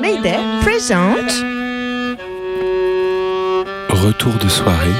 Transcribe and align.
Mayday 0.00 0.38
présente 0.62 1.32
Retour 3.90 4.34
de 4.34 4.48
soirée, 4.48 4.90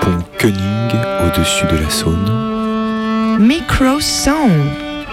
pont 0.00 0.18
Koenig 0.38 0.94
au-dessus 1.26 1.66
de 1.66 1.76
la 1.82 1.90
Saône, 1.90 3.38
Micro 3.38 4.00
Sound. 4.00 4.50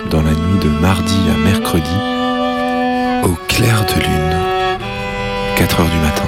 dans 0.09 0.21
la 0.21 0.31
nuit 0.31 0.59
de 0.62 0.70
mardi 0.81 1.17
à 1.33 1.38
mercredi, 1.38 1.96
au 3.24 3.35
clair 3.47 3.86
de 3.86 4.02
lune, 4.02 4.36
4 5.58 5.79
heures 5.81 5.90
du 5.90 5.97
matin. 5.97 6.26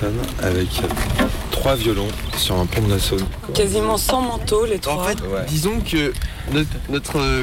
Personnes 0.00 0.18
avec 0.42 0.68
trois 1.50 1.74
violons 1.76 2.08
sur 2.36 2.58
un 2.58 2.66
pont 2.66 2.82
de 2.82 2.92
la 2.92 2.98
Saône 2.98 3.24
Quasiment 3.54 3.96
sans 3.96 4.22
manteau, 4.22 4.64
les 4.64 4.78
trois. 4.78 4.94
En 4.94 5.04
fait, 5.04 5.20
Ouais. 5.20 5.44
disons 5.48 5.80
que 5.80 6.12
notre, 6.52 6.68
notre, 6.88 7.18
euh, 7.18 7.42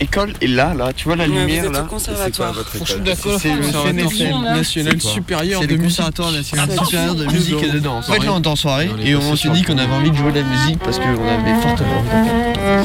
école 0.00 0.32
est 0.40 0.46
là, 0.48 0.74
là. 0.74 0.92
Tu 0.94 1.04
vois 1.04 1.16
la 1.16 1.26
vous 1.26 1.32
lumière 1.32 1.64
êtes 1.64 1.72
là? 1.72 1.84
C'est 1.84 1.88
conservatoire. 1.94 2.54
le 2.54 3.14
CNSM, 3.14 4.42
national 4.42 5.00
supérieur 5.00 5.60
C'est 5.60 5.66
de 5.68 5.76
conservatoire 5.76 6.32
national 6.32 6.70
supérieur 6.70 7.14
de 7.14 7.24
musique 7.26 7.62
et 7.62 7.70
de 7.70 7.78
danse. 7.78 8.08
En 8.08 8.12
fait, 8.12 8.18
là, 8.24 8.32
on 8.32 8.38
était 8.38 8.48
en 8.48 8.56
soirée 8.56 8.90
est 9.04 9.08
et 9.10 9.16
on 9.16 9.36
s'est 9.36 9.50
dit 9.50 9.62
qu'on 9.62 9.78
avait 9.78 9.94
envie 9.94 10.10
de 10.10 10.16
jouer 10.16 10.32
de 10.32 10.40
la 10.40 10.46
musique 10.46 10.78
parce 10.80 10.98
qu'on 10.98 11.04
avait 11.04 11.60
fortement 11.62 11.98
envie 11.98 12.08
d'en 12.08 12.84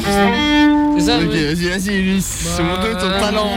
C'est 0.98 1.04
ça, 1.04 1.18
Ok, 1.18 1.26
vas-y, 1.26 1.68
vas-y, 1.68 1.96
Ulysse. 1.96 2.52
C'est 2.56 2.62
mon 2.62 2.74
dos, 2.76 2.92
ton 2.94 3.10
talent. 3.20 3.50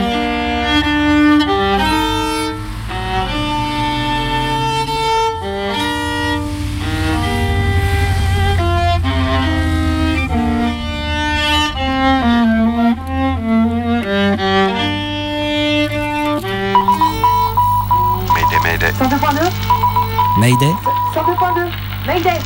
Mayday 20.41 20.73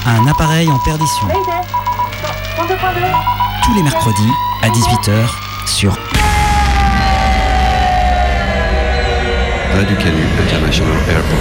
Un 0.05 0.27
appareil 0.27 0.69
en 0.69 0.77
perdition. 0.79 1.27
Tous 3.63 3.73
les 3.73 3.83
mercredis 3.83 4.31
à 4.61 4.67
18h 4.67 5.13
sur 5.65 5.93
Radio 9.73 9.95
Canu 9.95 10.25
International 10.43 10.97
Airport. 11.09 11.39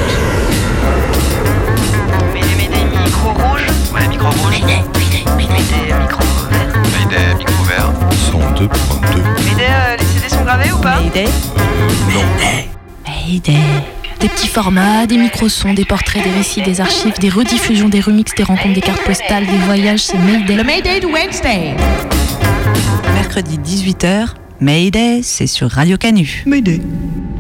Mayday, 2.33 2.55
Mayday, 2.57 2.85
micro 3.05 3.31
rouge. 3.31 3.67
Ouais, 3.93 4.07
micro 4.07 4.29
rouge. 4.29 4.61
Mayday, 4.61 4.85
Mayday, 4.95 5.25
Mayday, 5.37 5.99
micro 6.03 6.23
vert. 6.51 6.73
Mayday, 6.97 7.35
micro 7.37 7.65
vert. 7.65 7.91
102.2. 8.31 9.19
Mayday, 9.45 9.67
euh, 9.69 9.97
les 9.99 10.05
CD 10.05 10.29
sont 10.29 10.45
gravés 10.45 10.71
ou 10.71 10.79
pas 10.79 11.01
Mayday. 11.01 11.29
Mayday. 13.05 14.04
Des 14.25 14.31
petits 14.31 14.49
formats, 14.49 15.07
des 15.07 15.19
micro-sons, 15.19 15.75
des 15.75 15.85
portraits, 15.85 16.25
des 16.25 16.31
récits, 16.31 16.63
des 16.63 16.81
archives, 16.81 17.19
des 17.19 17.29
rediffusions, 17.29 17.91
des 17.91 18.01
remixes, 18.01 18.35
des 18.35 18.43
rencontres, 18.43 18.73
des 18.73 18.81
cartes 18.81 19.05
postales, 19.05 19.45
des 19.45 19.59
voyages, 19.59 20.01
c'est 20.01 20.17
Mayday. 20.17 20.57
Le 20.57 20.65
Mayday 20.65 20.99
de 20.99 21.07
Wednesday. 21.07 21.77
Mercredi 23.13 23.59
18h, 23.59 24.29
Mayday, 24.61 25.21
c'est 25.23 25.47
sur 25.47 25.71
Radio 25.71 25.99
Canu. 25.99 26.43
Mayday. 26.47 26.81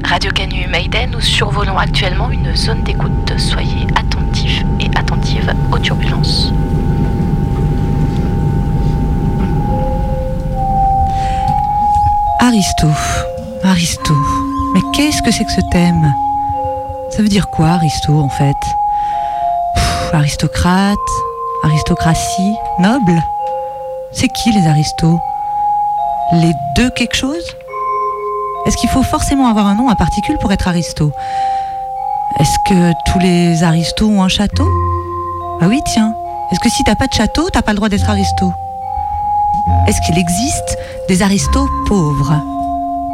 Radio 0.04 0.30
Canu 0.30 0.66
Mayday, 0.68 1.06
nous 1.06 1.22
survolons 1.22 1.78
actuellement 1.78 2.30
une 2.30 2.54
zone 2.54 2.82
d'écoute. 2.82 3.32
Soyez 3.38 3.86
attentifs 3.96 4.62
et 4.78 4.94
attentives 4.94 5.54
aux 5.72 5.78
turbulences. 5.78 6.52
Aristo. 12.40 12.88
Aristo. 13.62 14.14
Mais 14.74 14.82
qu'est-ce 14.94 15.22
que 15.22 15.30
c'est 15.30 15.46
que 15.46 15.52
ce 15.52 15.62
thème? 15.72 16.12
Ça 17.14 17.22
veut 17.22 17.28
dire 17.28 17.48
quoi, 17.48 17.69
Aristo, 17.69 18.19
en 18.19 18.28
fait? 18.28 18.56
Aristocrate, 20.12 20.98
aristocratie, 21.62 22.54
noble? 22.80 23.22
C'est 24.10 24.26
qui 24.26 24.50
les 24.50 24.66
aristos 24.66 25.16
Les 26.32 26.52
deux 26.75 26.91
quelque 26.91 27.14
chose? 27.14 27.56
Est-ce 28.66 28.76
qu'il 28.78 28.91
faut 28.91 29.04
forcément 29.04 29.47
avoir 29.47 29.69
un 29.69 29.76
nom 29.76 29.88
à 29.88 29.94
particule 29.94 30.38
pour 30.38 30.50
être 30.50 30.66
aristo? 30.66 31.12
Est-ce 32.41 32.58
que 32.69 32.92
tous 33.06 33.20
les 33.20 33.62
aristos 33.62 34.08
ont 34.08 34.25
un 34.25 34.28
château? 34.28 34.69
Ah 35.60 35.66
oui, 35.69 35.81
tiens. 35.86 36.12
Est-ce 36.50 36.58
que 36.58 36.69
si 36.69 36.82
t'as 36.82 36.96
pas 36.96 37.06
de 37.06 37.12
château, 37.12 37.48
t'as 37.52 37.62
pas 37.62 37.72
le 37.72 37.76
droit 37.76 37.88
d'être 37.88 38.10
aristo? 38.10 38.52
Est-ce 39.86 40.00
qu'il 40.00 40.19
existe 40.19 40.78
des 41.08 41.22
aristos 41.22 41.69
pauvres? 41.86 42.42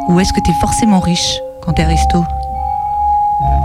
Ou 0.07 0.19
est-ce 0.19 0.33
que 0.33 0.39
t'es 0.39 0.53
forcément 0.59 1.01
riche 1.01 1.39
quand 1.61 1.73
t'es 1.73 1.83
aristo? 1.83 2.23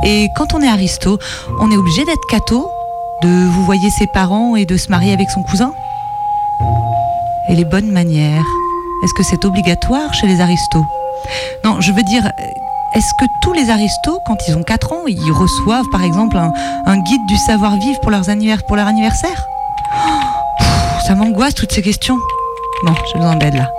Et 0.04 0.28
quand 0.36 0.54
on 0.54 0.62
est 0.62 0.68
aristo, 0.68 1.18
on 1.60 1.70
est 1.70 1.76
obligé 1.76 2.04
d'être 2.04 2.26
catho 2.28 2.70
De 3.22 3.28
vous 3.28 3.64
voyer 3.64 3.90
ses 3.90 4.06
parents 4.06 4.56
et 4.56 4.64
de 4.64 4.76
se 4.76 4.88
marier 4.88 5.12
avec 5.12 5.30
son 5.30 5.42
cousin 5.42 5.72
Et 7.48 7.54
les 7.54 7.64
bonnes 7.64 7.90
manières 7.90 8.44
Est-ce 9.02 9.14
que 9.14 9.22
c'est 9.22 9.44
obligatoire 9.44 10.12
chez 10.14 10.26
les 10.26 10.40
aristos? 10.40 10.84
Non, 11.64 11.80
je 11.80 11.92
veux 11.92 12.02
dire, 12.02 12.30
est-ce 12.94 13.12
que 13.14 13.24
tous 13.42 13.52
les 13.52 13.68
aristos, 13.70 14.20
quand 14.24 14.36
ils 14.48 14.56
ont 14.56 14.62
4 14.62 14.92
ans, 14.92 15.02
ils 15.06 15.32
reçoivent 15.32 15.88
par 15.90 16.02
exemple 16.02 16.38
un, 16.38 16.96
guide 16.98 17.26
du 17.26 17.36
savoir-vivre 17.36 18.00
pour, 18.00 18.10
leur 18.10 18.86
anniversaire? 18.86 19.46
Ça 21.06 21.14
m'angoisse 21.14 21.54
toutes 21.54 21.72
ces 21.72 21.82
questions. 21.82 22.16
Bon, 22.84 22.94
j'ai 23.12 23.18
besoin 23.18 23.36
d'aide 23.36 23.54
là. 23.54 23.70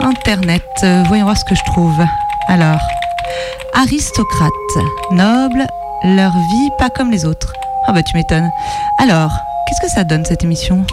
Internet, 0.00 0.62
euh, 0.82 1.02
voyons 1.08 1.24
voir 1.24 1.36
ce 1.36 1.44
que 1.44 1.54
je 1.54 1.64
trouve. 1.64 2.04
Alors, 2.48 2.78
aristocrates, 3.76 4.52
nobles, 5.10 5.66
leur 6.02 6.32
vie 6.32 6.70
pas 6.78 6.88
comme 6.88 7.10
les 7.10 7.26
autres. 7.26 7.52
Ah 7.86 7.92
bah 7.92 8.02
tu 8.02 8.16
m'étonnes. 8.16 8.50
Alors, 8.98 9.30
qu'est-ce 9.68 9.86
que 9.86 9.92
ça 9.92 10.02
donne 10.02 10.24
cette 10.24 10.42
émission? 10.42 10.86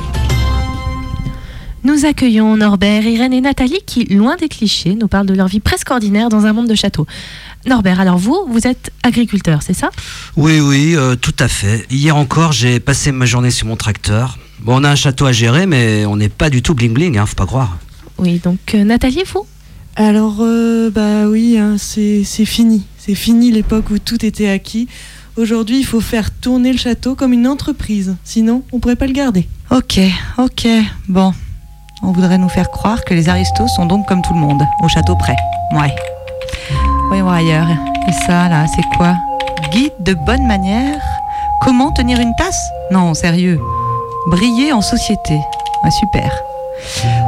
Nous 1.85 2.05
accueillons 2.05 2.57
Norbert, 2.57 3.03
Irène 3.03 3.31
et 3.31 3.39
Nathalie 3.39 3.79
qui, 3.85 4.03
loin 4.05 4.35
des 4.35 4.49
clichés, 4.49 4.95
nous 4.99 5.07
parlent 5.07 5.27
de 5.27 5.33
leur 5.33 5.47
vie 5.47 5.61
presque 5.61 5.91
ordinaire 5.91 6.27
dans 6.27 6.45
un 6.45 6.51
monde 6.51 6.67
de 6.67 6.75
châteaux. 6.75 7.07
Norbert, 7.66 8.01
alors 8.01 8.17
vous, 8.17 8.45
vous 8.49 8.67
êtes 8.67 8.91
agriculteur, 9.03 9.61
c'est 9.61 9.73
ça? 9.73 9.89
Oui, 10.35 10.59
oui, 10.59 10.94
euh, 10.97 11.15
tout 11.15 11.35
à 11.39 11.47
fait. 11.47 11.85
Hier 11.89 12.17
encore, 12.17 12.51
j'ai 12.51 12.81
passé 12.81 13.13
ma 13.13 13.25
journée 13.25 13.51
sur 13.51 13.65
mon 13.65 13.77
tracteur. 13.77 14.38
Bon, 14.59 14.81
on 14.81 14.83
a 14.83 14.89
un 14.89 14.95
château 14.95 15.25
à 15.25 15.31
gérer, 15.31 15.67
mais 15.67 16.05
on 16.05 16.17
n'est 16.17 16.29
pas 16.29 16.50
du 16.50 16.61
tout 16.61 16.73
bling-bling, 16.73 17.17
hein, 17.17 17.25
faut 17.25 17.35
pas 17.35 17.45
croire. 17.45 17.77
Oui, 18.18 18.39
donc 18.44 18.75
euh, 18.75 18.83
Nathalie, 18.83 19.24
vous 19.33 19.45
Alors, 19.95 20.38
euh, 20.42 20.90
bah 20.90 21.28
oui, 21.28 21.57
hein, 21.60 21.75
c'est 21.78 22.24
fini. 22.45 22.86
C'est 22.98 23.16
fini 23.16 23.51
l'époque 23.51 23.90
où 23.92 24.00
tout 24.00 24.25
était 24.25 24.50
acquis. 24.50 24.88
Aujourd'hui, 25.38 25.80
il 25.80 25.86
faut 25.86 26.01
faire 26.01 26.31
tourner 26.31 26.72
le 26.72 26.78
château 26.78 27.16
comme 27.16 27.34
une 27.34 27.48
entreprise. 27.48 28.16
Sinon, 28.24 28.63
on 28.72 28.80
pourrait 28.80 28.95
pas 28.95 29.07
le 29.07 29.13
garder. 29.13 29.48
Ok, 29.72 30.00
ok, 30.38 30.68
bon. 31.07 31.31
On 32.01 32.12
voudrait 32.12 32.38
nous 32.38 32.50
faire 32.50 32.69
croire 32.69 33.04
que 33.06 33.13
les 33.13 33.30
aristos 33.30 33.68
sont 33.75 33.86
donc 33.86 34.07
comme 34.07 34.22
tout 34.22 34.34
le 34.34 34.40
monde, 34.40 34.62
au 34.81 34.88
château 34.88 35.16
près. 35.16 35.36
Ouais. 35.75 35.94
Voyons 37.07 37.30
ailleurs. 37.30 37.68
Et 38.07 38.12
ça, 38.28 38.50
là, 38.50 38.66
c'est 38.75 38.98
quoi? 38.98 39.16
Guide 39.72 39.94
de 40.01 40.13
bonne 40.13 40.46
manière? 40.46 41.00
Comment 41.62 41.92
tenir 41.92 42.19
une 42.19 42.34
tasse? 42.36 42.62
Non, 42.92 43.13
sérieux. 43.13 43.60
Briller 44.28 44.74
en 44.74 44.81
société. 44.81 45.39
Ah, 45.84 45.92
super. 45.92 46.31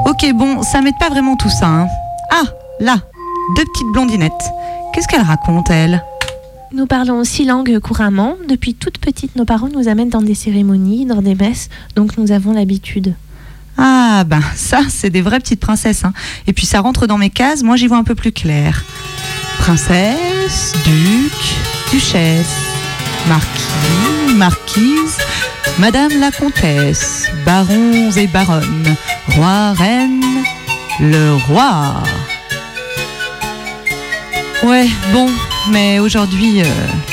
Ok, 0.06 0.26
bon, 0.34 0.62
ça 0.64 0.82
m'aide 0.82 0.98
pas 1.00 1.10
vraiment 1.10 1.38
tout 1.38 1.50
ça. 1.50 1.68
hein. 1.68 1.88
Ah, 2.32 2.44
là, 2.80 2.98
deux 3.56 3.64
petites 3.66 3.92
blondinettes. 3.94 4.32
Qu'est-ce 4.94 5.08
qu'elles 5.08 5.22
racontent, 5.22 5.74
elles? 5.74 6.04
Nous 6.74 6.88
parlons 6.88 7.24
six 7.24 7.46
langues 7.46 7.80
couramment. 7.80 8.36
Depuis 8.50 8.74
toute 8.74 8.98
petite, 8.98 9.36
nos 9.36 9.46
parents 9.46 9.70
nous 9.70 9.88
amènent 9.88 10.10
dans 10.10 10.22
des 10.22 10.36
cérémonies, 10.36 11.06
dans 11.06 11.22
des 11.22 11.36
messes, 11.36 11.70
donc 11.96 12.18
nous 12.18 12.32
avons 12.32 12.54
l'habitude. 12.54 13.14
Ah 13.78 14.24
ben 14.26 14.42
ça, 14.56 14.80
c'est 14.90 15.10
des 15.10 15.22
vraies 15.22 15.40
petites 15.40 15.60
princesses. 15.60 16.06
hein. 16.06 16.14
Et 16.48 16.54
puis 16.54 16.66
ça 16.66 16.80
rentre 16.80 17.08
dans 17.08 17.18
mes 17.18 17.30
cases, 17.30 17.62
moi 17.62 17.76
j'y 17.76 17.88
vois 17.88 17.98
un 17.98 18.04
peu 18.04 18.16
plus 18.16 18.32
clair. 18.32 18.84
Princesse, 19.60 20.74
duc, 20.86 21.34
duchesse, 21.92 22.56
marquis, 23.28 24.36
marquise, 24.36 25.18
madame 25.80 26.12
la 26.20 26.32
comtesse, 26.32 27.28
barons 27.46 28.12
et 28.16 28.28
baronnes, 28.28 28.96
roi, 29.36 29.74
reine, 29.74 30.24
le 31.00 31.36
roi. 31.48 32.04
Ouais, 34.64 34.88
bon, 35.12 35.30
mais 35.70 36.00
aujourd'hui, 36.00 36.62
euh, 36.62 36.66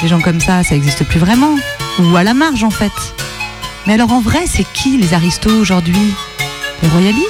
les 0.03 0.09
gens 0.09 0.21
comme 0.21 0.41
ça, 0.41 0.63
ça 0.63 0.75
n'existe 0.75 1.05
plus 1.05 1.19
vraiment. 1.19 1.57
Ou 1.99 2.17
à 2.17 2.25
la 2.25 2.35
marge 2.35 2.65
en 2.65 2.71
fait. 2.71 2.93
Mais 3.87 3.95
alors 3.95 4.13
en 4.13 4.21
vrai, 4.21 4.45
c'est 4.47 4.65
qui 4.73 4.97
les 4.97 5.13
aristos 5.15 5.53
aujourd'hui? 5.53 6.15
Les 6.83 6.89
royalistes? 6.89 7.29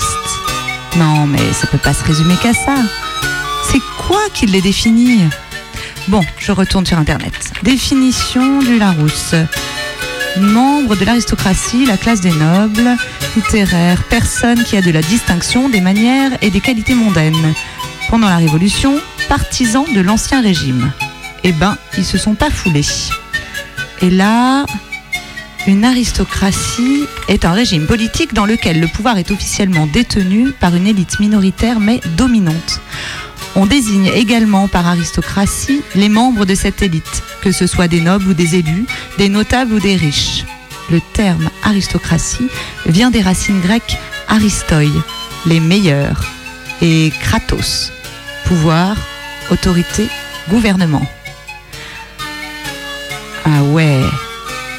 Non, 0.96 1.26
mais 1.26 1.52
ça 1.52 1.66
peut 1.66 1.78
pas 1.78 1.94
se 1.94 2.04
résumer 2.04 2.36
qu'à 2.36 2.52
ça. 2.52 2.76
C'est 3.70 3.80
quoi 4.06 4.20
qui 4.34 4.46
les 4.46 4.60
définit? 4.60 5.20
Bon, 6.08 6.20
je 6.38 6.52
retourne 6.52 6.84
sur 6.84 6.98
Internet. 6.98 7.32
Définition 7.62 8.58
du 8.58 8.78
Larousse. 8.78 9.34
Membre 10.38 10.96
de 10.96 11.04
l'aristocratie, 11.04 11.86
la 11.86 11.96
classe 11.96 12.20
des 12.20 12.32
nobles, 12.32 12.96
littéraire, 13.36 14.02
personne 14.04 14.62
qui 14.64 14.76
a 14.76 14.82
de 14.82 14.90
la 14.90 15.02
distinction, 15.02 15.68
des 15.68 15.80
manières 15.80 16.32
et 16.42 16.50
des 16.50 16.60
qualités 16.60 16.94
mondaines. 16.94 17.54
Pendant 18.10 18.28
la 18.28 18.36
Révolution, 18.36 19.00
partisans 19.28 19.86
de 19.94 20.00
l'Ancien 20.00 20.42
Régime. 20.42 20.92
Eh 21.44 21.52
ben, 21.52 21.76
ils 21.96 22.04
se 22.04 22.18
sont 22.18 22.34
pas 22.34 22.50
foulés. 22.50 22.84
Et 24.00 24.10
là, 24.10 24.66
une 25.66 25.84
aristocratie 25.84 27.04
est 27.28 27.44
un 27.44 27.52
régime 27.52 27.86
politique 27.86 28.34
dans 28.34 28.46
lequel 28.46 28.80
le 28.80 28.88
pouvoir 28.88 29.18
est 29.18 29.30
officiellement 29.30 29.86
détenu 29.86 30.50
par 30.50 30.74
une 30.74 30.86
élite 30.86 31.20
minoritaire 31.20 31.80
mais 31.80 32.00
dominante. 32.16 32.80
On 33.54 33.66
désigne 33.66 34.10
également 34.14 34.66
par 34.66 34.86
aristocratie 34.86 35.82
les 35.94 36.08
membres 36.08 36.46
de 36.46 36.54
cette 36.54 36.82
élite, 36.82 37.22
que 37.42 37.52
ce 37.52 37.66
soit 37.66 37.88
des 37.88 38.00
nobles 38.00 38.28
ou 38.28 38.34
des 38.34 38.56
élus, 38.56 38.86
des 39.18 39.28
notables 39.28 39.74
ou 39.74 39.80
des 39.80 39.96
riches. 39.96 40.44
Le 40.90 41.00
terme 41.12 41.48
aristocratie 41.62 42.48
vient 42.86 43.10
des 43.10 43.22
racines 43.22 43.60
grecques 43.60 43.96
aristoi, 44.28 44.84
les 45.46 45.60
meilleurs, 45.60 46.20
et 46.80 47.12
kratos, 47.20 47.92
pouvoir, 48.46 48.96
autorité, 49.50 50.08
gouvernement. 50.48 51.06
Ah 53.44 53.62
ouais, 53.72 54.00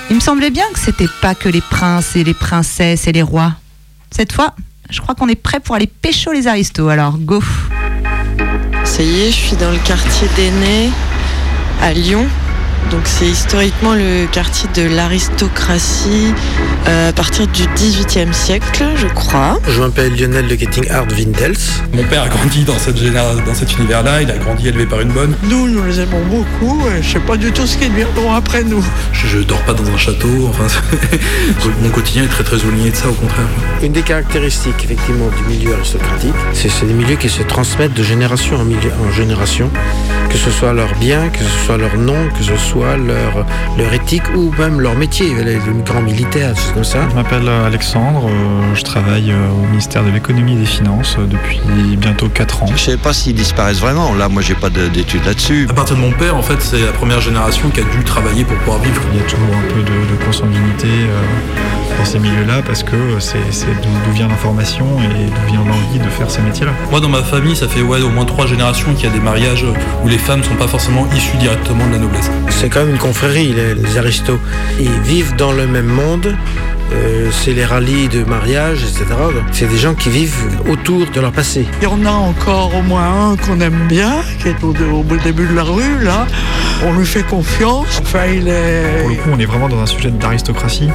il 0.09 0.15
me 0.15 0.21
semblait 0.21 0.51
bien 0.51 0.65
que 0.73 0.79
c'était 0.79 1.07
pas 1.21 1.35
que 1.35 1.49
les 1.49 1.61
princes 1.61 2.15
et 2.15 2.23
les 2.23 2.33
princesses 2.33 3.07
et 3.07 3.11
les 3.11 3.21
rois. 3.21 3.53
Cette 4.11 4.31
fois, 4.31 4.53
je 4.89 5.01
crois 5.01 5.15
qu'on 5.15 5.27
est 5.27 5.35
prêt 5.35 5.59
pour 5.59 5.75
aller 5.75 5.87
pécho 5.87 6.31
les 6.31 6.47
aristos, 6.47 6.89
alors 6.89 7.17
go 7.17 7.41
Ça 8.83 9.01
y 9.01 9.21
est, 9.21 9.31
je 9.31 9.37
suis 9.37 9.55
dans 9.55 9.71
le 9.71 9.79
quartier 9.79 10.27
d'Aînés, 10.35 10.89
à 11.81 11.93
Lyon. 11.93 12.27
Donc 12.91 13.01
c'est 13.05 13.25
historiquement 13.25 13.93
le 13.95 14.27
quartier 14.31 14.69
de 14.75 14.95
l'aristocratie 14.95 16.33
euh, 16.87 17.09
à 17.09 17.13
partir 17.13 17.47
du 17.47 17.63
18e 17.63 18.31
siècle, 18.33 18.83
je 18.95 19.07
crois. 19.07 19.59
Je 19.67 19.81
m'appelle 19.81 20.15
Lionel 20.15 20.47
de 20.47 20.55
Getting 20.55 20.89
Hart 20.91 21.11
Vindels. 21.11 21.55
Mon 21.93 22.03
père 22.03 22.23
a 22.23 22.29
grandi 22.29 22.63
dans, 22.63 22.77
cette 22.77 22.97
généra- 22.97 23.35
dans 23.45 23.53
cet 23.55 23.77
univers-là, 23.77 24.21
il 24.21 24.29
a 24.29 24.37
grandi 24.37 24.67
élevé 24.67 24.85
par 24.85 25.01
une 25.01 25.09
bonne. 25.11 25.35
Nous, 25.43 25.67
nous 25.69 25.83
les 25.85 26.01
aimons 26.01 26.21
beaucoup. 26.29 26.81
et 26.95 27.01
Je 27.01 27.13
sais 27.13 27.19
pas 27.19 27.35
du 27.37 27.51
tout 27.51 27.65
ce 27.65 27.77
qu'ils 27.77 27.91
viendront 27.93 28.33
après 28.33 28.63
nous. 28.63 28.83
Je, 29.11 29.27
je 29.27 29.39
dors 29.39 29.61
pas 29.63 29.73
dans 29.73 29.89
un 29.89 29.97
château, 29.97 30.49
enfin, 30.49 30.67
mon 31.81 31.89
quotidien 31.89 32.23
est 32.23 32.27
très 32.27 32.43
très 32.43 32.57
éloigné 32.57 32.91
de 32.91 32.95
ça 32.95 33.09
au 33.09 33.13
contraire. 33.13 33.47
Une 33.81 33.91
des 33.93 34.01
caractéristiques 34.03 34.83
effectivement 34.83 35.29
du 35.35 35.43
milieu 35.55 35.73
aristocratique, 35.73 36.33
c'est 36.53 36.69
c'est 36.69 36.85
des 36.85 36.93
milieux 36.93 37.15
qui 37.15 37.29
se 37.29 37.41
transmettent 37.43 37.93
de 37.93 38.03
génération 38.03 38.57
en, 38.57 38.65
milieu- 38.65 38.91
en 39.07 39.11
génération, 39.11 39.69
que 40.33 40.39
ce 40.39 40.49
soit 40.51 40.73
leur 40.73 40.93
bien, 40.95 41.29
que 41.29 41.39
ce 41.43 41.65
soit 41.65 41.77
leur 41.77 41.95
nom, 41.95 42.15
que 42.37 42.43
ce 42.43 42.57
soit 42.57 42.97
leur, 42.97 43.45
leur 43.77 43.93
éthique 43.93 44.23
ou 44.35 44.51
même 44.59 44.81
leur 44.81 44.95
métier, 44.95 45.27
les, 45.45 45.53
les 45.53 45.59
grands 45.85 46.01
militaires, 46.01 46.53
des 46.53 46.59
choses 46.59 46.71
comme 46.73 46.83
ça. 46.83 46.99
Je 47.09 47.15
m'appelle 47.15 47.47
Alexandre, 47.47 48.27
euh, 48.27 48.75
je 48.75 48.81
travaille 48.81 49.31
euh, 49.31 49.49
au 49.63 49.67
ministère 49.67 50.03
de 50.03 50.09
l'économie 50.09 50.53
et 50.53 50.57
des 50.57 50.65
finances 50.65 51.15
euh, 51.19 51.25
depuis 51.27 51.59
bientôt 51.97 52.27
4 52.29 52.63
ans. 52.63 52.65
Je 52.75 52.81
sais 52.81 52.97
pas 52.97 53.13
s'ils 53.13 53.35
disparaissent 53.35 53.79
vraiment. 53.79 54.13
Là, 54.15 54.27
moi, 54.27 54.41
j'ai 54.41 54.55
pas 54.55 54.69
de- 54.71 54.87
d'études 54.87 55.23
là-dessus. 55.25 55.67
À 55.69 55.73
partir 55.73 55.95
de 55.95 56.01
mon 56.01 56.11
père, 56.11 56.35
en 56.35 56.41
fait, 56.41 56.59
c'est 56.61 56.81
la 56.81 56.91
première 56.91 57.21
génération 57.21 57.69
qui 57.69 57.79
a 57.81 57.83
dû 57.83 58.03
travailler 58.03 58.43
pour 58.43 58.57
pouvoir 58.57 58.79
vivre. 58.79 59.01
Il 59.13 59.19
y 59.19 59.21
a 59.21 59.25
toujours 59.25 59.47
un 59.55 59.67
peu 59.73 59.81
de, 59.81 59.85
de 60.17 60.25
consanguinité 60.25 60.87
euh, 60.87 61.97
dans 61.99 62.05
ces 62.05 62.17
milieux-là 62.19 62.61
parce 62.65 62.81
que 62.83 62.95
c'est 63.19 63.37
c'est 63.51 63.67
d'où 63.67 64.11
vient 64.13 64.27
l'information 64.27 64.85
et 64.99 65.25
d'où 65.25 65.51
vient 65.51 65.63
l'envie 65.63 65.99
de 65.99 66.09
faire 66.09 66.29
ces 66.31 66.41
métiers-là. 66.41 66.71
Moi, 66.89 66.99
dans 66.99 67.09
ma 67.09 67.21
famille, 67.21 67.55
ça 67.55 67.67
fait 67.67 67.81
ouais, 67.83 68.01
au 68.01 68.09
moins 68.09 68.25
trois 68.25 68.47
générations 68.47 68.93
qu'il 68.95 69.05
y 69.05 69.11
a 69.11 69.13
des 69.13 69.19
mariages 69.21 69.63
où 70.03 70.07
les 70.07 70.17
femmes 70.23 70.43
sont 70.43 70.55
pas 70.55 70.67
forcément 70.67 71.07
issues 71.15 71.37
directement 71.37 71.85
de 71.87 71.93
la 71.93 71.97
noblesse. 71.99 72.29
C'est 72.49 72.69
quand 72.69 72.79
même 72.81 72.91
une 72.91 72.97
confrérie, 72.97 73.53
les, 73.53 73.75
les 73.75 73.97
aristos. 73.97 74.39
Ils 74.79 74.89
vivent 75.01 75.35
dans 75.35 75.51
le 75.51 75.67
même 75.67 75.87
monde. 75.87 76.35
euh, 76.93 77.29
c'est 77.31 77.53
les 77.53 77.65
rallyes 77.65 78.07
de 78.07 78.23
mariage, 78.23 78.79
etc. 78.83 79.05
C'est 79.51 79.67
des 79.67 79.77
gens 79.77 79.95
qui 79.95 80.09
vivent 80.09 80.35
autour 80.69 81.05
de 81.13 81.19
leur 81.19 81.31
passé. 81.31 81.65
Il 81.81 81.85
y 81.85 81.87
en 81.87 82.05
a 82.05 82.11
encore 82.11 82.71
au 82.75 82.81
moins 82.83 83.31
un 83.31 83.35
qu'on 83.35 83.59
aime 83.61 83.87
bien, 83.89 84.13
qui 84.41 84.49
est 84.49 84.63
au, 84.63 84.73
au 84.73 85.17
début 85.23 85.47
de 85.47 85.55
la 85.55 85.63
rue, 85.63 85.99
là. 86.03 86.25
On 86.85 86.93
lui 86.93 87.05
fait 87.05 87.23
confiance. 87.23 87.99
Enfin, 88.03 88.25
il 88.33 88.47
est. 88.47 88.83
Pour 89.01 89.09
le 89.09 89.15
coup, 89.15 89.29
on 89.33 89.39
est 89.39 89.45
vraiment 89.45 89.69
dans 89.69 89.79
un 89.79 89.85
sujet 89.87 90.11
d'aristocratie. 90.11 90.89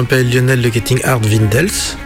M'appelle 0.00 0.30
Lionel 0.30 0.62
de 0.62 0.70
Getting 0.70 1.00
Hart 1.02 1.26
Vindels, 1.26 1.96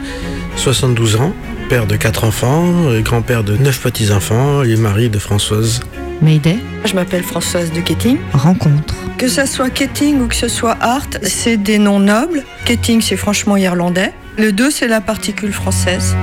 72 0.56 1.16
ans, 1.16 1.34
père 1.68 1.86
de 1.86 1.96
4 1.96 2.24
enfants, 2.24 2.64
euh, 2.86 3.02
grand-père 3.02 3.44
de 3.44 3.54
9 3.54 3.80
petits-enfants 3.80 4.62
et 4.62 4.76
mari 4.76 5.10
de 5.10 5.18
Françoise. 5.18 5.80
Mayday 6.22 6.56
Je 6.86 6.94
m'appelle 6.94 7.22
Françoise 7.22 7.70
de 7.70 7.80
Ketting. 7.80 8.16
Rencontre. 8.32 8.94
Que 9.18 9.28
ça 9.28 9.44
soit 9.44 9.68
Ketting 9.68 10.22
ou 10.22 10.28
que 10.28 10.34
ce 10.34 10.48
soit 10.48 10.78
Hart, 10.80 11.18
c'est 11.22 11.58
des 11.58 11.76
noms 11.76 12.00
nobles. 12.00 12.44
Ketting, 12.64 13.02
c'est 13.02 13.18
franchement 13.18 13.58
irlandais. 13.58 14.12
Le 14.38 14.52
2, 14.52 14.70
c'est 14.70 14.88
la 14.88 15.02
particule 15.02 15.52
française. 15.52 16.16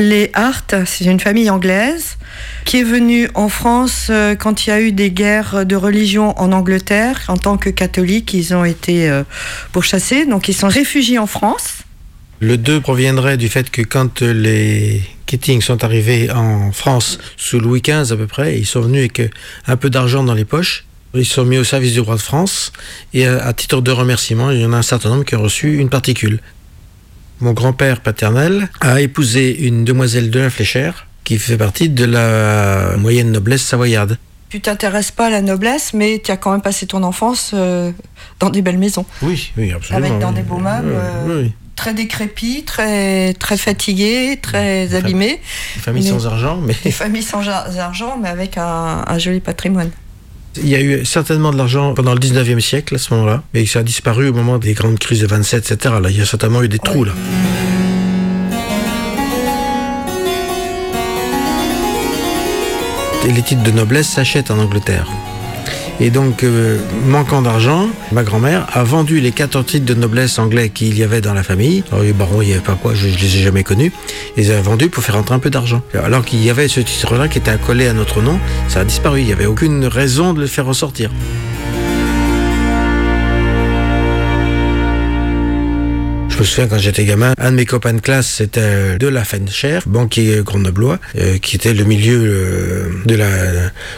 Les 0.00 0.30
Hart, 0.32 0.74
c'est 0.86 1.04
une 1.04 1.20
famille 1.20 1.50
anglaise 1.50 2.16
qui 2.64 2.78
est 2.78 2.84
venue 2.84 3.28
en 3.34 3.50
France 3.50 4.06
euh, 4.08 4.34
quand 4.34 4.64
il 4.64 4.70
y 4.70 4.72
a 4.72 4.80
eu 4.80 4.92
des 4.92 5.10
guerres 5.10 5.66
de 5.66 5.76
religion 5.76 6.32
en 6.40 6.52
Angleterre. 6.52 7.20
En 7.28 7.36
tant 7.36 7.58
que 7.58 7.68
catholiques, 7.68 8.32
ils 8.32 8.54
ont 8.54 8.64
été 8.64 9.10
euh, 9.10 9.24
pourchassés, 9.72 10.24
donc 10.24 10.48
ils 10.48 10.54
sont 10.54 10.68
réfugiés 10.68 11.18
en 11.18 11.26
France. 11.26 11.82
Le 12.40 12.56
2 12.56 12.80
proviendrait 12.80 13.36
du 13.36 13.50
fait 13.50 13.70
que 13.70 13.82
quand 13.82 14.22
les 14.22 15.02
Keating 15.26 15.60
sont 15.60 15.84
arrivés 15.84 16.30
en 16.30 16.72
France 16.72 17.18
sous 17.36 17.60
Louis 17.60 17.82
XV 17.82 18.10
à 18.10 18.16
peu 18.16 18.26
près, 18.26 18.58
ils 18.58 18.64
sont 18.64 18.80
venus 18.80 19.00
avec 19.00 19.30
un 19.66 19.76
peu 19.76 19.90
d'argent 19.90 20.24
dans 20.24 20.32
les 20.32 20.46
poches. 20.46 20.86
Ils 21.12 21.26
sont 21.26 21.44
mis 21.44 21.58
au 21.58 21.64
service 21.64 21.92
du 21.92 22.00
roi 22.00 22.14
de 22.14 22.22
France 22.22 22.72
et 23.12 23.28
euh, 23.28 23.38
à 23.46 23.52
titre 23.52 23.82
de 23.82 23.90
remerciement, 23.90 24.50
il 24.50 24.60
y 24.60 24.64
en 24.64 24.72
a 24.72 24.78
un 24.78 24.82
certain 24.82 25.10
nombre 25.10 25.26
qui 25.26 25.36
ont 25.36 25.42
reçu 25.42 25.76
une 25.76 25.90
particule. 25.90 26.40
Mon 27.40 27.52
grand-père 27.52 28.00
paternel 28.00 28.68
a 28.80 29.00
épousé 29.00 29.66
une 29.66 29.84
demoiselle 29.84 30.30
de 30.30 30.40
la 30.40 30.50
Fléchère 30.50 31.06
qui 31.24 31.38
fait 31.38 31.56
partie 31.56 31.88
de 31.88 32.04
la 32.04 32.96
moyenne 32.98 33.32
noblesse 33.32 33.62
savoyarde. 33.62 34.18
Tu 34.50 34.60
t'intéresses 34.60 35.10
pas 35.12 35.26
à 35.26 35.30
la 35.30 35.40
noblesse, 35.42 35.94
mais 35.94 36.20
tu 36.22 36.30
as 36.32 36.36
quand 36.36 36.50
même 36.50 36.60
passé 36.60 36.86
ton 36.86 37.02
enfance 37.02 37.52
euh, 37.54 37.92
dans 38.40 38.50
des 38.50 38.62
belles 38.62 38.78
maisons. 38.78 39.06
Oui, 39.22 39.52
oui, 39.56 39.72
absolument. 39.72 40.06
Avec 40.06 40.18
dans 40.20 40.28
oui. 40.30 40.34
des 40.34 40.42
beaux 40.42 40.58
meubles, 40.58 40.88
Oui, 40.88 41.32
euh, 41.32 41.42
oui. 41.44 41.52
très 41.76 41.94
décrépits, 41.94 42.64
très, 42.64 43.32
très 43.34 43.56
fatigués, 43.56 44.38
très 44.42 44.94
abîmés. 44.94 45.40
Des 45.76 45.80
familles 45.80 46.08
sans 46.08 46.26
argent, 46.26 46.56
mais 46.58 46.74
Des 46.82 46.90
familles 46.90 47.22
sans 47.22 47.48
argent, 47.48 48.18
mais 48.20 48.28
avec 48.28 48.58
un, 48.58 49.04
un 49.06 49.18
joli 49.18 49.40
patrimoine. 49.40 49.90
Il 50.56 50.68
y 50.68 50.74
a 50.74 50.80
eu 50.80 51.04
certainement 51.04 51.52
de 51.52 51.56
l'argent 51.56 51.94
pendant 51.94 52.12
le 52.12 52.18
19e 52.18 52.58
siècle 52.60 52.96
à 52.96 52.98
ce 52.98 53.14
moment-là, 53.14 53.42
mais 53.54 53.64
ça 53.66 53.80
a 53.80 53.82
disparu 53.82 54.28
au 54.28 54.32
moment 54.32 54.58
des 54.58 54.72
grandes 54.72 54.98
crises 54.98 55.20
de 55.20 55.26
27, 55.26 55.70
etc. 55.70 55.94
Là, 56.02 56.10
il 56.10 56.18
y 56.18 56.20
a 56.20 56.26
certainement 56.26 56.62
eu 56.62 56.68
des 56.68 56.78
trous 56.78 57.04
là. 57.04 57.12
Et 63.26 63.32
les 63.32 63.42
titres 63.42 63.62
de 63.62 63.70
noblesse 63.70 64.08
s'achètent 64.08 64.50
en 64.50 64.58
Angleterre. 64.58 65.06
Et 66.02 66.08
donc, 66.08 66.44
euh, 66.44 66.78
manquant 67.06 67.42
d'argent, 67.42 67.88
ma 68.10 68.22
grand-mère 68.22 68.66
a 68.72 68.82
vendu 68.84 69.20
les 69.20 69.32
14 69.32 69.66
titres 69.66 69.84
de 69.84 69.92
noblesse 69.92 70.38
anglais 70.38 70.70
qu'il 70.70 70.98
y 70.98 71.02
avait 71.02 71.20
dans 71.20 71.34
la 71.34 71.42
famille. 71.42 71.84
Alors, 71.92 72.02
les 72.02 72.14
barons, 72.14 72.40
il 72.40 72.46
n'y 72.46 72.52
avait 72.52 72.62
pas 72.62 72.78
quoi, 72.80 72.94
je 72.94 73.06
ne 73.06 73.12
les 73.12 73.36
ai 73.36 73.42
jamais 73.42 73.64
connus. 73.64 73.92
Ils 74.36 74.44
les 74.44 74.50
a 74.50 74.62
vendus 74.62 74.88
pour 74.88 75.04
faire 75.04 75.16
rentrer 75.16 75.34
un 75.34 75.38
peu 75.38 75.50
d'argent. 75.50 75.82
Alors 75.94 76.24
qu'il 76.24 76.42
y 76.42 76.48
avait 76.48 76.68
ce 76.68 76.80
titre-là 76.80 77.28
qui 77.28 77.36
était 77.36 77.50
accolé 77.50 77.86
à 77.86 77.92
notre 77.92 78.22
nom, 78.22 78.38
ça 78.68 78.80
a 78.80 78.84
disparu. 78.84 79.20
Il 79.20 79.26
n'y 79.26 79.32
avait 79.32 79.46
aucune 79.46 79.84
raison 79.84 80.32
de 80.32 80.40
le 80.40 80.46
faire 80.46 80.64
ressortir. 80.64 81.10
Me 86.40 86.44
souviens 86.46 86.68
quand 86.68 86.78
j'étais 86.78 87.04
gamin, 87.04 87.34
un 87.38 87.50
de 87.50 87.56
mes 87.56 87.66
copains 87.66 87.92
de 87.92 88.00
classe, 88.00 88.26
c'était 88.26 88.96
de 88.98 89.06
la 89.08 89.24
Fencher, 89.24 89.80
banquier 89.86 90.40
grenoblois, 90.42 90.98
euh, 91.18 91.36
qui 91.38 91.56
était 91.56 91.74
le 91.74 91.84
milieu 91.84 92.18
euh, 92.18 92.88
de 93.04 93.14
la 93.14 93.28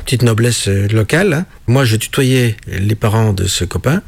petite 0.04 0.22
noblesse 0.22 0.66
euh, 0.68 0.88
locale. 0.88 1.32
hein. 1.32 1.46
Moi, 1.68 1.84
je 1.84 1.94
tutoyais 1.96 2.56
les 2.66 2.96
parents 2.96 3.32
de 3.32 3.46
ce 3.46 3.64
copain, 3.64 4.02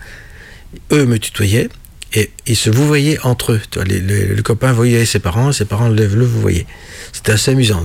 eux 0.92 1.06
me 1.06 1.18
tutoyaient, 1.18 1.68
et 2.12 2.30
ils 2.46 2.56
se 2.56 2.70
vouvoyaient 2.70 3.18
entre 3.22 3.52
eux. 3.52 3.60
Le 3.76 4.40
copain 4.42 4.72
voyait 4.72 5.04
ses 5.04 5.20
parents, 5.20 5.52
ses 5.52 5.64
parents 5.64 5.88
le, 5.88 6.06
le 6.06 6.24
vouvoyaient. 6.24 6.66
C'était 7.12 7.32
assez 7.32 7.52
amusant. 7.52 7.84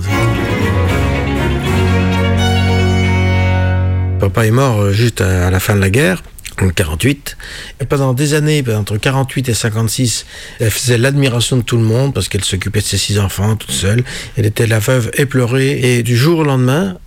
Papa 4.18 4.46
est 4.46 4.50
mort 4.50 4.80
euh, 4.80 4.92
juste 4.92 5.20
à 5.20 5.50
la 5.50 5.60
fin 5.60 5.74
de 5.76 5.80
la 5.80 5.90
guerre. 5.90 6.22
En 6.62 6.68
48. 6.68 7.36
Et 7.80 7.86
pendant 7.86 8.12
des 8.12 8.34
années, 8.34 8.62
ben, 8.62 8.78
entre 8.78 8.96
48 8.96 9.48
et 9.48 9.54
56, 9.54 10.26
elle 10.58 10.70
faisait 10.70 10.98
l'admiration 10.98 11.56
de 11.56 11.62
tout 11.62 11.76
le 11.76 11.84
monde 11.84 12.12
parce 12.12 12.28
qu'elle 12.28 12.44
s'occupait 12.44 12.80
de 12.80 12.84
ses 12.84 12.98
six 12.98 13.18
enfants 13.18 13.56
toute 13.56 13.70
seule. 13.70 14.04
Elle 14.36 14.46
était 14.46 14.66
la 14.66 14.78
veuve 14.78 15.10
éplorée. 15.14 15.80
Et 15.80 16.02
du 16.02 16.16
jour 16.16 16.40
au 16.40 16.44
lendemain, 16.44 16.98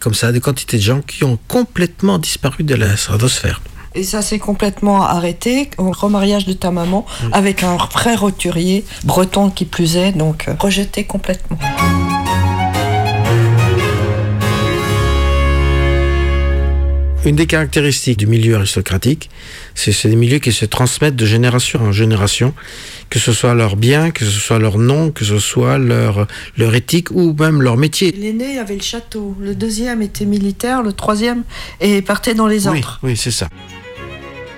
comme 0.00 0.14
ça, 0.14 0.32
des 0.32 0.40
quantités 0.40 0.78
de 0.78 0.82
gens 0.82 1.00
qui 1.00 1.24
ont 1.24 1.38
complètement 1.48 2.18
disparu 2.18 2.64
de 2.64 2.74
la 2.74 2.96
stratosphère. 2.96 3.60
Et 3.94 4.02
ça 4.02 4.22
s'est 4.22 4.38
complètement 4.38 5.02
arrêté 5.02 5.70
au 5.78 5.90
remariage 5.92 6.46
de 6.46 6.52
ta 6.52 6.70
maman 6.70 7.06
avec 7.32 7.62
un 7.62 7.76
vrai 7.76 8.14
roturier 8.14 8.84
breton 9.04 9.50
qui 9.50 9.64
plus 9.64 9.96
est, 9.96 10.12
donc 10.12 10.48
rejeté 10.58 11.04
complètement. 11.04 11.58
Une 17.28 17.36
des 17.36 17.44
caractéristiques 17.44 18.16
du 18.18 18.26
milieu 18.26 18.56
aristocratique, 18.56 19.28
c'est 19.74 20.08
des 20.08 20.16
milieux 20.16 20.38
qui 20.38 20.50
se 20.50 20.64
transmettent 20.64 21.14
de 21.14 21.26
génération 21.26 21.78
en 21.82 21.92
génération, 21.92 22.54
que 23.10 23.18
ce 23.18 23.34
soit 23.34 23.52
leur 23.52 23.76
bien, 23.76 24.10
que 24.12 24.24
ce 24.24 24.30
soit 24.30 24.58
leur 24.58 24.78
nom, 24.78 25.10
que 25.10 25.26
ce 25.26 25.38
soit 25.38 25.76
leur, 25.76 26.26
leur 26.56 26.74
éthique 26.74 27.10
ou 27.10 27.36
même 27.38 27.60
leur 27.60 27.76
métier. 27.76 28.12
L'aîné 28.12 28.58
avait 28.58 28.76
le 28.76 28.80
château, 28.80 29.36
le 29.42 29.54
deuxième 29.54 30.00
était 30.00 30.24
militaire, 30.24 30.82
le 30.82 30.94
troisième 30.94 31.42
et 31.82 32.00
partait 32.00 32.32
dans 32.32 32.46
les 32.46 32.66
Oui, 32.66 32.78
ordres. 32.78 32.98
oui, 33.02 33.14
c'est 33.14 33.30
ça. 33.30 33.50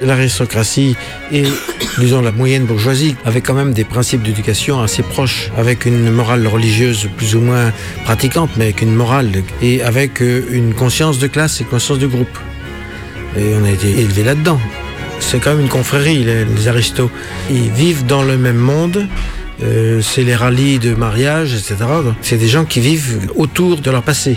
L'aristocratie 0.01 0.95
et, 1.33 1.43
disons, 1.99 2.21
la 2.23 2.31
moyenne 2.31 2.67
bourgeoisie 2.67 3.17
avaient 3.25 3.41
quand 3.41 3.55
même 3.55 3.73
des 3.75 3.85
principes 3.85 4.23
d'éducation 4.23 4.81
assez 4.81 5.03
proches, 5.03 5.51
avec 5.57 5.87
une 5.87 6.09
morale 6.13 6.47
religieuse 6.47 7.09
plus 7.17 7.35
ou 7.35 7.41
moins 7.41 7.73
pratiquante, 8.05 8.51
mais 8.57 8.67
avec 8.67 8.81
une 8.81 8.95
morale 8.95 9.33
et 9.61 9.83
avec 9.83 10.23
euh, 10.23 10.47
une 10.53 10.73
conscience 10.73 11.19
de 11.19 11.27
classe 11.27 11.61
et 11.61 11.65
conscience 11.65 11.99
de 11.99 12.07
groupe. 12.07 12.39
Et 13.37 13.55
on 13.61 13.65
a 13.65 13.71
été 13.71 13.89
élevé 14.01 14.23
là-dedans. 14.25 14.61
C'est 15.21 15.39
quand 15.39 15.51
même 15.51 15.61
une 15.61 15.69
confrérie, 15.69 16.25
les, 16.25 16.69
aristos. 16.69 17.11
Ils 17.51 17.71
vivent 17.71 18.07
dans 18.07 18.23
le 18.23 18.37
même 18.37 18.57
monde. 18.57 19.07
euh, 19.63 20.01
c'est 20.01 20.25
les 20.25 20.35
rallyes 20.35 20.79
de 20.79 20.95
mariage, 20.95 21.53
etc. 21.53 21.77
C'est 22.23 22.39
des 22.39 22.49
gens 22.49 22.65
qui 22.65 22.81
vivent 22.81 23.31
autour 23.37 23.81
de 23.81 23.91
leur 23.91 24.03
passé. 24.03 24.37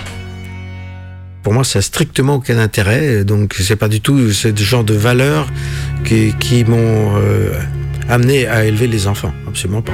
Pour 1.41 1.53
moi, 1.53 1.63
ça 1.63 1.79
n'a 1.79 1.83
strictement 1.83 2.35
aucun 2.35 2.57
intérêt. 2.57 3.23
Donc, 3.23 3.55
c'est 3.59 3.75
pas 3.75 3.89
du 3.89 4.00
tout 4.00 4.31
ce 4.31 4.55
genre 4.55 4.83
de 4.83 4.93
valeurs 4.93 5.47
qui, 6.05 6.63
m'ont 6.65 7.17
euh, 7.17 7.51
amené 8.09 8.47
à 8.47 8.65
élever 8.65 8.88
les 8.88 9.07
enfants. 9.07 9.33
Absolument 9.47 9.81
pas. 9.81 9.93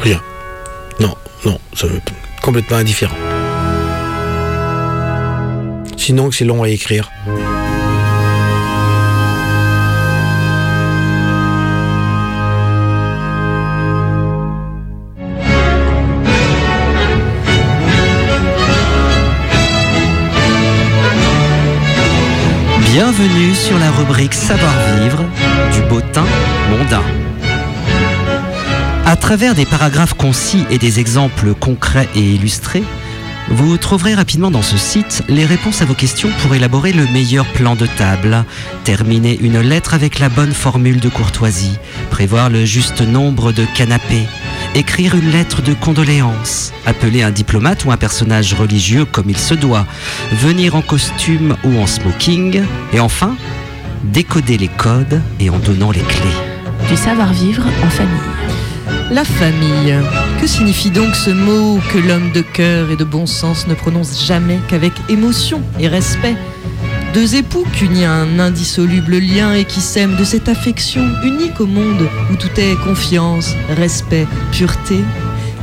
Rien. 0.00 0.20
Non, 0.98 1.14
non, 1.44 1.58
complètement 2.42 2.78
indifférent. 2.78 3.16
Sinon, 6.00 6.30
que 6.30 6.34
c'est 6.34 6.46
long 6.46 6.62
à 6.62 6.68
écrire. 6.70 7.12
Bienvenue 22.90 23.54
sur 23.54 23.78
la 23.78 23.90
rubrique 23.90 24.32
Savoir-vivre 24.32 25.22
du 25.74 25.82
Bottin 25.82 26.24
mondain. 26.70 27.02
À 29.04 29.16
travers 29.16 29.54
des 29.54 29.66
paragraphes 29.66 30.14
concis 30.14 30.64
et 30.70 30.78
des 30.78 30.98
exemples 30.98 31.52
concrets 31.52 32.08
et 32.14 32.20
illustrés, 32.20 32.84
vous 33.50 33.76
trouverez 33.76 34.14
rapidement 34.14 34.50
dans 34.50 34.62
ce 34.62 34.76
site 34.76 35.22
les 35.28 35.44
réponses 35.44 35.82
à 35.82 35.84
vos 35.84 35.94
questions 35.94 36.30
pour 36.40 36.54
élaborer 36.54 36.92
le 36.92 37.06
meilleur 37.08 37.44
plan 37.46 37.74
de 37.74 37.86
table, 37.86 38.44
terminer 38.84 39.36
une 39.40 39.60
lettre 39.60 39.94
avec 39.94 40.20
la 40.20 40.28
bonne 40.28 40.52
formule 40.52 41.00
de 41.00 41.08
courtoisie, 41.08 41.76
prévoir 42.10 42.48
le 42.48 42.64
juste 42.64 43.00
nombre 43.00 43.50
de 43.52 43.64
canapés, 43.74 44.26
écrire 44.74 45.16
une 45.16 45.30
lettre 45.30 45.62
de 45.62 45.74
condoléances, 45.74 46.72
appeler 46.86 47.22
un 47.22 47.32
diplomate 47.32 47.84
ou 47.84 47.90
un 47.90 47.96
personnage 47.96 48.54
religieux 48.54 49.04
comme 49.04 49.28
il 49.28 49.38
se 49.38 49.54
doit, 49.54 49.86
venir 50.32 50.76
en 50.76 50.82
costume 50.82 51.56
ou 51.64 51.78
en 51.80 51.86
smoking, 51.86 52.62
et 52.92 53.00
enfin, 53.00 53.36
décoder 54.04 54.58
les 54.58 54.68
codes 54.68 55.20
et 55.40 55.50
en 55.50 55.58
donnant 55.58 55.90
les 55.90 56.00
clés. 56.00 56.88
Du 56.88 56.96
savoir-vivre 56.96 57.64
en 57.84 57.90
famille. 57.90 58.69
La 59.10 59.24
famille. 59.24 59.96
Que 60.40 60.46
signifie 60.46 60.90
donc 60.90 61.16
ce 61.16 61.30
mot 61.30 61.80
que 61.92 61.98
l'homme 61.98 62.30
de 62.32 62.42
cœur 62.42 62.92
et 62.92 62.96
de 62.96 63.02
bon 63.02 63.26
sens 63.26 63.66
ne 63.66 63.74
prononce 63.74 64.24
jamais 64.24 64.60
qu'avec 64.68 64.92
émotion 65.08 65.62
et 65.80 65.88
respect? 65.88 66.36
Deux 67.12 67.34
époux 67.34 67.64
qu'unit 67.72 68.04
un 68.04 68.38
indissoluble 68.38 69.18
lien 69.18 69.52
et 69.52 69.64
qui 69.64 69.80
s'aiment 69.80 70.14
de 70.14 70.22
cette 70.22 70.48
affection 70.48 71.02
unique 71.24 71.60
au 71.60 71.66
monde 71.66 72.08
où 72.30 72.36
tout 72.36 72.48
est 72.56 72.76
confiance, 72.84 73.56
respect, 73.70 74.28
pureté. 74.52 75.00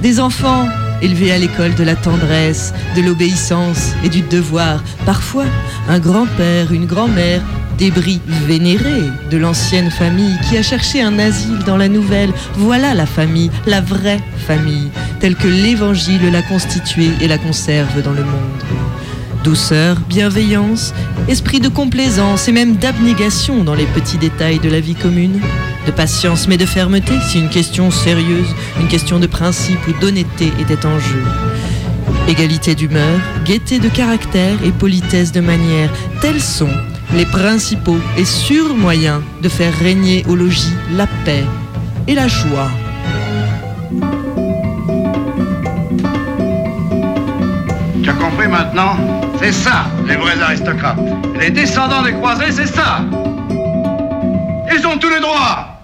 Des 0.01 0.19
enfants 0.19 0.67
élevés 1.01 1.31
à 1.31 1.37
l'école 1.37 1.73
de 1.75 1.83
la 1.83 1.95
tendresse, 1.95 2.73
de 2.97 3.01
l'obéissance 3.01 3.93
et 4.03 4.09
du 4.09 4.23
devoir. 4.23 4.83
Parfois, 5.05 5.45
un 5.87 5.99
grand-père, 5.99 6.73
une 6.73 6.85
grand-mère, 6.85 7.41
débris 7.77 8.21
vénérés 8.47 9.11
de 9.29 9.37
l'ancienne 9.37 9.91
famille 9.91 10.35
qui 10.49 10.57
a 10.57 10.63
cherché 10.63 11.01
un 11.01 11.19
asile 11.19 11.59
dans 11.65 11.77
la 11.77 11.87
nouvelle. 11.87 12.31
Voilà 12.55 12.93
la 12.93 13.05
famille, 13.05 13.51
la 13.65 13.81
vraie 13.81 14.21
famille, 14.47 14.89
telle 15.19 15.35
que 15.35 15.47
l'Évangile 15.47 16.31
l'a 16.31 16.41
constituée 16.41 17.11
et 17.21 17.27
la 17.27 17.37
conserve 17.37 18.01
dans 18.01 18.11
le 18.11 18.23
monde. 18.23 18.63
Douceur, 19.43 19.97
bienveillance, 20.09 20.93
esprit 21.27 21.59
de 21.59 21.69
complaisance 21.69 22.47
et 22.47 22.51
même 22.51 22.75
d'abnégation 22.75 23.63
dans 23.63 23.75
les 23.75 23.85
petits 23.85 24.17
détails 24.17 24.59
de 24.59 24.69
la 24.69 24.79
vie 24.79 24.95
commune. 24.95 25.39
De 25.85 25.91
patience 25.91 26.47
mais 26.47 26.57
de 26.57 26.65
fermeté 26.65 27.13
si 27.29 27.39
une 27.39 27.49
question 27.49 27.91
sérieuse, 27.91 28.53
une 28.81 28.89
question 28.89 29.19
de 29.19 29.27
principe 29.27 29.87
ou 29.87 29.93
d'honnêteté 30.01 30.51
était 30.59 30.85
en 30.85 30.99
jeu. 30.99 31.23
Égalité 32.27 32.75
d'humeur, 32.75 33.19
gaieté 33.45 33.79
de 33.79 33.87
caractère 33.87 34.57
et 34.65 34.71
politesse 34.71 35.31
de 35.31 35.39
manière, 35.39 35.89
tels 36.19 36.41
sont 36.41 36.73
les 37.13 37.25
principaux 37.25 37.97
et 38.17 38.25
sûrs 38.25 38.75
moyens 38.75 39.21
de 39.41 39.49
faire 39.49 39.73
régner 39.73 40.25
au 40.27 40.35
logis 40.35 40.73
la 40.91 41.07
paix 41.25 41.45
et 42.07 42.15
la 42.15 42.27
joie. 42.27 42.69
Tu 48.03 48.09
as 48.09 48.13
compris 48.13 48.47
maintenant? 48.47 48.97
C'est 49.39 49.51
ça, 49.51 49.85
les 50.07 50.15
vrais 50.15 50.41
aristocrates. 50.41 50.99
Les 51.39 51.51
descendants 51.51 52.03
des 52.03 52.13
croisés, 52.13 52.51
c'est 52.51 52.67
ça. 52.67 53.01
Ils 54.75 54.85
ont 54.85 54.97
tous 54.97 55.09
les 55.09 55.19
droits. 55.19 55.79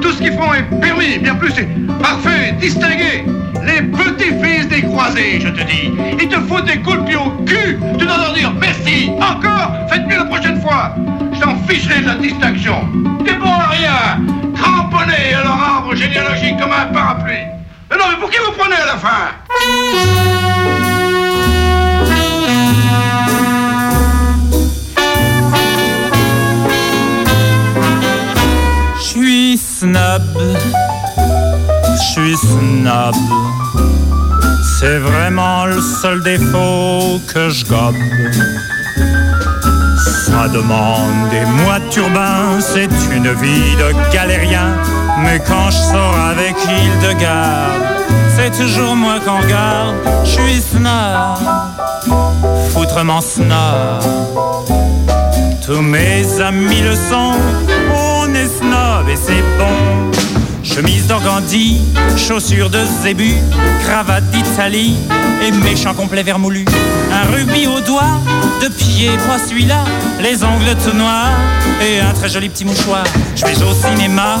Tout 0.00 0.12
ce 0.12 0.18
qu'ils 0.18 0.32
font 0.32 0.52
est 0.54 0.62
permis, 0.80 1.18
bien 1.18 1.34
plus, 1.34 1.52
c'est 1.54 1.68
parfait, 2.00 2.54
distingué. 2.60 3.24
Les 3.66 3.82
petits-fils 3.82 4.68
des 4.68 4.82
croisés, 4.82 5.40
je 5.40 5.48
te 5.48 5.62
dis. 5.62 5.90
Ils 6.20 6.28
te 6.28 6.38
foutent 6.40 6.66
des 6.66 6.80
coups 6.80 6.98
de 6.98 7.04
pied 7.04 7.16
au 7.16 7.30
cul. 7.44 7.78
Tu 7.98 8.04
dois 8.04 8.18
leur 8.18 8.34
dire 8.34 8.52
merci. 8.52 9.10
Encore 9.16 9.72
Faites 9.88 10.06
mieux 10.06 10.18
la 10.18 10.24
prochaine 10.24 10.60
fois. 10.60 10.94
Je 11.32 11.40
t'en 11.40 11.56
ficherai 11.66 12.00
de 12.02 12.06
la 12.06 12.14
distinction. 12.16 12.86
T'es 13.24 13.34
bon 13.34 13.50
à 13.50 13.68
rien. 13.68 14.20
Cramponné 14.54 15.34
à 15.34 15.42
leur 15.42 15.52
arbre 15.52 15.94
généalogique 15.94 16.58
comme 16.58 16.72
un 16.72 16.92
parapluie. 16.92 17.46
Mais 17.90 17.96
non, 17.96 18.04
mais 18.10 18.16
pour 18.20 18.30
qui 18.30 18.38
vous 18.38 18.52
prenez 18.56 18.76
à 18.76 18.86
la 18.86 18.96
fin? 18.96 19.32
Je 29.76 30.83
suis 32.24 32.36
snob. 32.36 33.14
C'est 34.78 34.98
vraiment 34.98 35.66
le 35.66 35.80
seul 35.80 36.22
défaut 36.22 37.20
que 37.32 37.50
je 37.50 37.64
gobe. 37.66 37.96
Ça 40.26 40.48
demande 40.48 41.30
des 41.30 41.44
mois 41.62 41.78
de 41.80 41.88
turbin, 41.90 42.60
c'est 42.60 42.88
une 43.14 43.32
vie 43.32 43.76
de 43.76 44.12
galérien. 44.12 44.76
Mais 45.22 45.38
quand 45.38 45.70
je 45.70 45.76
sors 45.76 46.16
avec 46.30 46.54
Hildegarde, 46.64 47.82
c'est 48.36 48.50
toujours 48.50 48.96
moi 48.96 49.20
qu'on 49.24 49.40
regarde. 49.40 49.96
Je 50.24 50.30
suis 50.30 50.60
snob, 50.60 51.38
foutrement 52.70 53.20
snob. 53.20 54.02
Tous 55.64 55.82
mes 55.82 56.40
amis 56.40 56.80
le 56.80 56.94
sont, 56.94 57.34
on 57.94 58.34
est 58.34 58.48
snob 58.48 59.08
et 59.08 59.16
c'est 59.16 59.42
bon. 59.58 60.33
Chemise 60.74 61.06
d'organdi, 61.06 61.80
chaussures 62.16 62.68
de 62.68 62.80
zébu, 63.00 63.32
cravate 63.84 64.28
d'Italie 64.30 64.96
et 65.40 65.52
méchant 65.52 65.94
complet 65.94 66.24
vermoulu. 66.24 66.64
Un 67.12 67.30
rubis 67.30 67.68
au 67.68 67.78
doigt, 67.78 68.18
de 68.60 68.66
pied 68.66 69.10
pour 69.24 69.38
celui-là, 69.38 69.84
les 70.20 70.42
ongles 70.42 70.74
tout 70.84 70.96
noirs 70.96 71.30
et 71.80 72.00
un 72.00 72.12
très 72.12 72.28
joli 72.28 72.48
petit 72.48 72.64
mouchoir. 72.64 73.04
Je 73.36 73.46
vais 73.46 73.62
au 73.62 73.72
cinéma, 73.72 74.38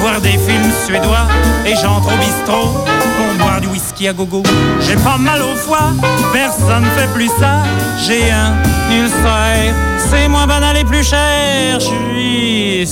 voir 0.00 0.20
des 0.20 0.38
films 0.38 0.70
suédois 0.86 1.26
et 1.66 1.74
j'entre 1.74 2.14
au 2.14 2.16
bistrot 2.16 2.84
pour 3.16 3.44
boire 3.44 3.60
du 3.60 3.66
whisky 3.66 4.06
à 4.06 4.12
gogo. 4.12 4.44
J'ai 4.86 4.94
pas 4.94 5.18
mal 5.18 5.42
au 5.42 5.56
foie, 5.56 5.90
personne 6.32 6.84
fait 6.96 7.12
plus 7.12 7.30
ça. 7.40 7.64
J'ai 8.06 8.30
un 8.30 8.54
ulcère, 8.88 9.74
c'est 9.98 10.28
moins 10.28 10.46
banal 10.46 10.76
et 10.76 10.84
plus 10.84 11.02
cher. 11.02 11.80
Je 11.80 11.86
suis 11.86 12.86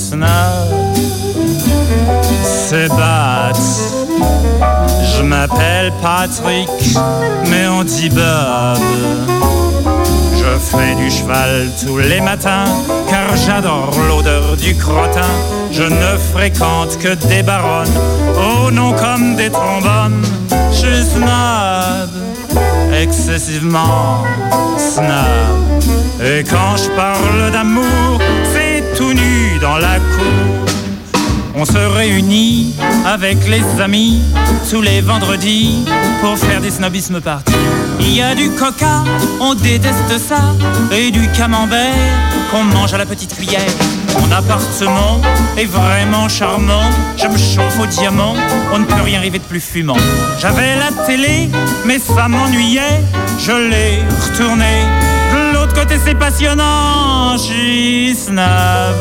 c'est 2.42 2.88
bat. 2.88 3.52
Je 5.16 5.22
m'appelle 5.22 5.92
Patrick, 6.02 6.68
mais 7.50 7.66
on 7.68 7.84
dit 7.84 8.08
Bob. 8.10 8.78
Je 10.36 10.58
fais 10.58 10.94
du 10.94 11.10
cheval 11.10 11.68
tous 11.84 11.98
les 11.98 12.20
matins, 12.20 12.64
car 13.08 13.36
j'adore 13.36 13.92
l'odeur 14.08 14.56
du 14.56 14.74
crottin. 14.74 15.32
Je 15.70 15.82
ne 15.82 16.18
fréquente 16.32 16.98
que 16.98 17.14
des 17.28 17.42
baronnes, 17.42 17.92
oh 18.36 18.70
non 18.70 18.92
comme 18.92 19.36
des 19.36 19.50
trombones. 19.50 20.22
Je 20.72 20.76
suis 20.76 21.04
snob, 21.04 22.10
excessivement 22.92 24.24
snob. 24.78 25.60
Et 26.22 26.44
quand 26.44 26.76
je 26.76 26.90
parle 26.90 27.50
d'amour, 27.52 28.20
c'est 28.52 28.82
tout 28.96 29.12
nu 29.12 29.58
dans 29.60 29.78
la 29.78 29.96
cour. 29.96 30.59
On 31.60 31.66
se 31.66 31.76
réunit 31.76 32.74
avec 33.04 33.46
les 33.46 33.82
amis 33.82 34.22
tous 34.70 34.80
les 34.80 35.02
vendredis 35.02 35.84
pour 36.22 36.38
faire 36.38 36.58
des 36.58 36.70
snobismes 36.70 37.20
parties. 37.20 37.52
Il 38.00 38.14
y 38.16 38.22
a 38.22 38.34
du 38.34 38.50
coca, 38.52 39.04
on 39.40 39.54
déteste 39.54 40.18
ça, 40.26 40.54
et 40.90 41.10
du 41.10 41.28
camembert 41.32 41.92
qu'on 42.50 42.64
mange 42.64 42.94
à 42.94 42.96
la 42.96 43.04
petite 43.04 43.36
cuillère. 43.36 43.60
Mon 44.18 44.32
appartement 44.32 45.20
est 45.58 45.66
vraiment 45.66 46.30
charmant, 46.30 46.88
je 47.18 47.26
me 47.26 47.36
chauffe 47.36 47.78
au 47.78 47.84
diamant, 47.84 48.36
on 48.72 48.78
ne 48.78 48.86
peut 48.86 49.02
rien 49.02 49.20
rêver 49.20 49.38
de 49.38 49.44
plus 49.44 49.60
fumant. 49.60 49.98
J'avais 50.40 50.76
la 50.76 50.90
télé, 51.04 51.50
mais 51.84 51.98
ça 51.98 52.26
m'ennuyait, 52.26 53.02
je 53.38 53.52
l'ai 53.52 53.98
retournée. 54.22 54.86
De 55.30 55.52
l'autre 55.52 55.74
côté 55.74 55.96
c'est 56.02 56.14
passionnant, 56.14 57.36
suis 57.36 58.16
snob. 58.16 58.96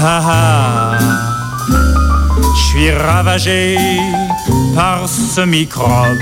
Ah 0.00 0.20
ah, 0.24 0.98
je 2.54 2.60
suis 2.60 2.90
ravagé 2.92 3.76
par 4.72 5.08
ce 5.08 5.40
microbe. 5.40 6.18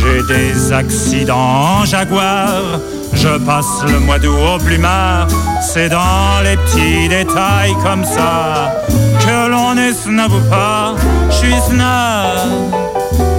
J'ai 0.00 0.22
des 0.34 0.72
accidents 0.72 1.36
en 1.36 1.84
jaguar, 1.84 2.80
je 3.12 3.38
passe 3.38 3.84
le 3.86 4.00
mois 4.00 4.18
d'août 4.18 4.36
au 4.56 4.58
plumard. 4.58 5.28
C'est 5.62 5.90
dans 5.90 6.40
les 6.42 6.56
petits 6.56 7.08
détails 7.08 7.76
comme 7.84 8.04
ça 8.04 8.82
que 9.20 9.48
l'on 9.48 9.76
est 9.76 9.92
snob 9.92 10.32
ou 10.32 10.50
pas. 10.50 10.96
Je 11.30 11.36
suis 11.36 11.60
snob, 11.68 12.74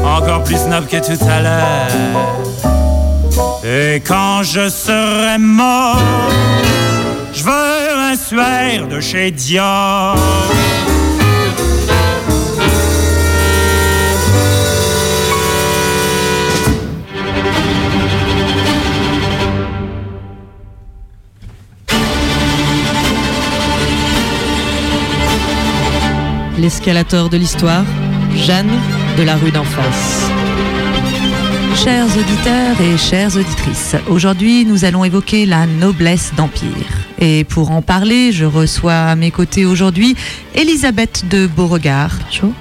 encore 0.05 0.43
plus 0.43 0.55
snob 0.55 0.88
que 0.88 0.97
tout 0.97 1.21
à 1.25 1.41
l'heure. 1.41 2.38
Et 3.65 3.95
quand 4.00 4.41
je 4.43 4.69
serai 4.69 5.38
mort, 5.38 6.00
je 7.33 7.43
veux 7.43 7.80
de 8.13 9.00
chez 9.00 9.32
Dior. 9.32 10.18
L'escalator 26.57 27.29
de 27.29 27.38
l'histoire, 27.38 27.85
Jeanne 28.35 28.68
de 29.18 29.24
la 29.24 29.38
rue 29.38 29.51
d'en 29.51 29.64
face. 29.64 30.29
Chers 31.81 32.07
auditeurs 32.18 32.81
et 32.81 32.98
chères 32.98 33.38
auditrices, 33.38 33.96
aujourd'hui 34.09 34.66
nous 34.66 34.83
allons 34.83 35.05
évoquer 35.05 35.46
la 35.46 35.66
noblesse 35.66 36.33
d'Empire. 36.35 37.00
Et 37.24 37.44
pour 37.44 37.70
en 37.70 37.84
parler, 37.84 38.31
je 38.31 38.46
reçois 38.46 38.96
à 38.96 39.16
mes 39.16 39.29
côtés 39.29 39.64
aujourd'hui 39.64 40.16
Elisabeth 40.55 41.25
de 41.29 41.46
Beauregard, 41.46 42.18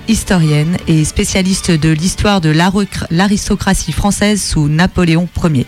historienne 0.07 0.77
et 0.87 1.07
spécialiste 1.07 1.71
de 1.71 1.89
l'histoire 1.89 2.43
de 2.43 2.55
l'aristocratie 3.11 3.93
française 3.93 4.43
sous 4.43 4.69
Napoléon 4.69 5.27
Ier. 5.43 5.67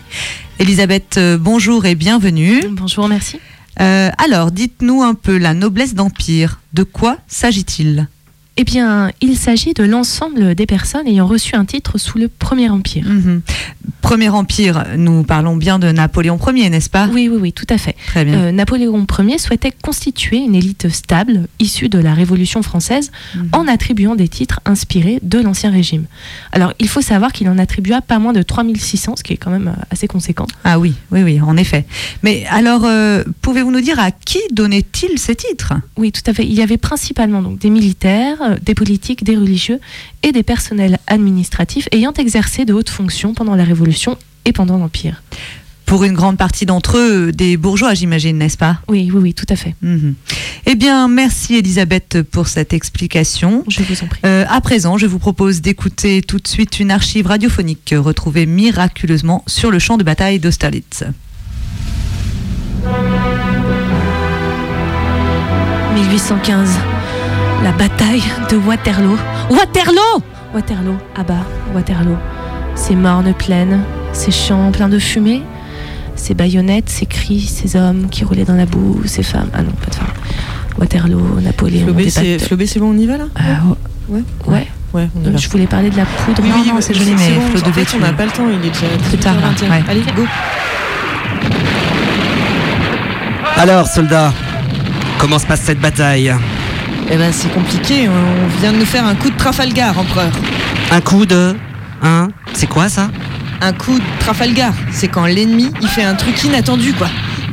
Elisabeth, 0.59 1.17
euh, 1.17 1.39
bonjour 1.39 1.87
et 1.87 1.95
bienvenue. 1.95 2.61
Bonjour, 2.69 3.09
merci. 3.09 3.39
Euh, 3.81 4.11
alors, 4.19 4.51
dites-nous 4.51 5.01
un 5.01 5.15
peu 5.15 5.39
la 5.39 5.55
noblesse 5.55 5.95
d'Empire. 5.95 6.59
De 6.73 6.83
quoi 6.83 7.17
s'agit-il? 7.27 8.07
Eh 8.57 8.63
bien, 8.63 9.11
il 9.21 9.35
s'agit 9.35 9.73
de 9.73 9.83
l'ensemble 9.83 10.53
des 10.53 10.67
personnes 10.67 11.07
ayant 11.07 11.25
reçu 11.25 11.55
un 11.55 11.65
titre 11.65 11.97
sous 11.97 12.19
le 12.19 12.27
Premier 12.27 12.69
Empire. 12.69 13.07
Mhm. 13.07 13.41
Premier 14.03 14.27
Empire, 14.29 14.83
nous 14.97 15.23
parlons 15.23 15.55
bien 15.55 15.79
de 15.79 15.87
Napoléon 15.89 16.37
Ier, 16.53 16.69
n'est-ce 16.69 16.89
pas 16.89 17.07
Oui, 17.13 17.29
oui, 17.31 17.37
oui, 17.39 17.53
tout 17.53 17.65
à 17.69 17.77
fait. 17.77 17.95
Très 18.07 18.25
bien. 18.25 18.37
Euh, 18.37 18.51
Napoléon 18.51 19.07
Ier 19.19 19.37
souhaitait 19.39 19.71
constituer 19.81 20.37
une 20.39 20.55
élite 20.55 20.89
stable, 20.89 21.47
issue 21.59 21.87
de 21.87 21.97
la 21.99 22.13
Révolution 22.13 22.61
française, 22.63 23.11
Mhm. 23.35 23.47
en 23.53 23.67
attribuant 23.67 24.15
des 24.15 24.27
titres 24.27 24.59
inspirés 24.65 25.19
de 25.23 25.39
l'Ancien 25.39 25.71
Régime. 25.71 26.03
Alors, 26.51 26.73
il 26.79 26.89
faut 26.89 26.99
savoir 27.01 27.31
qu'il 27.31 27.47
en 27.47 27.57
attribua 27.57 28.01
pas 28.01 28.19
moins 28.19 28.33
de 28.33 28.41
3600, 28.43 29.15
ce 29.15 29.23
qui 29.23 29.31
est 29.33 29.37
quand 29.37 29.51
même 29.51 29.69
euh, 29.69 29.83
assez 29.89 30.07
conséquent. 30.07 30.47
Ah 30.65 30.79
oui, 30.79 30.93
oui, 31.11 31.23
oui, 31.23 31.39
en 31.41 31.55
effet. 31.55 31.85
Mais 32.23 32.45
alors, 32.49 32.81
euh, 32.83 33.23
pouvez-vous 33.41 33.71
nous 33.71 33.81
dire 33.81 33.99
à 33.99 34.11
qui 34.11 34.39
donnait-il 34.51 35.17
ces 35.17 35.35
titres 35.35 35.73
Oui, 35.97 36.11
tout 36.11 36.29
à 36.29 36.33
fait. 36.33 36.43
Il 36.43 36.53
y 36.53 36.61
avait 36.61 36.77
principalement 36.77 37.41
donc 37.41 37.57
des 37.57 37.69
militaires, 37.69 38.57
des 38.61 38.75
politiques, 38.75 39.23
des 39.23 39.37
religieux 39.37 39.79
et 40.23 40.33
des 40.33 40.43
personnels 40.43 40.99
administratifs 41.07 41.87
ayant 41.93 42.13
exercé 42.13 42.65
de 42.65 42.73
hautes 42.73 42.89
fonctions 42.89 43.33
pendant 43.33 43.55
la 43.55 43.63
Révolution 43.63 43.92
et 44.45 44.51
pendant 44.51 44.77
l'Empire. 44.77 45.21
Pour 45.85 46.05
une 46.05 46.13
grande 46.13 46.37
partie 46.37 46.65
d'entre 46.65 46.97
eux, 46.97 47.31
des 47.31 47.57
bourgeois, 47.57 47.93
j'imagine, 47.93 48.37
n'est-ce 48.37 48.57
pas? 48.57 48.79
Oui, 48.87 49.11
oui, 49.13 49.19
oui, 49.21 49.33
tout 49.33 49.45
à 49.49 49.55
fait. 49.55 49.75
Mhm. 49.81 50.15
Eh 50.65 50.75
bien, 50.75 51.07
merci 51.07 51.55
Elisabeth 51.55 52.21
pour 52.23 52.47
cette 52.47 52.73
explication. 52.73 53.63
Je 53.67 53.83
vous 53.83 54.03
en 54.03 54.07
prie. 54.07 54.21
Euh, 54.25 54.45
à 54.49 54.61
présent, 54.61 54.97
je 54.97 55.05
vous 55.05 55.19
propose 55.19 55.61
d'écouter 55.61 56.21
tout 56.21 56.39
de 56.39 56.47
suite 56.47 56.79
une 56.79 56.89
archive 56.89 57.27
radiophonique 57.27 57.93
retrouvée 57.97 58.45
miraculeusement 58.45 59.43
sur 59.45 59.71
le 59.71 59.79
champ 59.79 59.97
de 59.97 60.03
bataille 60.03 60.39
d'Austerlitz. 60.39 61.03
1815, 65.93 66.69
la 67.63 67.71
bataille 67.73 68.23
de 68.49 68.57
Waterloo. 68.57 69.17
Waterloo 69.49 70.23
Waterloo, 70.53 70.97
ah 71.15 71.23
bah, 71.23 71.45
Waterloo. 71.73 72.17
Ces 72.75 72.95
mornes 72.95 73.33
plaines, 73.33 73.79
ces 74.13 74.31
champs 74.31 74.71
pleins 74.71 74.89
de 74.89 74.99
fumée, 74.99 75.41
ces 76.15 76.33
baïonnettes, 76.33 76.89
ces 76.89 77.05
cris, 77.05 77.41
ces 77.41 77.75
hommes 77.77 78.07
qui 78.09 78.23
roulaient 78.25 78.45
dans 78.45 78.55
la 78.55 78.65
boue, 78.65 79.01
ces 79.05 79.23
femmes. 79.23 79.49
Ah 79.53 79.61
non, 79.61 79.71
pas 79.71 79.89
de 79.89 79.95
femmes. 79.95 80.07
Waterloo, 80.79 81.39
Napoléon. 81.41 81.85
Flobé, 82.39 82.65
c'est 82.67 82.79
bon, 82.79 82.91
on 82.93 82.97
y 82.97 83.05
va 83.05 83.17
là 83.17 83.25
Ah, 83.35 83.41
Ouais. 84.09 84.21
Ouais. 84.47 84.67
Ouais, 84.93 85.09
on 85.15 85.27
Euh. 85.27 85.37
Je 85.37 85.49
voulais 85.49 85.65
parler 85.65 85.89
de 85.89 85.97
la 85.97 86.05
poudre. 86.05 86.39
Oui, 86.43 86.49
Non, 86.49 86.55
oui, 86.61 86.67
non, 86.67 86.75
mais 86.75 86.81
c'est 86.81 86.93
joli, 86.93 87.11
bon, 87.13 87.17
mais 87.17 87.57
Flo 87.59 87.71
fait, 87.73 87.87
on 87.95 87.99
n'a 87.99 88.13
pas 88.13 88.25
le 88.25 88.31
temps, 88.31 88.43
il 88.49 88.67
est 88.67 88.69
déjà 88.71 88.85
Plus 89.09 89.17
tard, 89.17 89.35
là, 89.35 89.47
18h21. 89.55 89.69
ouais. 89.69 89.83
Allez, 89.89 90.01
go. 90.15 90.23
Alors, 93.57 93.87
soldats, 93.87 94.31
comment 95.17 95.39
se 95.39 95.45
passe 95.45 95.61
cette 95.61 95.79
bataille? 95.79 96.33
Eh 97.09 97.17
ben, 97.17 97.31
c'est 97.31 97.51
compliqué. 97.51 98.07
On 98.09 98.61
vient 98.61 98.71
de 98.73 98.77
nous 98.77 98.85
faire 98.85 99.05
un 99.05 99.15
coup 99.15 99.29
de 99.29 99.35
Trafalgar, 99.37 99.97
empereur. 99.97 100.31
Un 100.91 101.01
coup 101.01 101.25
de. 101.25 101.55
Hein 102.03 102.27
C'est 102.53 102.67
quoi 102.67 102.89
ça 102.89 103.09
Un 103.61 103.73
coup 103.73 103.97
de 103.97 104.03
Trafalgar. 104.19 104.73
C'est 104.91 105.07
quand 105.07 105.25
l'ennemi, 105.25 105.71
il 105.81 105.87
fait 105.87 106.03
un 106.03 106.15
truc 106.15 106.43
inattendu, 106.43 106.93
quoi. 106.93 107.07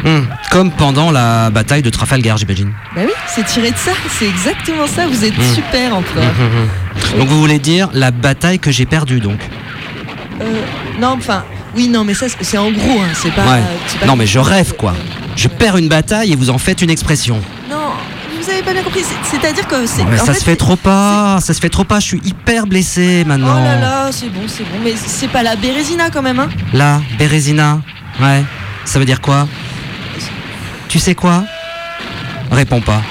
Hmm, 0.04 0.22
Comme 0.50 0.70
pendant 0.70 1.10
la 1.10 1.50
bataille 1.50 1.82
de 1.82 1.90
Trafalgar, 1.90 2.36
j'imagine. 2.38 2.72
Bah 2.94 3.02
oui, 3.04 3.12
c'est 3.26 3.44
tiré 3.46 3.70
de 3.70 3.76
ça. 3.76 3.92
C'est 4.18 4.26
exactement 4.28 4.86
ça. 4.86 5.06
Vous 5.06 5.24
êtes 5.24 5.36
Hmm. 5.36 5.54
super. 5.54 5.90
Mhm, 5.94 6.02
mhm. 6.02 7.18
Donc 7.18 7.28
vous 7.28 7.38
voulez 7.40 7.58
dire 7.58 7.90
la 7.92 8.10
bataille 8.10 8.58
que 8.58 8.70
j'ai 8.70 8.86
perdue, 8.86 9.20
donc 9.20 9.38
Euh, 10.40 10.44
non, 10.98 11.16
enfin, 11.18 11.44
oui, 11.76 11.86
non, 11.88 12.02
mais 12.04 12.14
ça, 12.14 12.26
c'est- 12.40 12.56
en 12.58 12.70
gros. 12.72 12.98
Hein, 13.00 13.08
c'est 13.14 13.30
pas. 13.34 13.42
Ouais. 13.42 13.60
pas- 14.00 14.06
Non, 14.06 14.16
mais 14.16 14.26
je 14.26 14.38
rêve, 14.38 14.74
quoi. 14.76 14.94
Je 15.36 15.48
perds 15.48 15.76
une 15.76 15.88
bataille 15.88 16.32
et 16.32 16.36
vous 16.36 16.48
en 16.50 16.56
faites 16.58 16.80
une 16.82 16.88
expression. 16.90 17.38
Vous 18.42 18.50
avez 18.50 18.62
pas 18.62 18.72
bien 18.72 18.82
compris. 18.82 19.02
c'est- 19.02 19.36
C'est-à-dire 19.36 19.66
que 19.66 19.86
c'est. 19.86 20.02
Ça 20.18 20.32
fait, 20.32 20.38
se 20.40 20.44
fait 20.44 20.56
trop 20.56 20.76
pas, 20.76 21.38
ça 21.40 21.52
se 21.54 21.60
fait 21.60 21.68
trop 21.68 21.84
pas, 21.84 22.00
je 22.00 22.06
suis 22.06 22.20
hyper 22.24 22.66
blessé 22.66 23.22
Oh 23.24 23.28
maintenant. 23.28 23.62
là 23.62 23.78
là, 23.78 24.08
c'est 24.12 24.28
bon, 24.28 24.42
c'est 24.46 24.64
bon. 24.64 24.78
Mais 24.82 24.94
c'est 24.96 25.28
pas 25.28 25.42
la 25.42 25.56
Bérésina 25.56 26.10
quand 26.10 26.22
même, 26.22 26.38
hein 26.38 26.48
Là, 26.72 27.00
Bérésina, 27.18 27.80
ouais. 28.20 28.42
Ça 28.84 28.98
veut 28.98 29.04
dire 29.04 29.20
quoi? 29.20 29.46
Tu 30.88 30.98
sais 30.98 31.14
quoi? 31.14 31.44
Réponds 32.50 32.80
pas. 32.80 33.02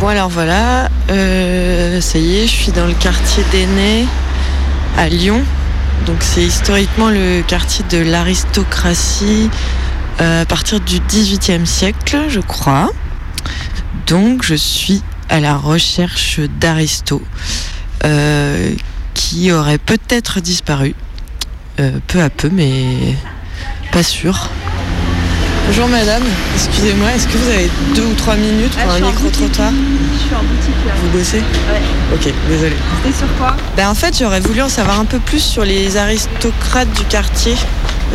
Bon 0.00 0.08
alors 0.08 0.28
voilà, 0.28 0.88
euh, 1.10 2.00
ça 2.00 2.18
y 2.18 2.38
est, 2.38 2.46
je 2.46 2.52
suis 2.52 2.72
dans 2.72 2.86
le 2.86 2.92
quartier 2.94 3.44
d'Aînés 3.52 4.06
à 4.98 5.08
Lyon. 5.08 5.40
Donc 6.06 6.22
c'est 6.22 6.42
historiquement 6.42 7.10
le 7.10 7.42
quartier 7.42 7.84
de 7.90 7.98
l'aristocratie 7.98 9.48
euh, 10.20 10.42
à 10.42 10.46
partir 10.46 10.80
du 10.80 10.98
XVIIIe 11.00 11.66
siècle, 11.66 12.24
je 12.28 12.40
crois. 12.40 12.90
Donc 14.06 14.42
je 14.42 14.54
suis 14.54 15.02
à 15.28 15.38
la 15.40 15.56
recherche 15.56 16.40
d'Aristo, 16.60 17.22
euh, 18.04 18.72
qui 19.14 19.52
aurait 19.52 19.78
peut-être 19.78 20.40
disparu, 20.40 20.94
euh, 21.80 21.98
peu 22.08 22.20
à 22.20 22.30
peu, 22.30 22.50
mais 22.50 23.16
pas 23.92 24.02
sûr. 24.02 24.50
Bonjour 25.74 25.88
madame, 25.88 26.22
excusez-moi, 26.54 27.08
est-ce 27.14 27.26
que 27.26 27.38
vous 27.38 27.48
avez 27.48 27.70
deux 27.94 28.04
ou 28.04 28.12
trois 28.12 28.36
minutes 28.36 28.76
pour 28.76 28.92
un 28.92 29.00
micro-trottoir 29.00 29.70
Je 29.70 30.18
suis 30.18 30.34
en 30.34 30.42
boutique 30.42 30.74
là. 30.86 30.92
Vous 31.02 31.08
bossez 31.18 31.38
Ouais. 31.38 31.80
Ok, 32.12 32.30
désolé. 32.46 32.76
C'était 33.02 33.16
sur 33.16 33.36
quoi? 33.38 33.56
Ben, 33.74 33.88
en 33.88 33.94
fait, 33.94 34.14
j'aurais 34.18 34.40
voulu 34.40 34.60
en 34.60 34.68
savoir 34.68 35.00
un 35.00 35.06
peu 35.06 35.18
plus 35.18 35.42
sur 35.42 35.64
les 35.64 35.96
aristocrates 35.96 36.92
du 36.92 37.06
quartier. 37.06 37.54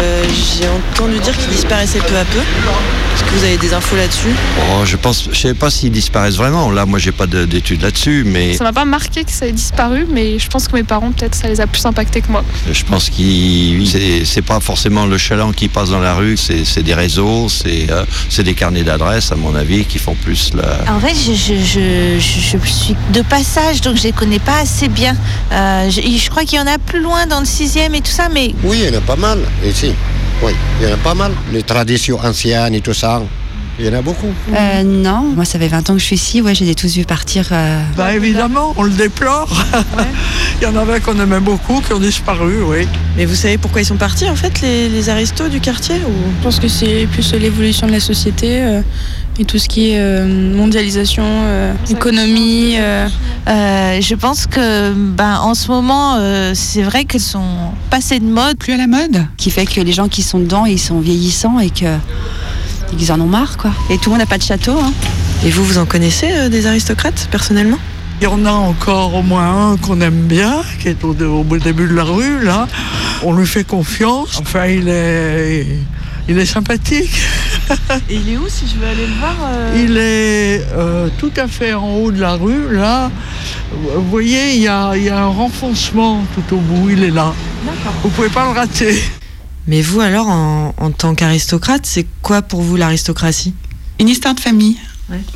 Euh, 0.02 0.24
J'ai 0.60 0.68
entendu 0.68 1.20
dire 1.20 1.36
qu'ils 1.38 1.50
disparaissaient 1.50 2.00
peu 2.00 2.16
à 2.18 2.26
peu. 2.26 2.40
Est-ce 2.40 3.24
que 3.24 3.30
vous 3.32 3.44
avez 3.44 3.58
des 3.58 3.74
infos 3.74 3.96
là-dessus? 3.96 4.30
Oh, 4.60 4.86
je 4.86 4.96
pense, 4.96 5.28
je 5.32 5.36
sais 5.40 5.54
pas 5.56 5.72
s'ils 5.72 5.92
disparaissent 5.92 6.36
vraiment. 6.38 6.70
Là, 6.70 6.86
moi, 6.86 7.00
j'ai 7.00 7.12
pas 7.12 7.26
de- 7.26 7.46
d'études 7.46 7.82
là-dessus, 7.82 8.24
mais 8.28 8.54
Ça 8.56 8.64
m'a 8.64 8.74
pas 8.74 8.86
marqué 8.86 9.24
que 9.24 9.32
ça 9.32 9.48
ait 9.48 9.52
disparu, 9.52 10.06
mais 10.12 10.38
je 10.38 10.48
pense 10.50 10.68
que 10.68 10.76
mes 10.76 10.84
parents, 10.84 11.12
peut-être, 11.12 11.34
ça 11.34 11.48
les 11.48 11.60
a 11.60 11.66
plus 11.66 11.84
impactés 11.86 12.22
que 12.22 12.32
moi. 12.32 12.44
je 12.72 12.84
pense 12.84 13.10
qu'ils, 13.10 13.88
c'est- 13.90 14.42
pas 14.44 14.60
forcément 14.60 15.08
le 15.08 15.18
chaland 15.18 15.52
qui 15.52 15.68
passe 15.68 15.90
dans 15.90 16.00
la 16.00 16.14
rue, 16.14 16.38
c'est 16.38 16.84
des 16.84 16.94
réseaux, 16.94 17.50
c'est 17.50 17.88
euh, 17.90 18.06
c'est 18.30 18.44
des 18.44 18.54
carnets 18.54 18.84
d'adresses, 18.84 19.32
à 19.32 19.36
mon 19.36 19.56
avis, 19.56 19.84
qui 19.86 19.98
font 19.98 20.14
plus 20.16 20.52
la. 20.54 20.94
En 20.94 21.00
fait, 21.00 21.16
je, 21.16 21.34
je, 21.34 21.56
je, 21.56 22.20
je- 22.20 22.58
je 22.64 22.72
suis 22.72 22.96
de 23.14 23.22
passage, 23.24 23.82
donc 23.82 23.98
je 23.98 24.04
les 24.04 24.12
connais 24.12 24.40
pas 24.40 24.60
assez 24.62 24.88
bien. 24.90 25.16
Euh, 25.52 25.90
je, 25.90 26.02
je 26.02 26.30
crois 26.30 26.44
qu'il 26.46 26.60
y 26.60 26.62
en 26.62 26.68
a 26.68 26.78
plus 26.78 27.02
loin 27.02 27.26
dans 27.26 27.40
le 27.40 27.46
sixième 27.46 27.96
et 27.96 28.02
tout 28.02 28.12
ça, 28.12 28.30
mais 28.32 28.54
Oui, 28.64 28.78
il 28.84 28.94
y 28.94 28.96
en 28.96 29.00
a 29.00 29.02
pas 29.02 29.16
mal 29.16 29.40
ici. 29.88 29.96
Oui, 30.44 30.54
il 30.80 30.88
y 30.88 30.92
en 30.92 30.94
a 30.94 30.98
pas 30.98 31.14
mal. 31.16 31.32
Les 31.52 31.64
traditions 31.64 32.20
anciennes 32.24 32.76
et 32.76 32.82
tout 32.82 32.94
ça, 32.94 33.22
il 33.80 33.86
y 33.86 33.90
en 33.90 33.94
a 33.94 34.02
beaucoup. 34.02 34.28
Euh, 34.56 34.84
non, 34.84 35.22
moi 35.36 35.46
ça 35.46 35.58
fait 35.60 35.68
20 35.68 35.90
ans 35.90 35.94
que 35.94 36.00
je 36.00 36.06
suis 36.06 36.16
ici, 36.16 36.42
ouais, 36.42 36.54
j'ai 36.56 36.66
les 36.66 36.76
tous 36.76 36.96
vu 36.96 37.06
partir. 37.06 37.48
euh, 37.52 37.82
Bah 37.96 38.14
évidemment, 38.14 38.74
on 38.78 38.84
le 38.84 38.92
déplore. 38.92 39.50
Il 40.62 40.64
y 40.64 40.68
en 40.68 40.76
avait 40.76 41.00
qu'on 41.00 41.20
aimait 41.20 41.40
beaucoup 41.40 41.82
qui 41.82 41.94
ont 41.94 42.00
disparu, 42.00 42.64
oui. 42.64 42.88
Mais 43.16 43.26
vous 43.26 43.36
savez 43.36 43.58
pourquoi 43.60 43.82
ils 43.82 43.86
sont 43.86 43.98
partis 43.98 44.28
en 44.28 44.36
fait, 44.36 44.62
les, 44.62 44.90
les 44.90 45.10
aristos 45.10 45.50
du 45.50 45.60
quartier 45.60 45.96
ou... 45.98 46.12
Je 46.40 46.44
pense 46.44 46.60
que 46.60 46.68
c'est 46.68 47.08
plus 47.12 47.32
l'évolution 47.34 47.86
de 47.86 47.92
la 47.92 48.00
société 48.00 48.62
euh, 48.64 48.82
et 49.40 49.46
tout 49.46 49.60
ce 49.60 49.68
qui 49.68 49.92
est 49.92 50.00
euh, 50.00 50.26
mondialisation, 50.56 51.24
euh, 51.26 51.74
économie. 51.90 52.76
euh. 52.78 53.08
euh, 53.48 54.02
je 54.02 54.16
pense 54.16 54.48
que 54.48 54.94
ben, 54.94 55.40
en 55.40 55.54
ce 55.54 55.70
moment, 55.70 56.16
euh, 56.18 56.54
c'est 56.56 56.82
vrai 56.82 57.06
qu'elles 57.06 57.22
sont 57.22 57.72
passées 57.90 58.20
de 58.20 58.26
mode. 58.26 58.58
Plus 58.58 58.74
à 58.74 58.78
la 58.78 58.88
mode 58.88 59.26
Qui 59.38 59.52
fait 59.52 59.66
que 59.66 59.80
les 59.82 59.94
gens 59.94 60.08
qui 60.08 60.24
sont 60.24 60.40
dedans, 60.40 60.66
ils 60.66 60.80
sont 60.80 61.00
vieillissants 61.00 61.60
et 61.60 61.70
que 61.70 61.86
ils 63.00 63.12
en 63.12 63.20
ont 63.20 63.28
marre, 63.28 63.58
quoi. 63.58 63.72
Et 63.90 63.98
tout 63.98 64.06
le 64.06 64.12
monde 64.12 64.20
n'a 64.20 64.26
pas 64.26 64.38
de 64.38 64.44
château, 64.44 64.78
hein. 64.80 64.94
Et 65.46 65.50
vous, 65.52 65.64
vous 65.64 65.78
en 65.78 65.86
connaissez 65.86 66.30
euh, 66.32 66.50
des 66.50 66.66
aristocrates 66.66 67.28
personnellement? 67.30 67.78
Il 68.20 68.24
y 68.24 68.28
en 68.28 68.44
a 68.46 68.52
encore 68.52 69.14
au 69.14 69.22
moins 69.22 69.74
un 69.74 69.78
qu'on 69.78 70.02
aime 70.02 70.26
bien, 70.26 70.64
qui 70.82 70.88
est 70.88 71.04
au, 71.04 71.16
au 71.48 71.58
début 71.58 71.88
de 71.88 71.94
la 71.94 72.04
rue, 72.04 72.44
là. 72.44 72.68
On 73.24 73.34
lui 73.34 73.46
fait 73.46 73.64
confiance. 73.64 74.40
Enfin, 74.42 74.66
il 74.66 74.88
est, 74.90 75.68
il 76.28 76.40
est 76.40 76.46
sympathique. 76.48 77.22
Et 78.10 78.16
il 78.16 78.30
est 78.30 78.38
où 78.38 78.48
si 78.48 78.68
je 78.68 78.76
veux 78.76 78.88
aller 78.88 79.06
le 79.08 79.14
voir 79.14 79.36
euh 79.44 79.84
Il 79.84 79.98
est 79.98 80.66
euh, 80.74 81.10
tout 81.18 81.32
à 81.36 81.48
fait 81.48 81.74
en 81.74 81.96
haut 81.96 82.12
de 82.12 82.20
la 82.20 82.34
rue, 82.34 82.76
là. 82.76 83.12
Vous 83.72 84.10
voyez, 84.10 84.56
il 84.56 84.62
y 84.62 84.68
a, 84.68 84.96
il 84.96 85.04
y 85.04 85.10
a 85.10 85.24
un 85.24 85.28
renfoncement 85.28 86.24
tout 86.34 86.56
au 86.56 86.60
bout, 86.60 86.90
il 86.90 87.04
est 87.04 87.12
là. 87.12 87.34
Vous 88.04 88.10
pouvez 88.10 88.30
pas 88.30 88.46
le 88.46 88.58
rater. 88.58 89.02
Mais 89.68 89.82
vous 89.82 90.00
alors, 90.00 90.28
en, 90.28 90.74
en 90.78 90.92
tant 90.92 91.14
qu'aristocrate, 91.14 91.86
c'est 91.86 92.08
quoi 92.22 92.42
pour 92.42 92.62
vous 92.62 92.78
l'aristocratie? 92.78 93.54
Une 94.00 94.08
histoire 94.08 94.36
de 94.36 94.40
famille. 94.40 94.78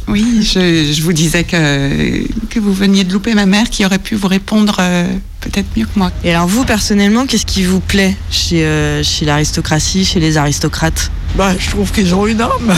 Oui, 0.08 0.42
je, 0.42 0.92
je 0.92 1.02
vous 1.02 1.14
disais 1.14 1.44
que, 1.46 2.28
que 2.50 2.60
vous 2.60 2.74
veniez 2.74 3.06
de 3.06 3.14
louper 3.14 3.34
ma 3.34 3.46
mère 3.46 3.70
qui 3.70 3.86
aurait 3.86 4.00
pu 4.00 4.16
vous 4.16 4.28
répondre 4.28 4.76
euh, 4.80 5.08
peut-être 5.40 5.68
mieux 5.78 5.86
que 5.86 5.98
moi. 5.98 6.12
Et 6.24 6.34
alors 6.34 6.48
vous, 6.48 6.66
personnellement, 6.66 7.26
qu'est-ce 7.26 7.46
qui 7.46 7.64
vous 7.64 7.80
plaît 7.80 8.16
chez, 8.30 8.66
euh, 8.66 9.02
chez 9.02 9.26
l'aristocratie, 9.26 10.04
chez 10.04 10.20
les 10.20 10.36
aristocrates? 10.38 11.10
Bah, 11.36 11.54
je 11.58 11.70
trouve 11.70 11.92
qu'ils 11.92 12.14
ont 12.14 12.28
une 12.28 12.42
âme. 12.42 12.50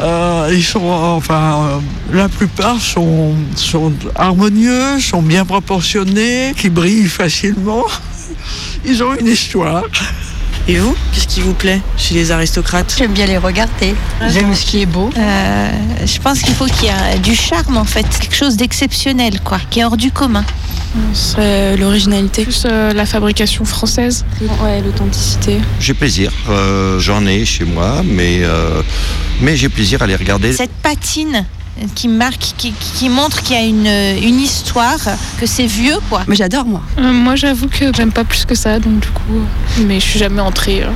Euh, 0.00 0.50
ils 0.52 0.64
sont, 0.64 0.84
enfin, 0.84 1.80
euh, 2.10 2.16
la 2.16 2.28
plupart 2.28 2.80
sont, 2.80 3.34
sont 3.54 3.92
harmonieux, 4.16 4.98
sont 4.98 5.22
bien 5.22 5.44
proportionnés, 5.44 6.54
qui 6.56 6.70
brillent 6.70 7.06
facilement. 7.06 7.84
Ils 8.84 9.00
ont 9.04 9.14
une 9.14 9.28
histoire. 9.28 9.84
Et 10.68 10.76
vous, 10.76 10.94
qu'est-ce 11.12 11.26
qui 11.26 11.40
vous 11.40 11.54
plaît 11.54 11.80
chez 11.96 12.14
les 12.14 12.30
aristocrates 12.30 12.94
J'aime 12.96 13.12
bien 13.12 13.26
les 13.26 13.38
regarder. 13.38 13.94
J'aime 14.28 14.54
ce 14.54 14.64
qui 14.64 14.82
est 14.82 14.86
beau. 14.86 15.10
Euh, 15.16 15.70
je 16.04 16.18
pense 16.20 16.40
qu'il 16.40 16.54
faut 16.54 16.66
qu'il 16.66 16.84
y 16.84 16.88
ait 16.88 17.18
du 17.18 17.34
charme 17.34 17.76
en 17.76 17.84
fait, 17.84 18.06
quelque 18.20 18.36
chose 18.36 18.56
d'exceptionnel 18.56 19.40
quoi, 19.40 19.58
qui 19.70 19.80
est 19.80 19.84
hors 19.84 19.96
du 19.96 20.12
commun. 20.12 20.44
L'originalité. 21.78 22.42
Plus 22.42 22.64
euh, 22.66 22.92
la 22.92 23.06
fabrication 23.06 23.64
française. 23.64 24.24
Ouais, 24.62 24.80
l'authenticité. 24.82 25.58
J'ai 25.80 25.94
plaisir, 25.94 26.30
euh, 26.48 26.98
j'en 26.98 27.26
ai 27.26 27.44
chez 27.44 27.64
moi, 27.64 28.02
mais 28.04 28.40
euh, 28.42 28.82
mais 29.40 29.56
j'ai 29.56 29.68
plaisir 29.68 30.02
à 30.02 30.06
les 30.06 30.16
regarder. 30.16 30.52
Cette 30.52 30.70
patine 30.82 31.44
qui 31.94 32.08
marque, 32.08 32.54
qui, 32.58 32.72
qui 32.72 33.08
montre 33.08 33.42
qu'il 33.42 33.56
y 33.56 33.58
a 33.58 33.62
une, 33.64 34.22
une 34.22 34.40
histoire, 34.40 34.98
que 35.40 35.46
c'est 35.46 35.66
vieux 35.66 35.98
quoi. 36.10 36.22
Mais 36.28 36.36
j'adore 36.36 36.64
moi. 36.66 36.82
Euh, 36.98 37.12
moi, 37.12 37.34
j'avoue 37.36 37.68
que 37.68 37.92
j'aime 37.94 38.12
pas 38.12 38.24
plus 38.24 38.44
que 38.44 38.54
ça, 38.54 38.78
donc 38.78 39.00
du 39.00 39.08
coup. 39.08 39.22
euh, 39.36 39.82
Mais 39.86 39.98
je 39.98 40.04
suis 40.06 40.18
jamais 40.18 40.40
entrée 40.42 40.82
euh, 40.82 40.90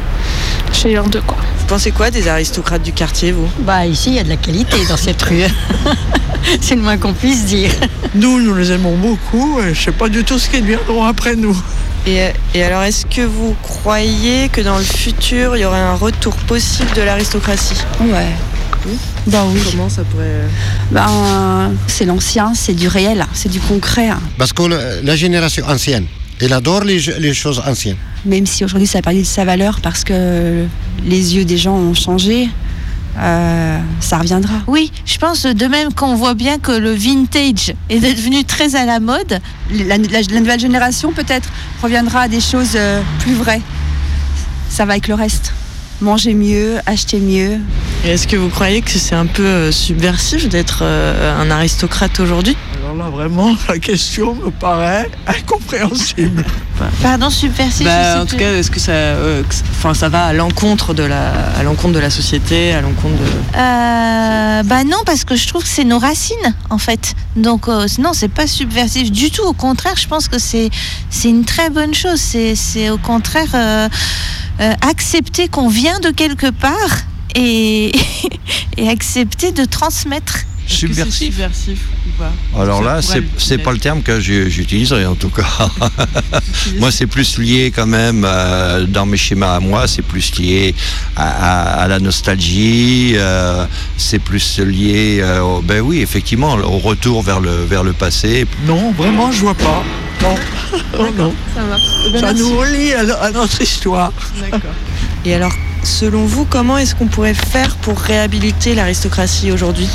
chez 0.72 0.92
l'un 0.94 1.04
d'eux, 1.04 1.22
quoi. 1.26 1.38
Vous 1.58 1.66
pensez 1.66 1.90
quoi 1.90 2.10
des 2.10 2.28
aristocrates 2.28 2.82
du 2.82 2.92
quartier, 2.92 3.32
vous? 3.32 3.48
Bah 3.60 3.86
ici, 3.86 4.10
il 4.10 4.14
y 4.16 4.18
a 4.18 4.24
de 4.24 4.28
la 4.28 4.36
qualité 4.36 4.76
dans 4.88 4.96
cette 4.96 5.22
rue. 5.22 5.42
C'est 6.60 6.76
le 6.76 6.82
moins 6.82 6.96
qu'on 6.96 7.12
puisse 7.12 7.44
dire. 7.46 7.70
Nous, 8.14 8.40
nous 8.40 8.54
les 8.54 8.70
aimons 8.70 8.96
beaucoup. 8.96 9.58
Et 9.60 9.74
je 9.74 9.82
sais 9.84 9.92
pas 9.92 10.08
du 10.08 10.22
tout 10.22 10.38
ce 10.38 10.48
qu'ils 10.48 10.62
deviendront 10.62 11.04
après 11.04 11.34
nous. 11.34 11.56
Et, 12.06 12.20
euh, 12.22 12.28
et 12.54 12.62
alors, 12.62 12.82
est-ce 12.84 13.04
que 13.06 13.22
vous 13.22 13.56
croyez 13.64 14.48
que 14.48 14.60
dans 14.60 14.78
le 14.78 14.84
futur, 14.84 15.56
il 15.56 15.62
y 15.62 15.64
aurait 15.64 15.80
un 15.80 15.94
retour 15.94 16.34
possible 16.36 16.90
de 16.94 17.02
l'aristocratie? 17.02 17.74
Ouais. 18.00 18.28
Bah 19.26 19.44
oui. 19.48 19.60
Comment 19.70 19.88
ça 19.88 20.02
pourrait... 20.04 20.24
euh, 20.26 20.48
Ben, 20.92 21.72
c'est 21.88 22.04
l'ancien, 22.04 22.52
c'est 22.54 22.74
du 22.74 22.88
réel, 22.88 23.24
c'est 23.34 23.48
du 23.50 23.60
concret. 23.60 24.10
Parce 24.38 24.52
que 24.52 24.62
le- 24.62 25.00
la 25.02 25.16
génération 25.16 25.64
ancienne, 25.68 26.06
elle 26.40 26.52
adore 26.52 26.84
les, 26.84 27.00
les 27.18 27.34
choses 27.34 27.60
anciennes. 27.66 27.96
Même 28.24 28.46
si 28.46 28.64
aujourd'hui 28.64 28.86
ça 28.86 28.98
a 28.98 29.02
perdu 29.02 29.20
de 29.20 29.24
sa 29.26 29.44
valeur 29.44 29.80
parce 29.80 30.04
que 30.04 30.64
les 31.04 31.34
yeux 31.36 31.44
des 31.44 31.56
gens 31.58 31.74
ont 31.76 31.94
changé, 31.94 32.48
euh, 33.18 33.78
ça 34.00 34.18
reviendra. 34.18 34.54
Oui, 34.66 34.92
je 35.06 35.16
pense 35.18 35.42
de 35.46 35.66
même 35.66 35.92
qu'on 35.94 36.14
voit 36.16 36.34
bien 36.34 36.58
que 36.58 36.72
le 36.72 36.92
vintage 36.92 37.72
est 37.88 38.00
devenu 38.00 38.44
très 38.44 38.76
à 38.76 38.84
la 38.84 39.00
mode. 39.00 39.40
La, 39.72 39.96
la- 39.96 40.20
la 40.30 40.40
nouvelle 40.40 40.60
génération 40.60 41.12
peut-être 41.12 41.48
reviendra 41.82 42.22
à 42.22 42.28
des 42.28 42.40
choses 42.40 42.72
euh, 42.76 43.00
plus 43.20 43.34
vraies. 43.34 43.62
Ça 44.68 44.84
va 44.84 44.92
avec 44.92 45.08
le 45.08 45.14
reste. 45.14 45.52
Manger 46.02 46.34
mieux, 46.34 46.76
acheter 46.84 47.18
mieux. 47.20 47.58
Est-ce 48.04 48.28
que 48.28 48.36
vous 48.36 48.50
croyez 48.50 48.82
que 48.82 48.90
c'est 48.90 49.14
un 49.14 49.24
peu 49.24 49.46
euh, 49.46 49.72
subversif 49.72 50.46
d'être 50.48 50.80
euh, 50.82 51.40
un 51.40 51.50
aristocrate 51.50 52.20
aujourd'hui? 52.20 52.56
Là, 52.96 53.10
vraiment, 53.10 53.54
la 53.68 53.78
question 53.78 54.34
me 54.34 54.50
paraît 54.50 55.08
incompréhensible. 55.26 56.44
Pardon, 57.02 57.30
subversif 57.30 57.84
Bah, 57.86 58.16
en 58.20 58.26
tout 58.26 58.36
plus. 58.36 58.38
cas, 58.38 58.52
est-ce 58.54 58.70
que 58.70 58.80
ça, 58.80 58.92
euh, 58.92 59.42
que- 59.42 59.54
enfin, 59.70 59.94
ça 59.94 60.08
va 60.08 60.24
à 60.26 60.32
l'encontre 60.32 60.92
de 60.94 61.02
la, 61.02 61.30
à 61.58 61.62
l'encontre 61.62 61.94
de 61.94 61.98
la 62.00 62.10
société, 62.10 62.72
à 62.72 62.80
l'encontre 62.80 63.14
de. 63.16 63.58
Euh, 63.58 64.62
bah 64.64 64.84
non, 64.84 64.98
parce 65.06 65.24
que 65.24 65.36
je 65.36 65.46
trouve 65.48 65.62
que 65.62 65.68
c'est 65.68 65.84
nos 65.84 65.98
racines, 65.98 66.54
en 66.70 66.78
fait. 66.78 67.14
Donc, 67.36 67.68
euh, 67.68 67.86
non, 67.98 68.12
c'est 68.12 68.28
pas 68.28 68.46
subversif 68.46 69.10
du 69.10 69.30
tout. 69.30 69.42
Au 69.42 69.52
contraire, 69.52 69.94
je 69.96 70.06
pense 70.08 70.28
que 70.28 70.38
c'est 70.38 70.70
c'est 71.10 71.28
une 71.28 71.44
très 71.44 71.70
bonne 71.70 71.94
chose. 71.94 72.20
C'est 72.20 72.54
c'est 72.54 72.90
au 72.90 72.98
contraire 72.98 73.48
euh, 73.54 73.88
euh, 74.60 74.72
accepter 74.88 75.48
qu'on 75.48 75.68
vient 75.68 75.98
de 76.00 76.10
quelque 76.10 76.50
part 76.50 76.72
et, 77.34 77.92
et 78.76 78.88
accepter 78.88 79.52
de 79.52 79.64
transmettre. 79.64 80.40
Subversif. 80.68 81.14
subversif 81.34 81.78
ou 82.06 82.10
pas 82.22 82.32
Alors 82.60 82.82
là, 82.82 83.00
c'est 83.38 83.58
pas 83.58 83.72
le 83.72 83.78
terme 83.78 84.02
que 84.02 84.18
j'utiliserai 84.20 85.06
en 85.06 85.14
tout 85.14 85.30
cas. 85.30 85.44
moi, 86.78 86.90
c'est 86.90 87.06
plus 87.06 87.38
lié 87.38 87.72
quand 87.74 87.86
même 87.86 88.24
euh, 88.26 88.84
dans 88.86 89.06
mes 89.06 89.16
schémas 89.16 89.54
à 89.56 89.60
moi, 89.60 89.86
c'est 89.86 90.02
plus 90.02 90.36
lié 90.38 90.74
à, 91.14 91.28
à- 91.28 91.82
à 91.84 91.88
la 91.88 91.98
nostalgie, 92.00 93.12
euh, 93.14 93.66
c'est 93.96 94.18
plus 94.18 94.58
lié, 94.60 95.20
euh, 95.22 95.40
au- 95.40 95.62
ben 95.62 95.80
oui, 95.80 96.00
effectivement, 96.00 96.54
au 96.54 96.78
retour 96.78 97.22
vers 97.22 97.40
le 97.40 97.64
vers 97.64 97.84
le 97.84 97.92
passé. 97.92 98.46
Non, 98.66 98.92
vraiment, 98.92 99.30
je 99.30 99.40
vois 99.42 99.54
pas. 99.54 99.82
Non. 100.22 100.34
Oh 100.98 101.06
non. 101.16 101.34
Ça 101.54 101.62
marche. 101.62 102.20
Ça 102.20 102.32
nous 102.32 102.56
relie 102.58 102.92
à, 102.94 103.14
à 103.22 103.30
notre 103.30 103.60
histoire. 103.62 104.12
D'accord. 104.40 104.60
Et 105.24 105.34
alors, 105.34 105.52
selon 105.86 106.26
vous, 106.26 106.44
comment 106.44 106.76
est-ce 106.76 106.94
qu'on 106.94 107.06
pourrait 107.06 107.34
faire 107.34 107.76
pour 107.76 107.98
réhabiliter 107.98 108.74
l'aristocratie 108.74 109.52
aujourd'hui? 109.52 109.88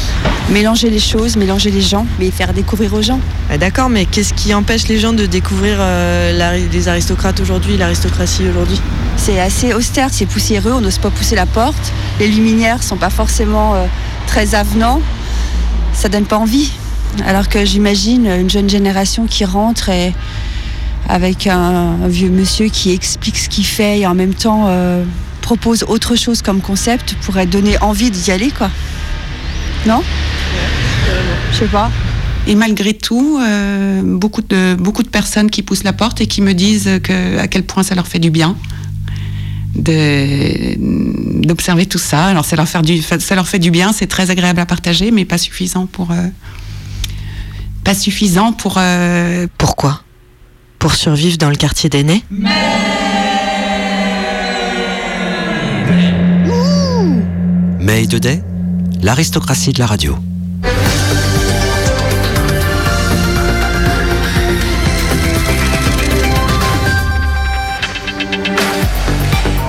Mélanger 0.49 0.89
les 0.89 0.99
choses, 0.99 1.35
mélanger 1.35 1.69
les 1.69 1.81
gens, 1.81 2.07
mais 2.19 2.31
faire 2.31 2.53
découvrir 2.53 2.93
aux 2.93 3.01
gens. 3.01 3.19
Ah, 3.49 3.57
D'accord, 3.57 3.89
mais 3.89 4.05
qu'est-ce 4.05 4.33
qui 4.33 4.53
empêche 4.53 4.87
les 4.87 4.97
gens 4.97 5.13
de 5.13 5.25
découvrir 5.25 5.77
euh, 5.79 6.67
les 6.71 6.87
aristocrates 6.87 7.39
aujourd'hui, 7.41 7.77
l'aristocratie 7.77 8.43
aujourd'hui? 8.47 8.81
C'est 9.17 9.39
assez 9.39 9.73
austère, 9.73 10.09
c'est 10.11 10.25
poussiéreux, 10.25 10.71
on 10.71 10.81
n'ose 10.81 10.97
pas 10.97 11.09
pousser 11.09 11.35
la 11.35 11.45
porte. 11.45 11.91
Les 12.19 12.27
luminaires 12.27 12.81
sont 12.81 12.97
pas 12.97 13.09
forcément 13.09 13.75
euh, 13.75 13.85
très 14.27 14.55
avenants. 14.55 15.01
Ça 15.93 16.09
donne 16.09 16.25
pas 16.25 16.37
envie. 16.37 16.71
Alors 17.25 17.49
que 17.49 17.65
j'imagine 17.65 18.27
une 18.27 18.49
jeune 18.49 18.69
génération 18.69 19.27
qui 19.27 19.43
rentre 19.43 19.89
et 19.89 20.13
avec 21.09 21.47
un, 21.47 21.97
un 22.03 22.07
vieux 22.07 22.29
monsieur 22.29 22.67
qui 22.67 22.91
explique 22.93 23.37
ce 23.37 23.49
qu'il 23.49 23.65
fait 23.65 23.99
et 23.99 24.07
en 24.07 24.15
même 24.15 24.33
temps 24.33 24.67
euh, 24.69 25.03
propose 25.51 25.83
autre 25.83 26.15
chose 26.15 26.41
comme 26.41 26.61
concept 26.61 27.15
pourrait 27.25 27.45
donner 27.45 27.77
envie 27.81 28.09
d'y 28.09 28.31
aller, 28.31 28.51
quoi. 28.51 28.71
Non? 29.85 30.01
Je 31.51 31.57
sais 31.57 31.65
pas. 31.65 31.91
Et 32.47 32.55
malgré 32.55 32.93
tout, 32.93 33.37
euh, 33.41 34.01
beaucoup, 34.01 34.41
de, 34.41 34.75
beaucoup 34.79 35.03
de 35.03 35.09
personnes 35.09 35.49
qui 35.51 35.61
poussent 35.61 35.83
la 35.83 35.91
porte 35.91 36.21
et 36.21 36.25
qui 36.27 36.41
me 36.41 36.53
disent 36.53 36.89
que, 37.03 37.37
à 37.37 37.49
quel 37.49 37.63
point 37.63 37.83
ça 37.83 37.95
leur 37.95 38.07
fait 38.07 38.19
du 38.19 38.29
bien 38.29 38.55
de- 39.75 40.77
d'observer 41.45 41.85
tout 41.85 41.97
ça. 41.99 42.27
Alors 42.27 42.45
ça 42.45 42.55
leur, 42.55 42.69
fait 42.69 42.81
du, 42.81 43.01
ça 43.01 43.35
leur 43.35 43.47
fait 43.49 43.59
du 43.59 43.71
bien, 43.71 43.91
c'est 43.91 44.07
très 44.07 44.31
agréable 44.31 44.61
à 44.61 44.65
partager, 44.65 45.11
mais 45.11 45.25
pas 45.25 45.37
suffisant 45.37 45.85
pour... 45.85 46.11
euh, 46.11 46.27
pas 47.83 47.93
suffisant 47.93 48.53
pour... 48.53 48.75
euh, 48.77 49.47
Pourquoi? 49.57 50.01
Pour 50.79 50.93
survivre 50.95 51.37
dans 51.37 51.49
le 51.49 51.57
quartier 51.57 51.89
d'aînés 51.89 52.23
May 57.91 58.07
de 58.07 58.19
Day, 58.19 58.41
l'aristocratie 59.03 59.73
de 59.73 59.79
la 59.79 59.85
radio. 59.85 60.15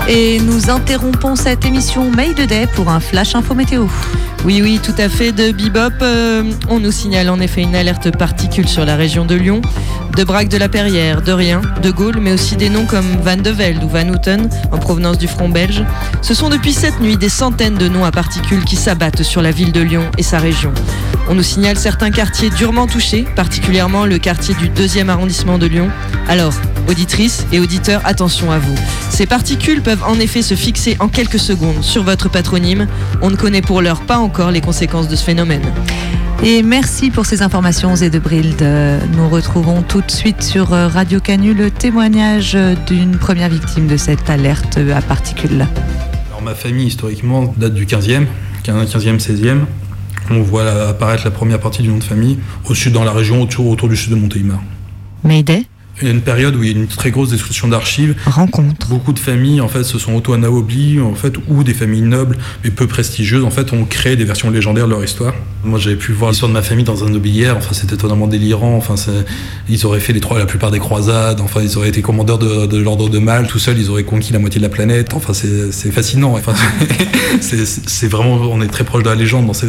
Et 0.09 0.39
nous 0.39 0.71
interrompons 0.71 1.35
cette 1.35 1.65
émission 1.65 2.13
Made 2.13 2.47
Day 2.47 2.69
pour 2.77 2.91
un 2.91 3.01
flash 3.01 3.35
info 3.35 3.57
météo. 3.57 3.89
Oui, 4.45 4.61
oui, 4.63 4.79
tout 4.81 4.95
à 4.99 5.09
fait. 5.09 5.33
De 5.33 5.51
Bebop, 5.51 5.93
euh, 6.03 6.45
on 6.69 6.79
nous 6.79 6.93
signale 6.93 7.29
en 7.29 7.41
effet 7.41 7.63
une 7.63 7.75
alerte 7.75 8.17
particule 8.17 8.69
sur 8.69 8.85
la 8.85 8.95
région 8.95 9.25
de 9.25 9.35
Lyon, 9.35 9.63
de 10.17 10.25
Braque 10.25 10.49
de 10.49 10.57
la 10.57 10.69
Perrière, 10.69 11.23
de 11.23 11.33
Rien, 11.33 11.63
de 11.83 11.91
Gaulle, 11.91 12.19
mais 12.21 12.33
aussi 12.33 12.57
des 12.57 12.69
noms 12.69 12.87
comme 12.87 13.07
Van 13.23 13.37
de 13.37 13.51
Velde 13.51 13.83
ou 13.83 13.89
Van 13.89 14.09
Houten 14.09 14.49
en 14.71 14.79
provenance 14.79 15.19
du 15.19 15.27
front 15.27 15.49
belge. 15.49 15.85
Ce 16.21 16.35
sont 16.35 16.51
depuis 16.51 16.73
cette 16.73 17.01
nuit 17.01 17.17
des 17.17 17.29
centaines 17.29 17.77
de 17.77 17.89
noms 17.89 18.05
à 18.05 18.11
particules 18.11 18.65
qui 18.65 18.77
s'abattent 18.77 19.23
sur 19.23 19.43
la 19.43 19.51
ville 19.51 19.73
de 19.73 19.81
Lyon 19.81 20.11
et 20.19 20.23
sa 20.23 20.39
région. 20.39 20.73
On 21.29 21.35
nous 21.35 21.43
signale 21.43 21.79
certains 21.79 22.11
quartiers 22.11 22.51
durement 22.51 22.87
touchés, 22.87 23.25
particulièrement 23.37 24.05
le 24.05 24.19
quartier 24.19 24.55
du 24.55 24.69
2e 24.69 25.09
arrondissement 25.09 25.59
de 25.59 25.67
Lyon. 25.67 25.91
Alors, 26.29 26.53
auditrices 26.89 27.47
et 27.53 27.61
auditeurs, 27.61 28.03
attention 28.05 28.51
à 28.51 28.59
vous. 28.59 28.75
Ces 29.09 29.27
particules 29.27 29.83
peuvent 29.83 30.03
en 30.05 30.19
effet 30.19 30.43
se 30.43 30.55
fixer 30.55 30.97
en 31.01 31.09
quelques 31.09 31.39
secondes 31.39 31.83
sur 31.83 32.03
votre 32.03 32.29
patronyme. 32.29 32.87
On 33.23 33.31
ne 33.31 33.37
connaît 33.37 33.63
pour 33.63 33.83
l'heure 33.83 34.03
pas 34.03 34.19
encore 34.19 34.51
les 34.51 34.61
conséquences 34.61 35.09
de 35.09 35.17
ce 35.17 35.25
phénomène. 35.25 35.63
Et 36.45 36.65
merci 36.65 37.11
pour 37.13 37.25
ces 37.25 37.41
informations, 37.43 37.95
Zedebrilde. 37.95 38.63
Euh, 38.63 38.99
Nous 39.17 39.29
retrouvons 39.29 39.83
tout 39.83 40.01
de 40.01 40.11
suite 40.11 40.43
sur 40.43 40.73
euh, 40.75 40.89
Radio 40.89 41.21
Canu 41.21 41.55
le 41.55 41.71
témoignage 41.71 42.57
euh, 42.57 42.75
d'une 42.89 43.17
première 43.17 43.49
victime 43.49 43.87
de 43.87 43.97
cette 43.97 44.29
alerte 44.29 44.77
euh, 44.79 44.97
à 44.97 45.01
particules. 45.03 45.65
Alors 46.31 46.43
ma 46.43 46.57
famille 46.57 46.89
historiquement 46.89 47.55
date 47.57 47.75
du 47.75 47.87
15e, 47.87 48.27
15e, 48.65 49.21
16e. 49.21 49.59
On 50.31 50.43
voit 50.43 50.89
apparaître 50.89 51.25
la 51.25 51.31
première 51.31 51.61
partie 51.61 51.83
du 51.83 51.89
nom 51.89 51.99
de 51.99 52.05
famille 52.05 52.41
au 52.69 52.75
sud 52.75 52.93
dans 52.93 53.05
la 53.05 53.13
région 53.13 53.41
autour, 53.41 53.69
autour 53.69 53.89
du 53.89 53.97
sud 53.97 54.11
de 54.11 54.17
Montélimar. 54.17 54.61
Mayday? 55.23 55.67
Il 56.01 56.09
y 56.09 56.11
a 56.11 56.15
une 56.15 56.23
période 56.23 56.57
où 56.57 56.63
il 56.65 56.71
y 56.71 56.75
a 56.75 56.77
une 56.77 56.87
très 56.89 57.11
grosse 57.11 57.31
destruction 57.31 57.69
d'archives. 57.69 58.15
Rencontre. 58.27 58.89
Beaucoup 58.89 59.13
de 59.13 59.19
familles 59.19 59.61
en 59.61 59.69
fait 59.69 59.85
se 59.85 59.99
sont 59.99 60.15
auto-anaoblies 60.15 61.01
en 61.01 61.15
fait 61.15 61.35
ou 61.49 61.63
des 61.65 61.75
familles 61.75 62.01
nobles 62.03 62.39
mais 62.65 62.71
peu 62.71 62.87
prestigieuses 62.87 63.45
en 63.45 63.51
fait 63.51 63.73
ont 63.73 63.85
créé 63.85 64.17
des 64.17 64.25
versions 64.25 64.51
légendaires 64.51 64.87
de 64.87 64.91
leur 64.91 65.05
histoire. 65.05 65.35
Moi 65.65 65.79
j'avais 65.79 65.97
pu 65.97 66.13
voir 66.13 66.31
l'histoire 66.31 66.49
de 66.49 66.55
ma 66.55 66.63
famille 66.63 66.85
dans 66.85 67.05
un 67.05 67.11
nobiliaire. 67.11 67.57
Enfin 67.59 67.73
c'était 67.73 67.97
totalement 67.97 68.27
délirant. 68.27 68.75
Enfin 68.77 68.95
ils 69.69 69.87
auraient 69.87 70.01
fait 70.01 70.13
les 70.13 70.21
trois 70.21 70.39
la 70.39 70.47
plupart 70.47 70.71
des 70.71 70.79
croisades. 70.79 71.41
Enfin 71.41 71.61
ils 71.63 71.77
auraient 71.77 71.91
été 71.91 72.01
commandeurs 72.03 72.39
de, 72.39 72.67
de 72.67 72.79
l'ordre 72.79 73.09
de 73.09 73.19
Mal. 73.19 73.47
Tout 73.47 73.59
seuls 73.59 73.79
ils 73.79 73.91
auraient 73.91 74.03
conquis 74.05 74.33
la 74.33 74.39
moitié 74.39 74.59
de 74.61 74.65
la 74.65 74.71
planète. 74.71 75.13
Enfin 75.15 75.35
c'est 75.35 75.93
fascinant. 75.93 76.33
Enfin 76.35 76.55
c'est 77.41 77.65
c'est 77.67 78.09
vraiment 78.09 78.37
on 78.51 78.61
est 78.63 78.69
très 78.69 78.85
proche 78.85 79.03
de 79.03 79.09
la 79.11 79.15
légende. 79.15 79.47
Dans 79.47 79.53
ces- 79.53 79.67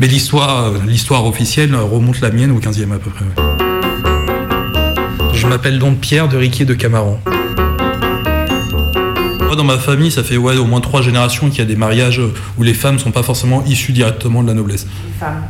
mais 0.00 0.08
l'histoire 0.08 0.72
l'histoire 0.86 1.24
officielle 1.26 1.74
remonte 1.76 2.20
la 2.20 2.30
mienne 2.30 2.50
au 2.50 2.58
15e 2.58 2.92
à 2.92 2.98
peu 2.98 3.10
près. 3.10 3.24
ouais. 3.24 3.69
Je 5.40 5.46
m'appelle 5.46 5.78
donc 5.78 6.00
Pierre 6.00 6.28
de 6.28 6.36
Riquier 6.36 6.66
de 6.66 6.74
Camaran. 6.74 7.18
Moi, 9.40 9.56
dans 9.56 9.64
ma 9.64 9.78
famille, 9.78 10.10
ça 10.10 10.22
fait 10.22 10.36
ouais, 10.36 10.58
au 10.58 10.66
moins 10.66 10.82
trois 10.82 11.00
générations 11.00 11.48
qu'il 11.48 11.60
y 11.60 11.62
a 11.62 11.64
des 11.64 11.76
mariages 11.76 12.20
où 12.58 12.62
les 12.62 12.74
femmes 12.74 12.98
sont 12.98 13.10
pas 13.10 13.22
forcément 13.22 13.64
issues 13.64 13.92
directement 13.92 14.42
de 14.42 14.48
la 14.48 14.52
noblesse. 14.54 14.86
Les 15.06 15.18
femmes. 15.18 15.42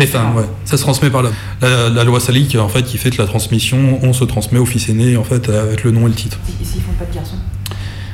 Les 0.00 0.06
femmes, 0.08 0.34
ouais. 0.34 0.46
Ça 0.64 0.76
se 0.76 0.82
transmet 0.82 1.10
par 1.10 1.22
la, 1.22 1.30
la, 1.62 1.90
la 1.90 2.02
loi 2.02 2.18
salique, 2.18 2.56
en 2.56 2.68
fait, 2.68 2.82
qui 2.82 2.98
fait 2.98 3.10
que 3.10 3.18
la 3.22 3.28
transmission, 3.28 4.00
on 4.02 4.12
se 4.12 4.24
transmet 4.24 4.58
au 4.58 4.66
fils 4.66 4.88
aîné, 4.88 5.16
en 5.16 5.22
fait, 5.22 5.48
avec 5.48 5.84
le 5.84 5.92
nom 5.92 6.06
et 6.06 6.10
le 6.10 6.16
titre. 6.16 6.38
Et 6.60 6.64
s'ils 6.64 6.82
font 6.82 6.90
pas 6.98 7.04
de 7.04 7.14
garçons 7.14 7.36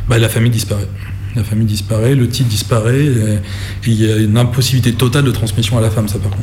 Bah, 0.07 0.19
la 0.19 0.29
famille 0.29 0.51
disparaît. 0.51 0.87
La 1.35 1.45
famille 1.45 1.65
disparaît, 1.67 2.15
le 2.15 2.29
titre 2.29 2.51
disparaît, 2.51 3.07
et 3.07 3.39
il 3.87 3.95
y 3.95 4.13
a 4.13 4.17
une 4.19 4.37
impossibilité 4.37 4.93
totale 4.93 5.25
de 5.25 5.31
transmission 5.31 5.79
à 5.79 5.81
la 5.81 5.89
femme, 5.89 6.09
ça 6.09 6.19
par 6.19 6.31
contre. 6.31 6.43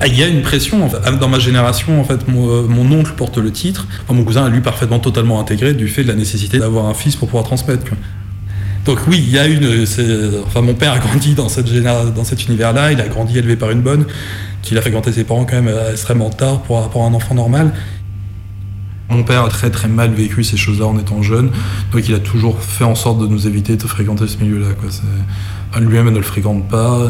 Ah, 0.00 0.06
Il 0.06 0.18
y 0.18 0.22
a 0.22 0.28
une 0.28 0.42
pression. 0.42 0.88
fait. 0.88 1.18
Dans 1.18 1.28
ma 1.28 1.38
génération, 1.38 2.00
en 2.00 2.04
fait, 2.04 2.26
mon, 2.28 2.48
euh, 2.48 2.62
mon 2.66 2.90
oncle 2.98 3.12
porte 3.16 3.36
le 3.38 3.52
titre. 3.52 3.86
Enfin, 4.04 4.14
mon 4.14 4.24
cousin 4.24 4.46
a 4.46 4.48
lui 4.48 4.60
parfaitement 4.60 4.98
totalement 4.98 5.38
intégré 5.40 5.74
du 5.74 5.88
fait 5.88 6.02
de 6.02 6.08
la 6.08 6.14
nécessité 6.14 6.58
d'avoir 6.58 6.86
un 6.86 6.94
fils 6.94 7.16
pour 7.16 7.28
pouvoir 7.28 7.44
transmettre. 7.44 7.84
Donc 8.86 8.98
oui, 9.08 9.22
il 9.22 9.30
y 9.30 9.38
a 9.38 9.46
une. 9.46 9.84
c'est- 9.84 10.02
Enfin, 10.46 10.62
mon 10.62 10.74
père 10.74 10.92
a 10.92 10.98
grandi 10.98 11.34
dans, 11.34 11.48
cette 11.50 11.70
dans 11.70 12.24
cet 12.24 12.46
univers-là. 12.46 12.92
Il 12.92 13.00
a 13.00 13.08
grandi 13.08 13.36
élevé 13.38 13.56
par 13.56 13.70
une 13.70 13.82
bonne, 13.82 14.06
qu'il 14.62 14.78
a 14.78 14.80
fréquenté 14.80 15.12
ses 15.12 15.24
parents 15.24 15.44
quand 15.44 15.56
même 15.56 15.68
euh, 15.68 15.92
extrêmement 15.92 16.30
tard 16.30 16.62
pour 16.62 17.04
un 17.04 17.12
enfant 17.14 17.34
normal. 17.34 17.72
Mon 19.10 19.24
père 19.24 19.44
a 19.44 19.48
très 19.48 19.70
très 19.70 19.88
mal 19.88 20.12
vécu 20.12 20.44
ces 20.44 20.56
choses-là 20.56 20.86
en 20.86 20.98
étant 20.98 21.20
jeune, 21.20 21.50
donc 21.92 22.08
il 22.08 22.14
a 22.14 22.20
toujours 22.20 22.62
fait 22.62 22.84
en 22.84 22.94
sorte 22.94 23.18
de 23.20 23.26
nous 23.26 23.48
éviter 23.48 23.76
de 23.76 23.82
fréquenter 23.82 24.28
ce 24.28 24.38
milieu-là. 24.38 24.68
enfin, 24.78 25.80
Lui-même 25.80 26.10
ne 26.10 26.16
le 26.16 26.22
fréquente 26.22 26.68
pas, 26.68 27.08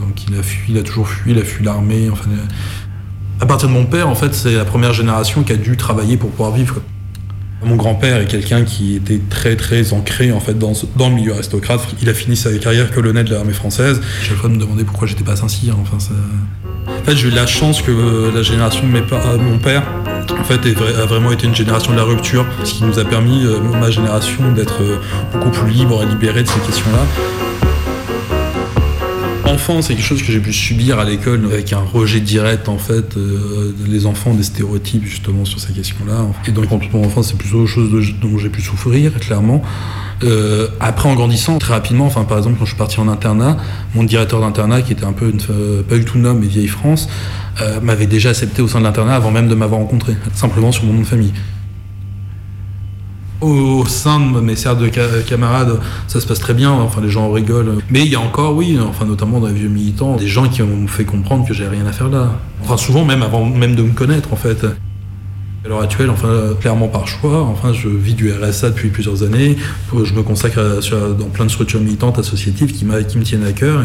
donc 0.00 0.24
il 0.28 0.38
a 0.38 0.42
fui, 0.42 0.72
il 0.72 0.78
a 0.78 0.82
toujours 0.82 1.08
fui, 1.08 1.32
il 1.32 1.38
a 1.38 1.42
fui 1.42 1.64
l'armée. 1.64 2.10
Enfin, 2.10 2.28
à 3.40 3.46
partir 3.46 3.68
de 3.68 3.72
mon 3.74 3.86
père, 3.86 4.08
en 4.08 4.14
fait, 4.14 4.34
c'est 4.34 4.54
la 4.54 4.66
première 4.66 4.92
génération 4.92 5.42
qui 5.42 5.52
a 5.52 5.56
dû 5.56 5.76
travailler 5.76 6.18
pour 6.18 6.30
pouvoir 6.30 6.52
vivre. 6.52 6.80
Mon 7.64 7.76
grand-père 7.76 8.20
est 8.20 8.26
quelqu'un 8.26 8.62
qui 8.64 8.96
était 8.96 9.20
très 9.30 9.56
très 9.56 9.94
ancré 9.94 10.30
en 10.32 10.40
fait 10.40 10.58
dans, 10.58 10.72
le 10.72 11.14
milieu 11.14 11.32
aristocrate. 11.32 11.80
Il 12.02 12.10
a 12.10 12.14
fini 12.14 12.36
sa 12.36 12.52
carrière 12.58 12.90
colonel 12.90 13.24
de 13.24 13.32
l'armée 13.32 13.54
française. 13.54 14.02
Chaque 14.22 14.36
fois, 14.36 14.50
me 14.50 14.58
demandait 14.58 14.84
pourquoi 14.84 15.08
j'étais 15.08 15.24
pas 15.24 15.36
ça- 15.36 15.46
en 16.86 17.04
fait, 17.04 17.16
j'ai 17.16 17.28
eu 17.28 17.30
la 17.30 17.46
chance 17.46 17.82
que 17.82 17.90
euh, 17.90 18.32
la 18.34 18.42
génération 18.42 18.86
de 18.86 18.92
mes 18.92 19.02
euh, 19.12 19.38
mon 19.38 19.58
père 19.58 19.82
en 20.16 20.54
a 20.54 21.06
vraiment 21.06 21.32
été 21.32 21.46
une 21.46 21.54
génération 21.54 21.92
de 21.92 21.96
la 21.96 22.04
rupture, 22.04 22.44
ce 22.64 22.74
qui 22.74 22.84
nous 22.84 22.98
a 22.98 23.04
permis, 23.04 23.44
euh, 23.44 23.60
ma 23.60 23.90
génération, 23.90 24.52
d'être 24.52 24.80
beaucoup 25.32 25.50
plus 25.50 25.70
libre 25.70 26.02
et 26.02 26.06
libéré 26.06 26.42
de 26.42 26.48
ces 26.48 26.60
questions-là. 26.60 27.73
Enfant, 29.54 29.82
c'est 29.82 29.94
quelque 29.94 30.04
chose 30.04 30.20
que 30.20 30.32
j'ai 30.32 30.40
pu 30.40 30.52
subir 30.52 30.98
à 30.98 31.04
l'école 31.04 31.44
avec 31.44 31.72
un 31.72 31.78
rejet 31.78 32.18
direct 32.18 32.68
en 32.68 32.76
fait, 32.76 33.16
euh, 33.16 33.72
les 33.86 34.04
enfants 34.04 34.34
des 34.34 34.42
stéréotypes 34.42 35.04
justement 35.04 35.44
sur 35.44 35.60
ces 35.60 35.72
questions-là. 35.72 36.26
Et 36.48 36.50
donc 36.50 36.72
en 36.72 36.78
toute 36.80 36.92
mon 36.92 37.06
enfance, 37.06 37.28
c'est 37.28 37.38
plutôt 37.38 37.64
chose 37.64 37.88
dont 38.20 38.36
j'ai 38.36 38.48
pu 38.48 38.60
souffrir 38.60 39.16
clairement. 39.20 39.62
Euh, 40.24 40.66
après, 40.80 41.08
en 41.08 41.14
grandissant 41.14 41.56
très 41.58 41.72
rapidement, 41.72 42.06
enfin 42.06 42.24
par 42.24 42.38
exemple 42.38 42.56
quand 42.58 42.64
je 42.64 42.70
suis 42.70 42.78
parti 42.78 42.98
en 42.98 43.06
internat, 43.06 43.56
mon 43.94 44.02
directeur 44.02 44.40
d'internat 44.40 44.82
qui 44.82 44.90
était 44.90 45.04
un 45.04 45.12
peu 45.12 45.30
une, 45.30 45.40
euh, 45.50 45.84
pas 45.84 45.98
du 45.98 46.04
tout 46.04 46.18
noble 46.18 46.40
mais 46.40 46.48
vieille 46.48 46.66
France, 46.66 47.08
m'avait 47.80 48.06
déjà 48.06 48.30
accepté 48.30 48.60
au 48.60 48.66
sein 48.66 48.80
de 48.80 48.84
l'internat 48.84 49.14
avant 49.14 49.30
même 49.30 49.46
de 49.46 49.54
m'avoir 49.54 49.80
rencontré, 49.80 50.16
simplement 50.34 50.72
sur 50.72 50.82
mon 50.82 50.94
nom 50.94 51.00
de 51.02 51.06
famille. 51.06 51.32
Au 53.40 53.84
sein 53.86 54.20
de 54.20 54.40
mes 54.40 54.56
cercles 54.56 54.84
de 54.88 54.90
ca- 54.94 55.22
camarades, 55.26 55.78
ça 56.08 56.20
se 56.20 56.26
passe 56.26 56.38
très 56.38 56.54
bien, 56.54 56.70
enfin 56.70 57.00
les 57.02 57.10
gens 57.10 57.30
rigolent. 57.30 57.78
Mais 57.90 58.00
il 58.04 58.08
y 58.10 58.14
a 58.14 58.20
encore, 58.20 58.54
oui, 58.56 58.78
enfin 58.88 59.04
notamment 59.04 59.40
dans 59.40 59.48
les 59.48 59.52
vieux 59.54 59.68
militants, 59.68 60.16
des 60.16 60.28
gens 60.28 60.48
qui 60.48 60.62
m'ont 60.62 60.86
fait 60.86 61.04
comprendre 61.04 61.46
que 61.46 61.52
j'ai 61.52 61.66
rien 61.68 61.84
à 61.86 61.92
faire 61.92 62.08
là. 62.08 62.30
Enfin 62.62 62.76
souvent 62.76 63.04
même 63.04 63.22
avant 63.22 63.44
même 63.44 63.74
de 63.74 63.82
me 63.82 63.92
connaître 63.92 64.32
en 64.32 64.36
fait. 64.36 64.64
À 65.64 65.68
l'heure 65.70 65.80
actuelle, 65.80 66.10
enfin, 66.10 66.54
clairement 66.60 66.88
par 66.88 67.08
choix, 67.08 67.40
enfin, 67.40 67.72
je 67.72 67.88
vis 67.88 68.12
du 68.12 68.30
RSA 68.30 68.68
depuis 68.68 68.90
plusieurs 68.90 69.22
années. 69.22 69.56
Je 69.94 70.12
me 70.12 70.22
consacre 70.22 70.60
dans 71.18 71.30
plein 71.30 71.46
de 71.46 71.50
structures 71.50 71.80
militantes 71.80 72.18
associatives 72.18 72.70
qui, 72.70 72.84
qui 73.08 73.18
me 73.18 73.22
tiennent 73.22 73.46
à 73.46 73.52
cœur. 73.52 73.80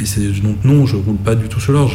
Et, 0.00 0.06
c'est 0.06 0.22
donc 0.40 0.56
non, 0.64 0.86
je 0.86 0.96
roule 0.96 1.18
pas 1.18 1.34
du 1.34 1.46
tout 1.48 1.60
sur 1.60 1.74
l'or. 1.74 1.92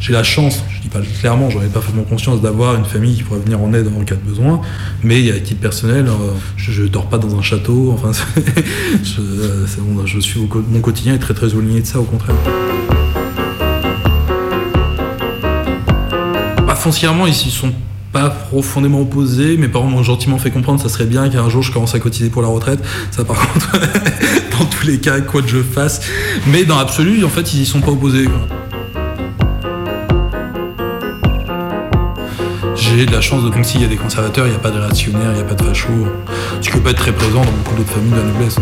J'ai- 0.00 0.12
la 0.14 0.22
chance, 0.22 0.64
je 0.74 0.80
dis 0.80 0.88
pas 0.88 1.00
clairement, 1.20 1.50
j'en 1.50 1.60
ai 1.60 1.66
parfaitement 1.66 2.04
conscience 2.04 2.40
d'avoir 2.40 2.74
une 2.74 2.86
famille 2.86 3.14
qui 3.16 3.22
pourrait 3.22 3.40
venir 3.40 3.60
en 3.60 3.70
aide 3.74 3.86
en 3.88 4.02
cas 4.02 4.14
de 4.14 4.26
besoin. 4.26 4.62
Mais 5.02 5.30
à 5.30 5.38
titre 5.40 5.60
personnel, 5.60 6.06
euh, 6.06 6.32
je, 6.56 6.72
je 6.72 6.84
dors 6.84 7.06
pas 7.06 7.18
dans 7.18 7.36
un 7.38 7.42
château. 7.42 7.92
Enfin, 7.92 8.12
je, 9.04 10.20
suis 10.20 10.40
mon 10.40 10.80
quotidien 10.80 11.16
est 11.16 11.18
très 11.18 11.34
très 11.34 11.48
éloigné 11.48 11.82
de 11.82 11.86
ça, 11.86 12.00
au 12.00 12.04
contraire. 12.04 12.34
Bah, 16.66 16.74
foncièrement, 16.74 17.26
ils 17.26 17.34
sont 17.34 17.74
pas 18.12 18.30
profondément 18.30 19.00
opposés. 19.00 19.56
Mes 19.56 19.68
parents 19.68 19.86
m'ont 19.86 20.02
gentiment 20.02 20.38
fait 20.38 20.50
comprendre 20.50 20.82
que 20.82 20.88
ça 20.88 20.92
serait 20.92 21.06
bien 21.06 21.28
qu'un 21.28 21.48
jour 21.48 21.62
je 21.62 21.72
commence 21.72 21.94
à 21.94 22.00
cotiser 22.00 22.30
pour 22.30 22.42
la 22.42 22.48
retraite. 22.48 22.80
Ça, 23.10 23.24
par 23.24 23.36
contre, 23.52 23.70
dans 24.58 24.64
tous 24.64 24.86
les 24.86 24.98
cas, 24.98 25.20
quoi 25.20 25.42
que 25.42 25.48
je 25.48 25.62
fasse. 25.62 26.00
Mais 26.46 26.64
dans 26.64 26.78
l'absolu, 26.78 27.24
en 27.24 27.28
fait, 27.28 27.54
ils 27.54 27.62
y 27.62 27.66
sont 27.66 27.80
pas 27.80 27.92
opposés. 27.92 28.28
J'ai 32.74 33.06
de 33.06 33.12
la 33.12 33.20
chance 33.20 33.44
de 33.44 33.50
donc 33.50 33.64
s'il 33.64 33.82
y 33.82 33.84
a 33.84 33.88
des 33.88 33.96
conservateurs, 33.96 34.46
il 34.46 34.50
n'y 34.50 34.56
a 34.56 34.60
pas 34.60 34.70
de 34.70 34.78
réactionnaires, 34.78 35.30
il 35.30 35.36
n'y 35.36 35.40
a 35.40 35.44
pas 35.44 35.54
de 35.54 35.62
fachos. 35.62 36.08
Ce 36.60 36.68
qui 36.68 36.72
peut 36.72 36.80
pas 36.80 36.90
être 36.90 36.98
très 36.98 37.12
présent 37.12 37.44
dans 37.44 37.52
beaucoup 37.52 37.76
d'autres 37.76 37.92
familles 37.92 38.10
de 38.10 38.16
la 38.16 38.24
noblesse. 38.24 38.56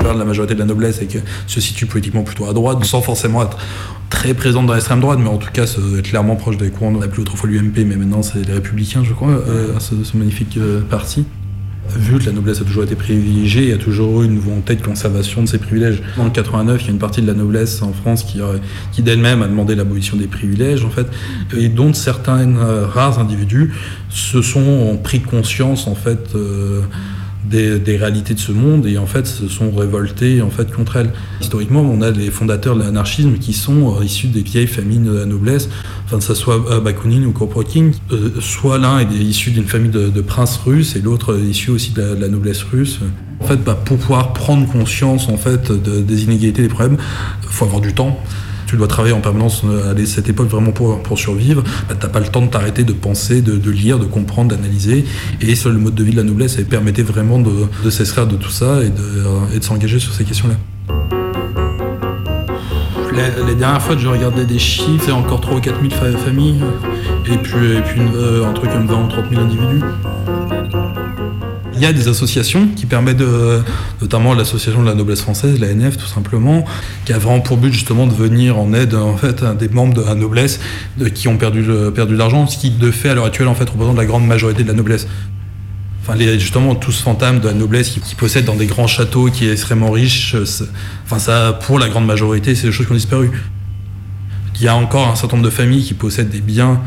De 0.00 0.18
la 0.18 0.24
majorité 0.24 0.54
de 0.54 0.58
la 0.58 0.64
noblesse 0.64 1.02
et 1.02 1.06
que 1.06 1.18
se 1.46 1.60
situe 1.60 1.86
politiquement 1.86 2.22
plutôt 2.22 2.48
à 2.48 2.54
droite, 2.54 2.82
sans 2.84 3.02
forcément 3.02 3.42
être 3.42 3.58
très 4.08 4.34
présente 4.34 4.66
dans 4.66 4.72
l'extrême 4.72 5.00
droite, 5.00 5.18
mais 5.20 5.28
en 5.28 5.36
tout 5.36 5.50
cas 5.52 5.64
être 5.64 6.02
clairement 6.02 6.36
proche 6.36 6.56
des 6.56 6.70
courants. 6.70 6.92
On 6.94 7.02
appelé 7.02 7.20
autrefois 7.20 7.50
l'UMP, 7.50 7.84
mais 7.86 7.96
maintenant 7.96 8.22
c'est 8.22 8.44
les 8.46 8.54
Républicains, 8.54 9.04
je 9.04 9.12
crois, 9.12 9.30
euh, 9.30 9.78
ce, 9.78 10.16
magnifique 10.16 10.56
euh, 10.56 10.80
parti. 10.80 11.26
Vu 11.96 12.18
que 12.18 12.26
la 12.26 12.32
noblesse 12.32 12.60
a 12.60 12.64
toujours 12.64 12.84
été 12.84 12.94
privilégiée, 12.94 13.62
il 13.62 13.68
y 13.70 13.72
a 13.72 13.78
toujours 13.78 14.22
eu 14.22 14.26
une 14.26 14.38
volonté 14.38 14.76
de 14.76 14.82
conservation 14.82 15.42
de 15.42 15.48
ses 15.48 15.58
privilèges. 15.58 16.02
En 16.18 16.30
89, 16.30 16.80
il 16.82 16.86
y 16.86 16.88
a 16.88 16.92
une 16.92 16.98
partie 16.98 17.20
de 17.20 17.26
la 17.26 17.34
noblesse 17.34 17.82
en 17.82 17.92
France 17.92 18.22
qui, 18.22 18.40
qui 18.92 19.02
d'elle-même 19.02 19.42
a 19.42 19.48
demandé 19.48 19.74
l'abolition 19.74 20.16
des 20.16 20.28
privilèges, 20.28 20.84
en 20.84 20.90
fait, 20.90 21.06
et 21.56 21.68
dont 21.68 21.92
certains 21.92 22.56
euh, 22.56 22.86
rares 22.86 23.18
individus 23.18 23.72
se 24.08 24.40
sont 24.40 24.98
pris 25.02 25.20
conscience, 25.20 25.88
en 25.88 25.96
fait, 25.96 26.34
euh, 26.36 26.82
des, 27.44 27.96
réalités 27.96 28.34
de 28.34 28.38
ce 28.38 28.52
monde 28.52 28.86
et 28.86 28.98
en 28.98 29.06
fait 29.06 29.26
se 29.26 29.48
sont 29.48 29.70
révoltés 29.70 30.42
en 30.42 30.50
fait 30.50 30.72
contre 30.72 30.96
elles. 30.96 31.10
Historiquement, 31.40 31.80
on 31.80 32.02
a 32.02 32.10
les 32.10 32.30
fondateurs 32.30 32.76
de 32.76 32.82
l'anarchisme 32.82 33.34
qui 33.34 33.52
sont 33.52 33.96
euh, 33.96 34.04
issus 34.04 34.28
des 34.28 34.42
vieilles 34.42 34.66
familles 34.66 34.98
de 34.98 35.12
la 35.12 35.26
noblesse, 35.26 35.68
enfin 36.04 36.18
que 36.18 36.24
ce 36.24 36.34
soit 36.34 36.80
Bakounine 36.80 37.26
ou 37.26 37.32
Kropotkin, 37.32 37.90
euh, 38.12 38.30
soit 38.40 38.78
l'un 38.78 39.00
est 39.00 39.12
issu 39.12 39.50
d'une 39.50 39.66
famille 39.66 39.90
de, 39.90 40.20
princes 40.20 40.58
russes 40.58 40.96
et 40.96 41.00
l'autre 41.00 41.38
issu 41.38 41.70
aussi 41.70 41.92
de 41.92 42.02
la, 42.02 42.28
noblesse 42.28 42.62
russe. 42.62 43.00
En 43.40 43.46
fait, 43.46 43.56
bah, 43.56 43.74
pour 43.84 43.96
pouvoir 43.96 44.32
prendre 44.32 44.70
conscience 44.70 45.28
en 45.28 45.36
fait 45.36 45.72
de- 45.72 46.02
des 46.02 46.24
inégalités, 46.24 46.62
des 46.62 46.68
problèmes, 46.68 46.98
faut 47.42 47.64
avoir 47.64 47.80
du 47.80 47.92
temps. 47.92 48.18
Tu 48.70 48.76
dois 48.76 48.86
travailler 48.86 49.12
en 49.14 49.20
permanence 49.20 49.62
euh, 49.64 49.90
à 49.90 50.06
cette 50.06 50.28
époque 50.28 50.48
vraiment 50.48 50.70
pour, 50.70 51.02
pour 51.02 51.18
survivre. 51.18 51.64
Bah, 51.88 51.96
T'as 51.98 52.06
pas 52.06 52.20
le 52.20 52.26
temps 52.28 52.40
de 52.40 52.46
t'arrêter, 52.46 52.84
de 52.84 52.92
penser, 52.92 53.42
de, 53.42 53.56
lire, 53.68 53.98
de 53.98 54.04
comprendre, 54.04 54.50
d'analyser. 54.54 55.04
Et 55.40 55.56
le 55.70 55.78
mode 55.78 55.96
de 55.96 56.04
vie 56.04 56.12
de 56.12 56.16
la 56.16 56.22
noblesse 56.22 56.54
elle 56.56 56.66
permettait 56.66 57.02
vraiment 57.02 57.40
de, 57.40 57.50
de 57.84 57.90
de 58.28 58.36
tout 58.36 58.50
ça 58.50 58.80
et 58.84 58.90
de, 58.90 59.00
euh, 59.02 59.58
de 59.58 59.64
s'engager 59.64 59.98
sur 59.98 60.12
ces 60.14 60.22
questions-là. 60.22 60.54
Les, 63.12 63.48
dernières 63.56 63.82
fois 63.82 63.96
que 63.96 64.00
je 64.02 64.06
regardais 64.06 64.44
des 64.44 64.60
chiffres, 64.60 65.02
c'est 65.04 65.10
encore 65.10 65.40
3 65.40 65.56
ou 65.56 65.60
4 65.60 65.80
000 65.80 65.90
fa- 65.92 66.16
familles, 66.18 66.60
et 67.26 67.36
puis, 67.38 67.72
et 67.76 67.80
puis 67.80 68.00
une- 68.00 68.14
euh, 68.14 68.48
un 68.48 68.52
truc 68.52 68.70
comme 68.70 68.86
20 68.86 69.04
ou 69.04 69.08
30 69.08 69.24
000 69.30 69.42
individus. 69.42 69.80
Il 71.80 71.84
y 71.84 71.86
a 71.86 71.94
des 71.94 72.08
associations 72.08 72.68
qui 72.76 72.84
permettent, 72.84 73.16
de, 73.16 73.62
notamment 74.02 74.34
l'association 74.34 74.82
de 74.82 74.86
la 74.86 74.94
noblesse 74.94 75.22
française, 75.22 75.58
la 75.58 75.72
NF 75.72 75.96
tout 75.96 76.06
simplement, 76.06 76.62
qui 77.06 77.14
a 77.14 77.18
vraiment 77.18 77.40
pour 77.40 77.56
but 77.56 77.72
justement 77.72 78.06
de 78.06 78.12
venir 78.12 78.58
en 78.58 78.74
aide 78.74 78.94
en 78.94 79.16
fait 79.16 79.42
à 79.42 79.54
des 79.54 79.70
membres 79.70 79.94
de 79.94 80.02
la 80.02 80.14
noblesse 80.14 80.60
qui 81.14 81.26
ont 81.28 81.38
perdu 81.38 81.64
perdu 81.94 82.12
de 82.12 82.18
l'argent, 82.18 82.46
ce 82.46 82.58
qui 82.58 82.68
de 82.68 82.90
fait 82.90 83.08
à 83.08 83.14
l'heure 83.14 83.24
actuelle 83.24 83.48
en 83.48 83.54
fait 83.54 83.70
représente 83.70 83.96
la 83.96 84.04
grande 84.04 84.26
majorité 84.26 84.62
de 84.62 84.68
la 84.68 84.74
noblesse. 84.74 85.06
Enfin, 86.02 86.16
les, 86.16 86.38
justement, 86.38 86.74
tout 86.74 86.92
ce 86.92 87.02
de 87.02 87.46
la 87.46 87.54
noblesse 87.54 87.88
qui, 87.88 88.00
qui 88.00 88.14
possède 88.14 88.44
dans 88.44 88.56
des 88.56 88.66
grands 88.66 88.86
châteaux, 88.86 89.30
qui 89.30 89.46
est 89.46 89.52
extrêmement 89.52 89.90
riche, 89.90 90.34
euh, 90.34 90.44
enfin, 91.06 91.18
ça, 91.18 91.58
pour 91.62 91.78
la 91.78 91.88
grande 91.88 92.04
majorité, 92.04 92.54
c'est 92.54 92.66
des 92.66 92.72
choses 92.72 92.84
qui 92.84 92.92
ont 92.92 92.96
disparu. 92.96 93.30
Il 94.56 94.64
y 94.64 94.68
a 94.68 94.76
encore 94.76 95.08
un 95.08 95.16
certain 95.16 95.38
nombre 95.38 95.48
de 95.48 95.54
familles 95.54 95.82
qui 95.82 95.94
possèdent 95.94 96.28
des 96.28 96.42
biens 96.42 96.82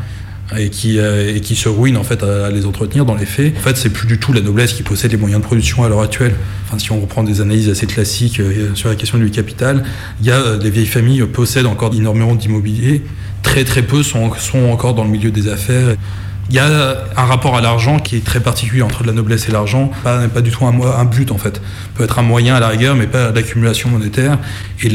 et 0.56 0.68
qui, 0.68 0.98
euh, 0.98 1.34
et 1.34 1.40
qui 1.40 1.56
se 1.56 1.68
ruinent 1.68 1.96
en 1.96 2.04
fait 2.04 2.22
à, 2.22 2.50
les 2.50 2.66
entretenir 2.66 3.04
dans 3.04 3.14
les 3.14 3.26
faits. 3.26 3.54
En 3.56 3.60
fait, 3.60 3.76
c'est 3.76 3.90
plus 3.90 4.06
du 4.06 4.18
tout 4.18 4.32
la 4.32 4.40
noblesse 4.40 4.72
qui 4.72 4.82
possède 4.82 5.10
les 5.10 5.16
moyens 5.16 5.40
de 5.40 5.46
production 5.46 5.84
à 5.84 5.88
l'heure 5.88 6.02
actuelle. 6.02 6.34
Enfin, 6.66 6.78
si 6.78 6.92
on 6.92 7.00
reprend 7.00 7.22
des 7.22 7.40
analyses 7.40 7.68
assez 7.68 7.86
classiques 7.86 8.40
euh, 8.40 8.74
sur 8.74 8.88
la 8.88 8.96
question 8.96 9.18
du 9.18 9.30
capital, 9.30 9.84
il 10.20 10.26
y 10.26 10.30
a 10.30 10.36
euh, 10.36 10.58
les 10.58 10.70
vieilles 10.70 10.86
familles 10.86 11.22
possèdent 11.24 11.66
encore 11.66 11.94
énormément 11.94 12.34
d'immobilier. 12.34 13.02
Très 13.42 13.64
très 13.64 13.82
peu 13.82 14.02
sont, 14.02 14.32
sont 14.34 14.70
encore 14.70 14.94
dans 14.94 15.04
le 15.04 15.10
milieu 15.10 15.30
des 15.30 15.48
affaires. 15.48 15.96
Il 16.50 16.56
y 16.56 16.58
a 16.58 17.04
un 17.16 17.24
rapport 17.24 17.56
à 17.56 17.62
l'argent 17.62 17.98
qui 17.98 18.16
est 18.16 18.24
très 18.24 18.40
particulier 18.40 18.82
entre 18.82 19.02
la 19.02 19.12
noblesse 19.12 19.48
et 19.48 19.52
l'argent, 19.52 19.90
pas, 20.02 20.28
pas 20.28 20.42
du 20.42 20.50
tout 20.50 20.66
un, 20.66 20.78
un 20.78 21.04
but 21.06 21.30
en 21.32 21.38
fait. 21.38 21.62
Peut 21.94 22.04
être 22.04 22.18
un 22.18 22.22
moyen 22.22 22.54
à 22.54 22.60
la 22.60 22.68
rigueur, 22.68 22.94
mais 22.96 23.06
pas 23.06 23.30
l'accumulation 23.32 23.88
monétaire. 23.88 24.38
Et, 24.82 24.90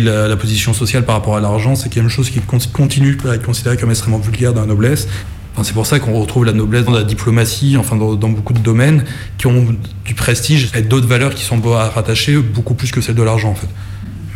la, 0.00 0.36
position 0.36 0.72
sociale 0.74 1.04
par 1.04 1.14
rapport 1.14 1.36
à 1.36 1.40
l'argent, 1.40 1.76
c'est 1.76 1.90
quelque 1.90 2.08
chose 2.08 2.30
qui 2.30 2.40
con- 2.40 2.58
continue 2.72 3.16
à 3.28 3.34
être 3.34 3.44
considéré 3.44 3.76
comme 3.76 3.90
extrêmement 3.90 4.18
vulgaire 4.18 4.52
dans 4.52 4.62
la 4.62 4.66
noblesse. 4.66 5.06
Enfin, 5.52 5.64
c'est 5.64 5.74
pour 5.74 5.86
ça 5.86 6.00
qu'on 6.00 6.18
retrouve 6.18 6.44
la 6.44 6.52
noblesse 6.52 6.84
dans 6.84 6.92
la 6.92 7.04
diplomatie, 7.04 7.76
enfin 7.76 7.96
dans, 7.96 8.14
dans 8.14 8.28
beaucoup 8.28 8.52
de 8.52 8.60
domaines 8.60 9.04
qui 9.38 9.46
ont 9.46 9.66
du 10.04 10.14
prestige 10.14 10.70
et 10.74 10.82
d'autres 10.82 11.08
valeurs 11.08 11.34
qui 11.34 11.44
sont 11.44 11.60
rattachées 11.60 12.36
beaucoup 12.38 12.74
plus 12.74 12.90
que 12.90 13.00
celles 13.00 13.14
de 13.14 13.22
l'argent 13.22 13.50
en 13.50 13.54
fait. 13.54 13.68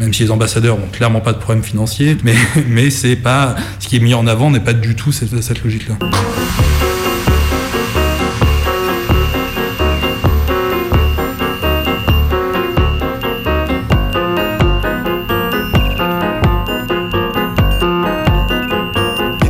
Même 0.01 0.13
si 0.13 0.25
les 0.25 0.31
ambassadeurs 0.31 0.79
n'ont 0.79 0.89
clairement 0.89 1.21
pas 1.21 1.33
de 1.33 1.39
problème 1.39 1.63
financier, 1.63 2.17
mais, 2.25 2.35
mais 2.69 2.91
c'est 2.91 3.17
pas 3.17 3.55
ce 3.79 3.89
qui 3.89 3.97
est 3.97 4.01
mis 4.01 4.15
en 4.15 4.27
avant 4.27 4.51
n'est 4.51 4.61
pas 4.61 4.73
du 4.73 4.95
tout 4.95 5.13
cette, 5.13 5.41
cette 5.41 5.63
logique-là. 5.63 5.97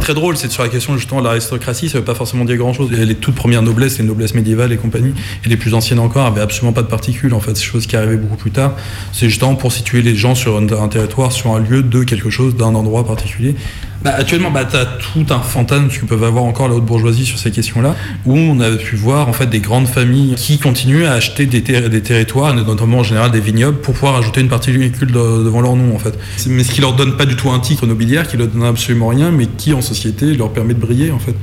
Très 0.04 0.12
drôle, 0.12 0.36
c'est 0.36 0.52
sur 0.52 0.62
la 0.62 0.68
question 0.68 0.98
justement 0.98 1.22
de 1.22 1.24
l'aristocratie, 1.24 1.88
ça 1.88 1.96
veut 1.96 2.04
pas 2.04 2.14
forcément 2.14 2.44
dire 2.44 2.58
grand 2.58 2.74
chose. 2.74 2.90
Les, 2.90 3.14
toutes 3.14 3.34
premières 3.34 3.62
noblesses, 3.62 3.96
les 3.96 4.04
noblesses 4.04 4.34
médiévales 4.34 4.70
et 4.70 4.76
compagnie, 4.76 5.14
et 5.46 5.48
les 5.48 5.56
plus 5.56 5.72
anciennes 5.72 5.98
encore, 5.98 6.26
avaient 6.26 6.42
absolument 6.42 6.74
pas 6.74 6.82
de 6.82 6.88
particules 6.88 7.32
en 7.32 7.40
fait, 7.40 7.56
c'est 7.56 7.64
chose 7.64 7.86
qui 7.86 7.96
arrivait 7.96 8.18
beaucoup 8.18 8.36
plus 8.36 8.50
tard. 8.50 8.76
C'est 9.12 9.30
justement 9.30 9.54
pour 9.54 9.72
situer 9.72 10.02
les 10.02 10.14
gens 10.14 10.34
sur 10.34 10.58
un 10.58 10.88
territoire, 10.88 11.32
sur 11.32 11.52
un 11.52 11.58
lieu 11.58 11.82
de 11.82 12.04
quelque 12.04 12.28
chose, 12.28 12.54
d'un 12.54 12.74
endroit 12.74 13.06
particulier. 13.06 13.56
Bah, 14.04 14.14
actuellement, 14.18 14.50
bah, 14.50 14.66
tu 14.66 14.76
as 14.76 14.84
tout 14.84 15.24
un 15.30 15.40
fantasme 15.40 15.88
que 15.88 16.04
peuvent 16.04 16.24
avoir 16.24 16.44
encore 16.44 16.68
la 16.68 16.74
haute 16.74 16.84
bourgeoisie 16.84 17.24
sur 17.24 17.38
ces 17.38 17.50
questions-là, 17.50 17.96
où 18.26 18.36
on 18.36 18.60
a 18.60 18.70
pu 18.76 18.96
voir 18.96 19.28
en 19.28 19.32
fait 19.32 19.46
des 19.46 19.60
grandes 19.60 19.86
familles 19.86 20.34
qui 20.36 20.58
continuent 20.58 21.06
à 21.06 21.12
acheter 21.12 21.46
des, 21.46 21.62
ter- 21.62 21.88
des 21.88 22.02
territoires, 22.02 22.52
notamment 22.54 22.98
en 22.98 23.02
général 23.02 23.30
des 23.30 23.40
vignobles, 23.40 23.78
pour 23.78 23.94
pouvoir 23.94 24.16
ajouter 24.16 24.42
une 24.42 24.48
partie 24.48 24.72
véhicule 24.72 25.10
devant 25.10 25.62
leur 25.62 25.74
nom 25.74 25.94
en 25.94 25.98
fait. 25.98 26.18
Mais 26.46 26.64
ce 26.64 26.72
qui 26.72 26.82
leur 26.82 26.94
donne 26.94 27.16
pas 27.16 27.24
du 27.24 27.34
tout 27.34 27.48
un 27.50 27.60
titre 27.60 27.86
nobiliaire, 27.86 28.28
qui 28.28 28.36
leur 28.36 28.48
donne 28.48 28.64
absolument 28.64 29.08
rien, 29.08 29.30
mais 29.30 29.46
qui 29.46 29.72
en 29.72 29.80
société 29.80 30.34
leur 30.34 30.52
permet 30.52 30.74
de 30.74 30.80
briller 30.80 31.10
en 31.10 31.18
fait. 31.18 31.34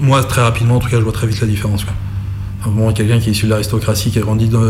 Moi, 0.00 0.22
très 0.22 0.42
rapidement, 0.42 0.76
en 0.76 0.78
tout 0.78 0.88
cas, 0.88 0.98
je 0.98 1.02
vois 1.02 1.12
très 1.12 1.26
vite 1.26 1.40
la 1.40 1.46
différence. 1.48 1.84
quoi. 1.84 1.94
Bon, 2.70 2.92
quelqu'un 2.92 3.18
qui 3.18 3.28
est 3.28 3.32
issu 3.32 3.46
de 3.46 3.50
l'aristocratie, 3.50 4.10
qui 4.10 4.18
a 4.18 4.22
grandi 4.22 4.46
dans- 4.48 4.60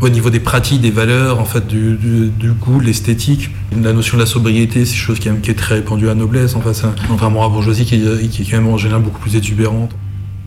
au 0.00 0.08
niveau 0.08 0.30
des 0.30 0.40
pratiques, 0.40 0.80
des 0.80 0.90
valeurs, 0.90 1.40
en 1.40 1.44
fait, 1.44 1.66
du, 1.66 1.96
du- 1.96 2.28
du 2.28 2.52
goût, 2.52 2.80
l'esthétique. 2.80 3.50
La 3.82 3.92
notion 3.92 4.16
de 4.16 4.22
la 4.22 4.26
sobriété, 4.26 4.84
c'est 4.84 4.94
chose 4.94 5.18
qui 5.18 5.28
est, 5.28 5.54
très 5.54 5.76
répandue 5.76 6.04
à 6.06 6.08
la 6.08 6.14
noblesse, 6.16 6.54
en 6.54 6.60
fait, 6.60 6.74
ça. 6.74 6.94
contrairement 7.08 7.40
à 7.40 7.44
la 7.48 7.52
bourgeoisie 7.52 7.84
qui 7.84 7.94
est, 7.96 8.28
qui 8.28 8.42
est 8.42 8.44
quand 8.44 8.58
même 8.58 8.68
en 8.68 8.76
général 8.78 9.02
beaucoup 9.02 9.20
plus 9.20 9.36
exubérante. 9.36 9.90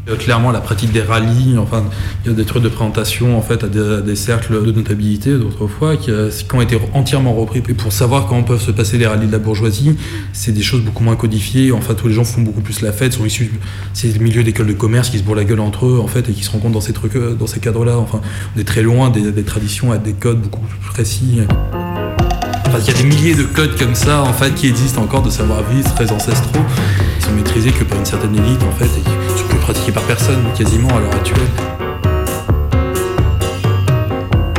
Euh, 0.09 0.15
Clairement, 0.15 0.51
la 0.51 0.59
pratique 0.59 0.91
des 0.91 1.01
rallyes, 1.01 1.57
enfin, 1.57 1.83
il 2.23 2.31
y 2.31 2.33
a 2.33 2.37
des 2.37 2.45
trucs 2.45 2.63
de 2.63 2.69
présentation 2.69 3.37
en 3.37 3.41
fait 3.41 3.63
à 3.63 3.67
des, 3.67 4.15
cercles 4.15 4.63
de 4.63 4.71
notabilité 4.71 5.37
d'autrefois 5.37 5.97
qui, 5.97 6.11
euh, 6.11 6.29
qui 6.29 6.55
ont 6.55 6.61
été 6.61 6.77
entièrement 6.93 7.33
repris. 7.33 7.63
Et 7.69 7.73
pour 7.73 7.91
savoir 7.91 8.27
comment 8.27 8.43
peuvent 8.43 8.61
se 8.61 8.71
passer 8.71 8.97
les 8.97 9.07
rallyes 9.07 9.27
de 9.27 9.31
la 9.31 9.39
bourgeoisie, 9.39 9.95
c'est 10.33 10.51
des 10.51 10.61
choses 10.61 10.81
beaucoup 10.81 11.03
moins 11.03 11.15
codifiées. 11.15 11.71
En 11.71 11.81
fait, 11.81 12.01
où 12.03 12.07
les 12.07 12.13
gens 12.13 12.23
font 12.23 12.41
beaucoup 12.41 12.61
plus 12.61 12.81
la 12.81 12.91
fête, 12.91 13.13
sont 13.13 13.25
issus, 13.25 13.51
c'est 13.93 14.13
le 14.13 14.23
milieu 14.23 14.43
d'écoles 14.43 14.67
de 14.67 14.73
commerce 14.73 15.09
qui 15.09 15.17
se 15.17 15.23
bourrent 15.23 15.35
la 15.35 15.45
gueule 15.45 15.61
entre 15.61 15.85
eux 15.85 15.99
en 15.99 16.07
fait 16.07 16.27
et 16.29 16.33
qui 16.33 16.43
se 16.43 16.51
rencontrent 16.51 16.73
dans 16.73 16.81
ces 16.81 16.93
trucs, 16.93 17.15
euh, 17.15 17.33
dans 17.33 17.47
ces 17.47 17.59
cadres-là. 17.59 17.97
Enfin, 17.97 18.21
on 18.55 18.59
est 18.59 18.65
très 18.65 18.81
loin 18.81 19.09
des, 19.09 19.31
des 19.31 19.43
traditions 19.43 19.91
à 19.91 19.97
des 19.97 20.13
codes 20.13 20.41
beaucoup 20.41 20.59
plus 20.61 20.89
précis. 20.89 21.41
Il 22.77 22.87
y 22.87 22.89
a 22.91 22.93
des 22.93 23.03
milliers 23.03 23.35
de 23.35 23.43
codes 23.43 23.77
comme 23.77 23.95
ça, 23.95 24.21
en 24.21 24.31
fait, 24.31 24.53
qui 24.53 24.67
existent 24.67 25.01
encore 25.01 25.21
de 25.21 25.29
savoir-vivre 25.29 25.93
très 25.95 26.11
ancestraux. 26.11 26.61
Ils 27.17 27.25
sont 27.25 27.31
maîtrisés 27.31 27.71
que 27.71 27.83
par 27.83 27.97
une 27.97 28.05
certaine 28.05 28.35
élite, 28.35 28.61
en 28.63 28.71
fait, 28.71 28.85
et 28.85 29.01
qui 29.01 29.39
sont 29.39 29.47
plus 29.47 29.57
pratiqués 29.57 29.91
par 29.91 30.03
personne, 30.03 30.43
quasiment, 30.57 30.89
à 30.89 30.99
l'heure 30.99 31.15
actuelle. 31.15 31.47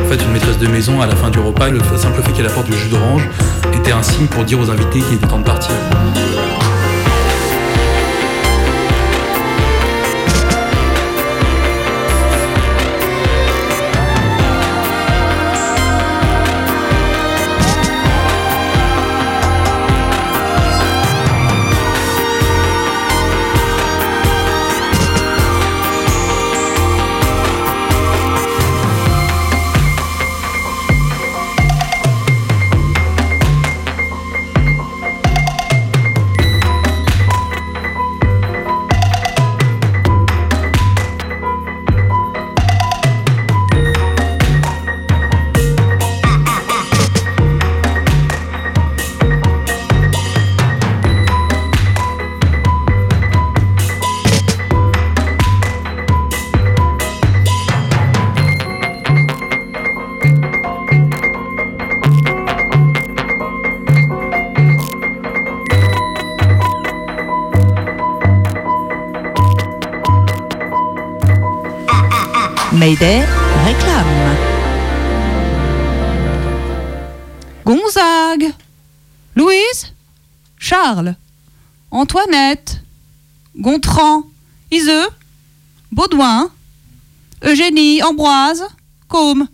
En 0.01 0.09
fait, 0.09 0.23
une 0.23 0.33
maîtresse 0.33 0.59
de 0.59 0.67
maison, 0.67 1.01
à 1.01 1.07
la 1.07 1.17
fin 1.17 1.31
du 1.31 1.39
repas, 1.39 1.71
le 1.71 1.81
simple 1.97 2.21
fait 2.23 2.33
qu'elle 2.33 2.47
apporte 2.47 2.67
du 2.67 2.77
jus 2.77 2.89
d'orange 2.89 3.29
était 3.75 3.93
un 3.93 4.03
signe 4.03 4.27
pour 4.27 4.45
dire 4.45 4.61
aux 4.61 4.71
invités 4.71 5.01
qu'il 5.01 5.15
était 5.15 5.27
temps 5.27 5.39
de 5.39 5.45
partir. 5.45 5.71
Réclame. 72.91 74.37
Gonzague, 77.65 78.53
Louise, 79.37 79.93
Charles, 80.59 81.15
Antoinette, 81.93 82.83
Gontran, 83.57 84.25
Iseux, 84.73 85.07
Baudouin, 85.93 86.51
Eugénie, 87.45 88.03
Ambroise, 88.03 88.65
Côme, 89.07 89.47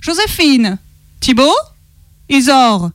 Joséphine, 0.00 0.78
Thibault, 1.20 1.52
Isor. 2.30 2.90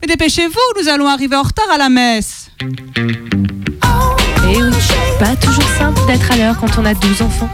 Mais 0.00 0.08
dépêchez-vous, 0.08 0.80
nous 0.82 0.88
allons 0.88 1.06
arriver 1.06 1.36
en 1.36 1.42
retard 1.42 1.70
à 1.70 1.78
la 1.78 1.88
messe. 1.88 2.50
Eh 2.62 4.60
oui, 4.60 4.74
pas 5.20 5.36
toujours 5.36 5.68
simple 5.78 6.04
d'être 6.08 6.32
à 6.32 6.36
l'heure 6.36 6.58
quand 6.58 6.78
on 6.78 6.84
a 6.84 6.94
12 6.94 7.22
enfants. 7.22 7.50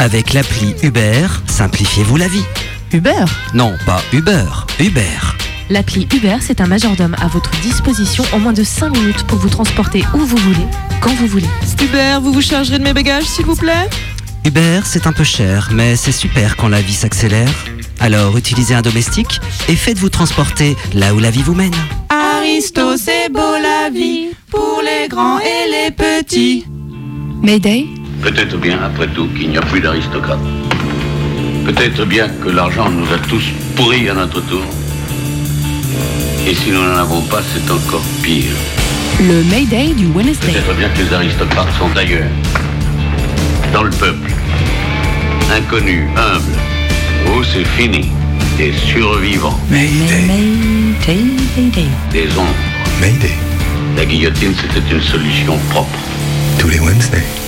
Avec 0.00 0.32
l'appli 0.32 0.74
Uber, 0.82 1.26
simplifiez-vous 1.46 2.16
la 2.16 2.28
vie. 2.28 2.44
Uber 2.92 3.24
Non, 3.52 3.74
pas 3.84 4.00
Uber, 4.12 4.44
Uber. 4.78 5.18
L'appli 5.70 6.06
Uber, 6.14 6.36
c'est 6.40 6.60
un 6.60 6.66
majordome 6.66 7.16
à 7.20 7.26
votre 7.26 7.50
disposition 7.62 8.24
en 8.32 8.38
moins 8.38 8.52
de 8.52 8.62
5 8.62 8.96
minutes 8.96 9.24
pour 9.24 9.38
vous 9.38 9.48
transporter 9.48 10.04
où 10.14 10.18
vous 10.18 10.36
voulez, 10.36 10.66
quand 11.00 11.12
vous 11.14 11.26
voulez. 11.26 11.48
Hubert, 11.82 12.20
vous 12.20 12.32
vous 12.32 12.40
chargerez 12.42 12.78
de 12.78 12.84
mes 12.84 12.92
bagages, 12.94 13.24
s'il 13.24 13.44
vous 13.44 13.56
plaît? 13.56 13.88
Uber, 14.44 14.80
c'est 14.84 15.06
un 15.08 15.12
peu 15.12 15.24
cher, 15.24 15.70
mais 15.72 15.96
c'est 15.96 16.12
super 16.12 16.56
quand 16.56 16.68
la 16.68 16.80
vie 16.80 16.94
s'accélère. 16.94 17.52
Alors 17.98 18.38
utilisez 18.38 18.74
un 18.74 18.82
domestique 18.82 19.40
et 19.68 19.74
faites-vous 19.74 20.10
transporter 20.10 20.76
là 20.94 21.12
où 21.12 21.18
la 21.18 21.30
vie 21.30 21.42
vous 21.42 21.54
mène. 21.54 21.74
Aristo, 22.08 22.96
c'est 22.96 23.30
beau 23.32 23.40
la 23.40 23.90
vie 23.90 24.28
pour 24.50 24.80
les 24.82 25.08
grands 25.08 25.40
et 25.40 25.70
les 25.70 25.90
petits. 25.90 26.66
Mayday? 27.42 27.86
Peut-être 28.22 28.56
bien, 28.56 28.78
après 28.82 29.06
tout, 29.08 29.28
qu'il 29.28 29.50
n'y 29.50 29.56
a 29.56 29.60
plus 29.62 29.80
d'aristocrates. 29.80 30.38
Peut-être 31.64 32.04
bien 32.04 32.28
que 32.28 32.48
l'argent 32.48 32.90
nous 32.90 33.06
a 33.12 33.18
tous 33.28 33.44
pourris 33.76 34.08
à 34.08 34.14
notre 34.14 34.40
tour. 34.40 34.62
Et 36.46 36.54
si 36.54 36.70
nous 36.70 36.82
n'en 36.82 36.96
avons 36.96 37.22
pas, 37.22 37.42
c'est 37.42 37.70
encore 37.70 38.02
pire. 38.22 38.54
Le 39.20 39.42
Mayday 39.44 39.94
du 39.94 40.06
Wednesday. 40.06 40.52
Peut-être 40.52 40.74
bien 40.76 40.88
que 40.88 41.02
les 41.02 41.12
aristocrates 41.12 41.72
sont 41.78 41.96
ailleurs. 41.96 42.30
Dans 43.72 43.82
le 43.82 43.90
peuple. 43.90 44.30
Inconnus, 45.54 46.04
humbles. 46.16 46.58
Où 47.26 47.44
c'est 47.44 47.64
fini. 47.64 48.10
Des 48.56 48.72
survivants. 48.72 49.58
Mayday, 49.70 50.26
Mayday. 50.26 51.86
Des 52.12 52.28
ombres. 52.38 52.54
Mayday. 53.00 53.34
La 53.96 54.04
guillotine, 54.04 54.54
c'était 54.54 54.94
une 54.94 55.02
solution 55.02 55.58
propre. 55.70 55.98
Tous 56.58 56.68
les 56.68 56.80
Wednesdays. 56.80 57.47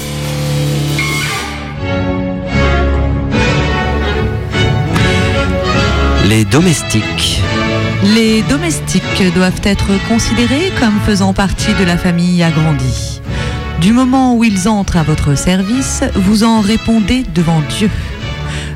Les 6.30 6.44
domestiques. 6.44 7.42
Les 8.14 8.42
domestiques 8.42 9.34
doivent 9.34 9.60
être 9.64 9.88
considérés 10.06 10.70
comme 10.78 11.00
faisant 11.04 11.32
partie 11.32 11.74
de 11.74 11.82
la 11.82 11.98
famille 11.98 12.40
agrandie. 12.44 13.20
Du 13.80 13.92
moment 13.92 14.36
où 14.36 14.44
ils 14.44 14.68
entrent 14.68 14.96
à 14.96 15.02
votre 15.02 15.34
service, 15.34 16.04
vous 16.14 16.44
en 16.44 16.60
répondez 16.60 17.24
devant 17.34 17.60
Dieu. 17.76 17.90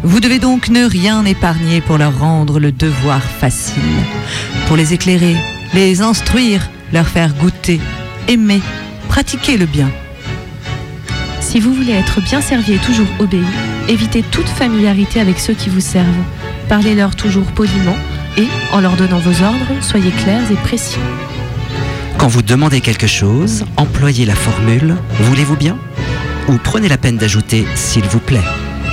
Vous 0.02 0.18
devez 0.18 0.40
donc 0.40 0.68
ne 0.68 0.84
rien 0.84 1.24
épargner 1.24 1.80
pour 1.80 1.96
leur 1.96 2.18
rendre 2.18 2.58
le 2.58 2.72
devoir 2.72 3.22
facile, 3.22 4.02
pour 4.66 4.76
les 4.76 4.92
éclairer, 4.92 5.36
les 5.74 6.02
instruire, 6.02 6.68
leur 6.92 7.06
faire 7.06 7.32
goûter, 7.34 7.80
aimer, 8.26 8.62
pratiquer 9.08 9.58
le 9.58 9.66
bien. 9.66 9.92
Si 11.38 11.60
vous 11.60 11.72
voulez 11.72 11.92
être 11.92 12.20
bien 12.20 12.40
servi 12.40 12.72
et 12.72 12.78
toujours 12.78 13.06
obéi, 13.20 13.46
évitez 13.88 14.24
toute 14.32 14.48
familiarité 14.48 15.20
avec 15.20 15.38
ceux 15.38 15.54
qui 15.54 15.68
vous 15.68 15.78
servent. 15.78 16.24
Parlez-leur 16.68 17.14
toujours 17.14 17.46
poliment 17.46 17.96
et, 18.36 18.46
en 18.72 18.80
leur 18.80 18.96
donnant 18.96 19.18
vos 19.18 19.44
ordres, 19.44 19.82
soyez 19.82 20.10
clairs 20.10 20.50
et 20.50 20.56
précis. 20.56 20.98
Quand 22.18 22.28
vous 22.28 22.42
demandez 22.42 22.80
quelque 22.80 23.06
chose, 23.06 23.64
employez 23.76 24.24
la 24.24 24.34
formule 24.34 24.96
Voulez-vous 25.20 25.56
bien? 25.56 25.78
Ou 26.48 26.58
prenez 26.62 26.88
la 26.88 26.98
peine 26.98 27.16
d'ajouter 27.16 27.66
S'il 27.74 28.04
vous 28.04 28.18
plaît. 28.18 28.44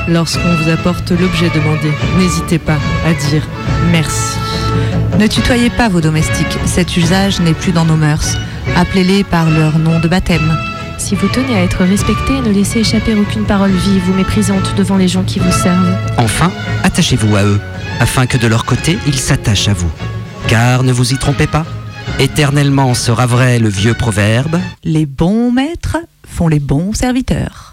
Lorsqu'on 0.08 0.56
vous 0.56 0.70
apporte 0.70 1.12
l'objet 1.12 1.50
demandé, 1.50 1.92
n'hésitez 2.18 2.58
pas 2.58 2.78
à 3.06 3.14
dire 3.14 3.48
merci. 3.92 4.38
Ne 5.20 5.28
tutoyez 5.28 5.70
pas 5.70 5.90
vos 5.90 6.02
domestiques, 6.02 6.58
cet 6.66 6.98
usage 6.98 7.40
n'est 7.40 7.54
plus 7.54 7.72
dans 7.72 7.86
nos 7.86 7.98
mœurs. 7.98 8.38
Appelez-les 8.76 9.24
par 9.24 9.50
leur 9.50 9.78
nom 9.78 10.00
de 10.00 10.08
baptême. 10.08 10.58
Si 11.02 11.16
vous 11.16 11.28
tenez 11.30 11.56
à 11.56 11.64
être 11.64 11.84
respecté, 11.84 12.40
ne 12.42 12.52
laissez 12.52 12.82
échapper 12.82 13.16
aucune 13.16 13.44
parole 13.44 13.72
vive 13.72 14.08
ou 14.08 14.14
méprisante 14.14 14.76
devant 14.76 14.98
les 14.98 15.08
gens 15.08 15.24
qui 15.24 15.40
vous 15.40 15.52
servent. 15.52 15.98
Enfin, 16.20 16.52
attachez-vous 16.84 17.36
à 17.36 17.44
eux, 17.44 17.60
afin 18.00 18.28
que 18.28 18.38
de 18.38 18.46
leur 18.46 18.66
côté, 18.66 19.00
ils 19.08 19.18
s'attachent 19.18 19.68
à 19.68 19.74
vous. 19.74 19.90
Car 20.48 20.84
ne 20.84 20.94
vous 20.94 21.12
y 21.12 21.18
trompez 21.18 21.48
pas, 21.48 21.66
éternellement 22.20 22.94
sera 22.94 23.26
vrai 23.26 23.58
le 23.58 23.68
vieux 23.68 23.96
proverbe 23.96 24.60
Les 24.84 25.08
bons 25.08 25.52
maîtres 25.52 25.98
font 26.24 26.48
les 26.48 26.60
bons 26.60 26.94
serviteurs. 26.94 27.71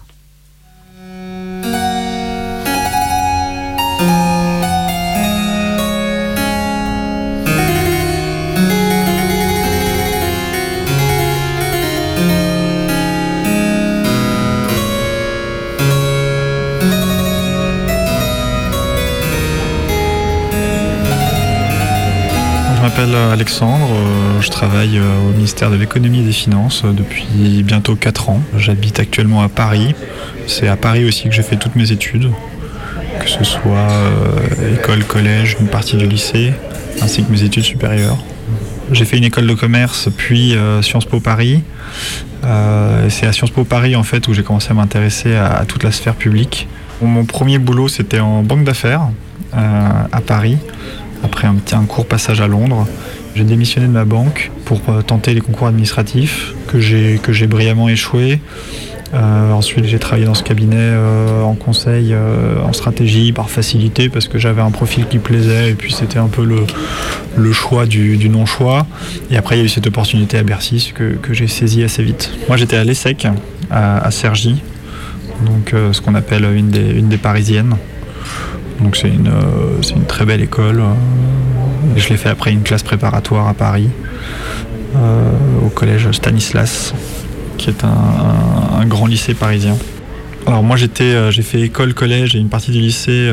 M'appelle 22.99 23.15
Alexandre, 23.15 23.87
euh, 23.93 24.41
je 24.41 24.49
travaille 24.49 24.97
euh, 24.97 25.29
au 25.29 25.33
ministère 25.33 25.71
de 25.71 25.75
l'économie 25.75 26.19
et 26.19 26.23
des 26.23 26.33
finances 26.33 26.83
euh, 26.83 26.91
depuis 26.91 27.63
bientôt 27.63 27.95
4 27.95 28.29
ans. 28.29 28.41
J'habite 28.57 28.99
actuellement 28.99 29.41
à 29.41 29.47
Paris. 29.47 29.95
C'est 30.47 30.67
à 30.67 30.75
Paris 30.75 31.05
aussi 31.05 31.29
que 31.29 31.31
j'ai 31.31 31.43
fait 31.43 31.55
toutes 31.55 31.75
mes 31.75 31.91
études, 31.91 32.29
que 33.19 33.29
ce 33.29 33.43
soit 33.43 33.87
école, 34.73 35.03
collège, 35.05 35.55
une 35.59 35.67
partie 35.67 35.95
du 35.95 36.07
lycée, 36.07 36.53
ainsi 37.01 37.23
que 37.23 37.31
mes 37.31 37.43
études 37.43 37.63
supérieures. 37.63 38.17
J'ai 38.91 39.05
fait 39.05 39.17
une 39.17 39.23
école 39.23 39.47
de 39.47 39.53
commerce, 39.53 40.09
puis 40.17 40.55
Sciences 40.81 41.05
Po 41.05 41.19
Paris. 41.19 41.61
C'est 43.09 43.27
à 43.27 43.31
Sciences 43.31 43.51
Po 43.51 43.63
Paris 43.63 43.95
en 43.95 44.03
fait 44.03 44.27
où 44.27 44.33
j'ai 44.33 44.43
commencé 44.43 44.71
à 44.71 44.73
m'intéresser 44.73 45.35
à, 45.35 45.63
toute 45.67 45.83
la 45.83 45.91
sphère 45.91 46.15
publique. 46.15 46.67
Mon 47.01 47.25
premier 47.25 47.59
boulot 47.59 47.87
c'était 47.87 48.19
en 48.19 48.41
banque 48.41 48.63
d'affaires 48.63 49.03
à 49.53 50.21
Paris, 50.25 50.57
après 51.23 51.47
un 51.47 51.55
un 51.73 51.85
court 51.85 52.05
passage 52.05 52.41
à 52.41 52.47
Londres. 52.47 52.87
J'ai 53.35 53.43
démissionné 53.43 53.87
de 53.87 53.91
ma 53.91 54.05
banque 54.05 54.51
pour 54.65 54.81
euh, 54.89 55.01
tenter 55.01 55.33
les 55.33 55.41
concours 55.41 55.67
administratifs 55.67 56.53
que 56.67 56.79
j'ai 56.79 57.47
brillamment 57.47 57.89
échoué. 57.89 58.39
Euh, 59.13 59.51
ensuite, 59.53 59.85
j'ai 59.85 59.97
travaillé 59.97 60.25
dans 60.25 60.35
ce 60.35 60.43
cabinet 60.43 60.75
euh, 60.77 61.41
en 61.41 61.55
conseil, 61.55 62.15
en 62.15 62.73
stratégie, 62.73 63.31
par 63.31 63.49
facilité, 63.49 64.09
parce 64.09 64.27
que 64.27 64.37
j'avais 64.37 64.61
un 64.61 64.71
profil 64.71 65.07
qui 65.07 65.17
plaisait, 65.17 65.71
et 65.71 65.73
puis 65.73 65.91
c'était 65.91 66.19
un 66.19 66.27
peu 66.27 66.43
le, 66.43 66.61
le 67.37 67.53
choix 67.53 67.85
du, 67.85 68.29
non-choix. 68.29 68.85
Et 69.31 69.37
après, 69.37 69.55
il 69.55 69.59
y 69.59 69.61
a 69.61 69.65
eu 69.65 69.69
cette 69.69 69.87
opportunité 69.87 70.37
à 70.37 70.43
Bercy 70.43 70.91
que, 70.93 71.15
que 71.15 71.33
j'ai 71.33 71.47
saisie 71.47 71.83
assez 71.83 72.03
vite. 72.03 72.31
Moi, 72.47 72.57
j'étais 72.57 72.77
à 72.77 72.83
l'ESSEC, 72.83 73.27
à, 73.71 73.97
à 73.99 74.11
Cergy, 74.11 74.61
donc 75.45 75.73
ce 75.91 76.01
qu'on 76.01 76.15
appelle 76.15 76.45
une 76.55 76.69
des, 76.69 76.91
une 76.91 77.09
des 77.09 77.17
parisiennes. 77.17 77.75
Donc 78.81 78.95
c'est 78.95 79.09
une, 79.09 79.27
euh, 79.27 79.81
une 79.95 80.05
très 80.05 80.25
belle 80.25 80.41
école. 80.41 80.79
euh, 80.79 80.83
je 81.97 82.09
l'ai 82.09 82.17
fait 82.17 82.29
après 82.29 82.51
une 82.51 82.61
classe 82.61 82.83
préparatoire 82.83 83.47
à 83.47 83.53
Paris, 83.53 83.89
euh, 84.95 85.31
au 85.65 85.69
collège 85.69 86.09
Stanislas, 86.11 86.93
qui 87.57 87.69
est 87.69 87.83
un, 87.83 88.85
grand 88.85 89.07
lycée 89.07 89.33
parisien. 89.33 89.75
Alors 90.47 90.63
moi 90.63 90.77
j'ai 90.77 91.41
fait 91.41 91.61
école, 91.61 91.93
collège 91.93 92.35
et 92.35 92.39
une 92.39 92.47
partie 92.49 92.71
du 92.71 92.79
lycée 92.79 93.29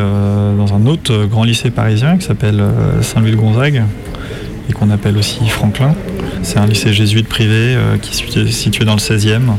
dans 0.58 0.74
un 0.74 0.86
autre 0.86 1.24
grand 1.26 1.44
lycée 1.44 1.70
parisien 1.70 2.18
qui 2.18 2.26
s'appelle 2.26 2.62
Saint-Louis-de-Gonzague 3.00 3.84
et 4.68 4.72
qu'on 4.72 4.90
appelle 4.90 5.16
aussi 5.16 5.48
Franklin. 5.48 5.94
C'est 6.42 6.58
un 6.58 6.66
lycée 6.66 6.92
jésuite 6.92 7.28
privé 7.28 7.76
qui 8.02 8.10
est 8.10 8.50
situé- 8.52 8.84
dans 8.84 8.94
le 8.94 8.98
16e. 8.98 9.52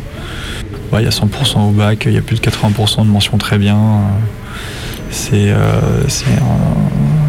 Ouais, 0.92 1.02
il 1.02 1.06
y 1.06 1.08
a 1.08 1.12
100% 1.12 1.70
au 1.70 1.72
bac, 1.72 2.04
il 2.06 2.14
y 2.14 2.18
a 2.18 2.22
plus 2.22 2.36
de 2.36 2.42
80% 2.42 3.06
de 3.06 3.10
mentions 3.10 3.38
très 3.38 3.58
bien. 3.58 3.78
C'est 5.10 5.52
euh, 5.52 5.80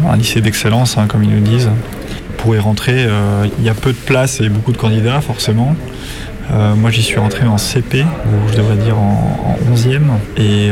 un, 0.07 0.17
lycée 0.17 0.41
d'excellence, 0.41 0.97
hein, 0.97 1.05
comme 1.07 1.23
ils 1.23 1.29
nous 1.29 1.41
disent. 1.41 1.69
Pour 2.37 2.55
y 2.55 2.59
rentrer, 2.59 3.05
euh, 3.05 3.45
il 3.59 3.65
y 3.65 3.69
a 3.69 3.73
peu 3.73 3.91
de 3.91 3.97
places 3.97 4.39
et 4.41 4.49
beaucoup 4.49 4.71
de 4.71 4.77
candidats, 4.77 5.21
forcément. 5.21 5.75
Euh, 6.51 6.73
moi, 6.73 6.89
j'y 6.89 7.03
suis 7.03 7.19
rentré 7.19 7.45
en 7.45 7.57
CP, 7.57 8.01
ou 8.01 8.51
je 8.51 8.57
devrais 8.57 8.77
dire 8.77 8.97
en, 8.97 9.57
en 9.59 9.75
11e. 9.75 10.01
Et 10.37 10.69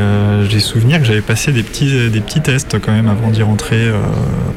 j'ai 0.50 0.60
souvenir 0.60 1.00
que 1.00 1.06
j'avais 1.06 1.22
passé 1.22 1.52
des 1.52 1.64
petits, 1.64 2.10
des 2.10 2.22
petits 2.22 2.42
tests 2.42 2.80
quand 2.80 2.92
même 2.92 3.10
avant 3.10 3.30
d'y 3.30 3.44
rentrer, 3.44 3.92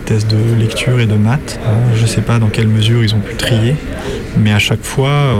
tests 0.07 0.31
de 0.31 0.55
lecture 0.59 1.01
et 1.01 1.07
de 1.07 1.17
maths. 1.17 1.61
Je 1.95 2.03
ne 2.03 2.07
sais 2.07 2.23
pas 2.23 2.39
dans 2.39 2.49
quelle 2.49 2.69
mesure 2.69 3.03
ils 3.05 3.15
ont 3.15 3.21
pu 3.21 3.35
trier, 3.35 3.77
mais 4.39 4.53
à 4.53 4.59
chaque 4.59 4.83
fois, 4.83 5.35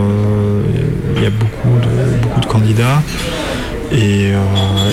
il 1.15 1.23
y 1.23 1.25
a 1.25 1.31
beaucoup 1.31 2.41
de 2.41 2.45
candidats. 2.45 3.01
Et, 3.93 4.31
euh, 4.33 4.37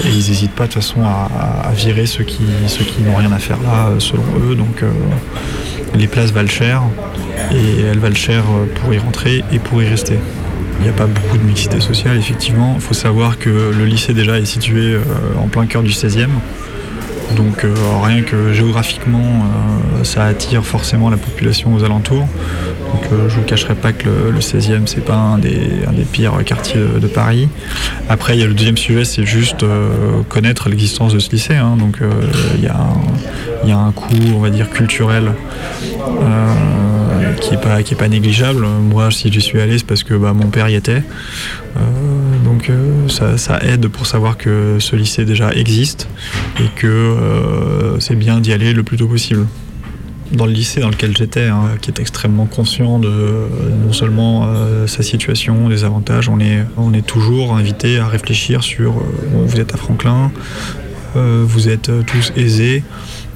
et 0.05 0.09
ils 0.09 0.29
n'hésitent 0.29 0.53
pas 0.53 0.67
de 0.67 0.73
toute 0.73 0.83
façon 0.83 1.03
à, 1.03 1.71
virer 1.73 2.07
ceux 2.07 2.25
qui, 2.25 2.43
ceux 2.67 2.85
qui 2.85 3.03
n'ont 3.03 3.15
rien 3.15 3.31
à 3.33 3.39
faire 3.39 3.59
là, 3.63 3.89
euh, 3.89 4.01
selon 4.01 4.25
eux. 4.43 4.55
Donc 4.55 4.83
euh, 4.83 4.91
les 5.95 6.09
places 6.09 6.33
valent 6.33 6.49
cher 6.49 6.83
et 7.53 7.83
elles 7.83 7.99
valent 7.99 8.17
cher 8.17 8.45
pour 8.77 8.93
y 8.93 8.99
rentrer 8.99 9.45
et 9.53 9.59
pour 9.59 9.83
y 9.83 9.89
rester. 9.89 10.19
Il 10.81 10.85
n'y 10.85 10.89
a 10.89 10.93
pas 10.93 11.07
beaucoup 11.07 11.39
de 11.39 11.43
mixité 11.43 11.81
sociale, 11.81 12.17
effectivement. 12.17 12.75
Il 12.77 12.81
faut 12.81 12.95
savoir 12.95 13.39
que 13.39 13.49
le 13.49 13.85
lycée 13.85 14.15
déjà 14.15 14.39
est 14.39 14.45
situé 14.45 14.97
en 15.37 15.49
plein 15.49 15.67
cœur 15.67 15.83
du 15.83 15.91
16e. 15.91 16.29
Donc 17.37 17.65
euh, 17.65 17.75
rien 18.03 18.23
que 18.23 18.53
géographiquement, 18.53 19.19
euh, 19.21 20.05
ça 20.05 20.25
attire 20.25 20.65
forcément 20.65 21.11
la 21.11 21.17
population 21.17 21.75
aux 21.75 21.85
alentours. 21.85 22.27
Donc 22.93 23.13
euh, 23.13 23.29
je 23.29 23.37
vous 23.37 23.43
cacherai 23.43 23.75
pas 23.75 23.93
que 23.93 24.09
le, 24.09 24.31
le 24.31 24.39
16e 24.41 24.87
c'est 24.87 25.05
pas 25.05 25.15
un 25.17 25.39
des, 25.39 25.61
pires 26.11 26.43
quartiers 26.45 26.81
de, 27.01 27.07
Paris. 27.07 27.49
Après 28.09 28.35
il 28.37 28.41
y 28.41 28.43
a 28.43 28.47
le 28.47 28.55
deuxième 28.55 28.79
sujet, 28.79 29.05
c'est 29.05 29.27
juste 29.27 29.63
euh, 29.63 30.23
connaître 30.29 30.69
l'existence 30.69 31.13
de 31.13 31.19
ce 31.19 31.31
lycée. 31.31 31.55
hein. 31.57 31.77
Donc 31.79 32.01
il 32.57 32.65
y, 32.65 32.69
a 32.69 33.77
un- 33.77 33.93
coût, 33.93 34.15
on 34.35 34.41
va 34.41 34.51
dire 34.51 34.71
culturel, 34.71 35.33
qui 37.41 37.55
est 37.55 37.61
pas 37.61 37.81
est 37.81 37.99
pas 37.99 38.09
négligeable. 38.09 38.67
Moi 38.67 39.11
si 39.11 39.31
j'y 39.31 39.41
suis 39.41 39.61
allé 39.61 39.79
c'est 39.79 39.87
parce 39.87 40.03
que 40.03 40.15
bah, 40.15 40.33
mon 40.33 40.49
père 40.49 40.69
y 40.69 40.75
était. 40.75 41.03
Donc 42.59 42.71
euh, 42.71 43.37
ça, 43.37 43.61
aide 43.63 43.87
pour 43.87 44.05
savoir 44.07 44.37
que 44.37 44.79
ce 44.81 44.97
lycée 44.97 45.25
déjà 45.25 45.53
existe 45.53 46.09
et 46.59 46.67
que 46.75 46.89
euh, 46.89 48.01
c'est 48.01 48.17
bien 48.17 48.41
d'y 48.41 48.53
aller 48.53 48.73
le 48.73 48.83
plus 48.83 48.97
tôt 48.97 49.07
possible. 49.07 49.47
Dans 50.33 50.45
le 50.45 50.51
lycée 50.51 50.81
dans 50.81 50.89
lequel 50.89 51.17
j'étais, 51.17 51.47
hein, 51.47 51.77
qui 51.81 51.93
est 51.93 52.01
extrêmement 52.01 52.47
conscient 52.47 52.99
de 52.99 53.47
non 53.87 53.93
seulement 53.93 54.47
euh, 54.49 54.89
sa 54.89 55.05
situation, 55.05 55.69
des 55.69 55.85
avantages, 55.85 56.29
on 56.29 56.41
est, 56.41 56.65
on 56.77 56.93
est 56.95 57.07
toujours 57.07 57.55
invité 57.55 58.01
à 58.01 58.09
réfléchir 58.09 58.65
sur 58.65 58.95
vous 59.33 59.61
êtes 59.61 59.73
à 59.73 59.77
Franklin, 59.77 60.33
vous 61.15 61.69
êtes 61.69 61.91
tous 62.07 62.33
aisés, 62.37 62.83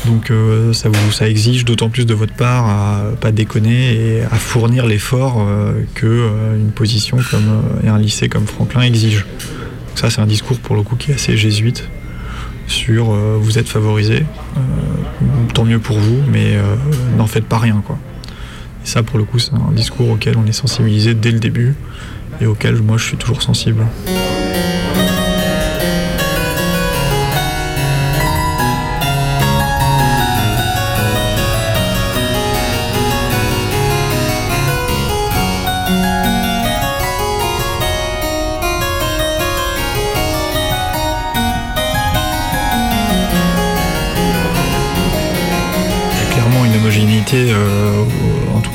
donc 0.06 0.30
euh, 0.30 0.72
ça, 0.72 0.88
vous, 0.88 1.12
ça 1.12 1.28
exige 1.28 1.64
d'autant 1.64 1.88
plus 1.88 2.06
de 2.06 2.14
votre 2.14 2.34
part 2.34 2.68
à 2.68 3.02
pas 3.20 3.30
déconner 3.30 3.94
et 3.94 4.22
à 4.22 4.34
fournir 4.36 4.86
l'effort 4.86 5.46
euh, 5.46 5.82
que 5.94 6.06
euh, 6.06 6.56
une 6.56 6.72
position 6.72 7.18
comme 7.30 7.48
euh, 7.48 7.86
et 7.86 7.88
un 7.88 7.98
lycée 7.98 8.28
comme 8.28 8.46
Franklin 8.46 8.82
exige. 8.82 9.18
Donc 9.18 9.98
ça 9.98 10.10
c'est 10.10 10.20
un 10.20 10.26
discours 10.26 10.58
pour 10.58 10.74
le 10.74 10.82
coup 10.82 10.96
qui 10.96 11.12
est 11.12 11.14
assez 11.14 11.36
jésuite 11.36 11.88
sur 12.66 13.12
euh, 13.12 13.38
vous 13.40 13.58
êtes 13.58 13.68
favorisé, 13.68 14.24
tant 15.54 15.64
mieux 15.64 15.78
pour 15.78 15.98
vous, 15.98 16.20
mais 16.30 16.56
n'en 17.16 17.26
faites 17.26 17.44
pas 17.44 17.58
rien 17.58 17.82
quoi. 17.86 17.98
Et 18.84 18.88
ça 18.88 19.02
pour 19.02 19.18
le 19.18 19.24
coup 19.24 19.38
c'est 19.38 19.54
un 19.54 19.72
discours 19.72 20.10
auquel 20.10 20.36
on 20.36 20.46
est 20.46 20.52
sensibilisé 20.52 21.14
dès 21.14 21.30
le 21.30 21.38
début 21.38 21.74
et 22.40 22.46
auquel 22.46 22.80
moi 22.82 22.96
je 22.98 23.04
suis 23.04 23.16
toujours 23.16 23.42
sensible. 23.42 23.86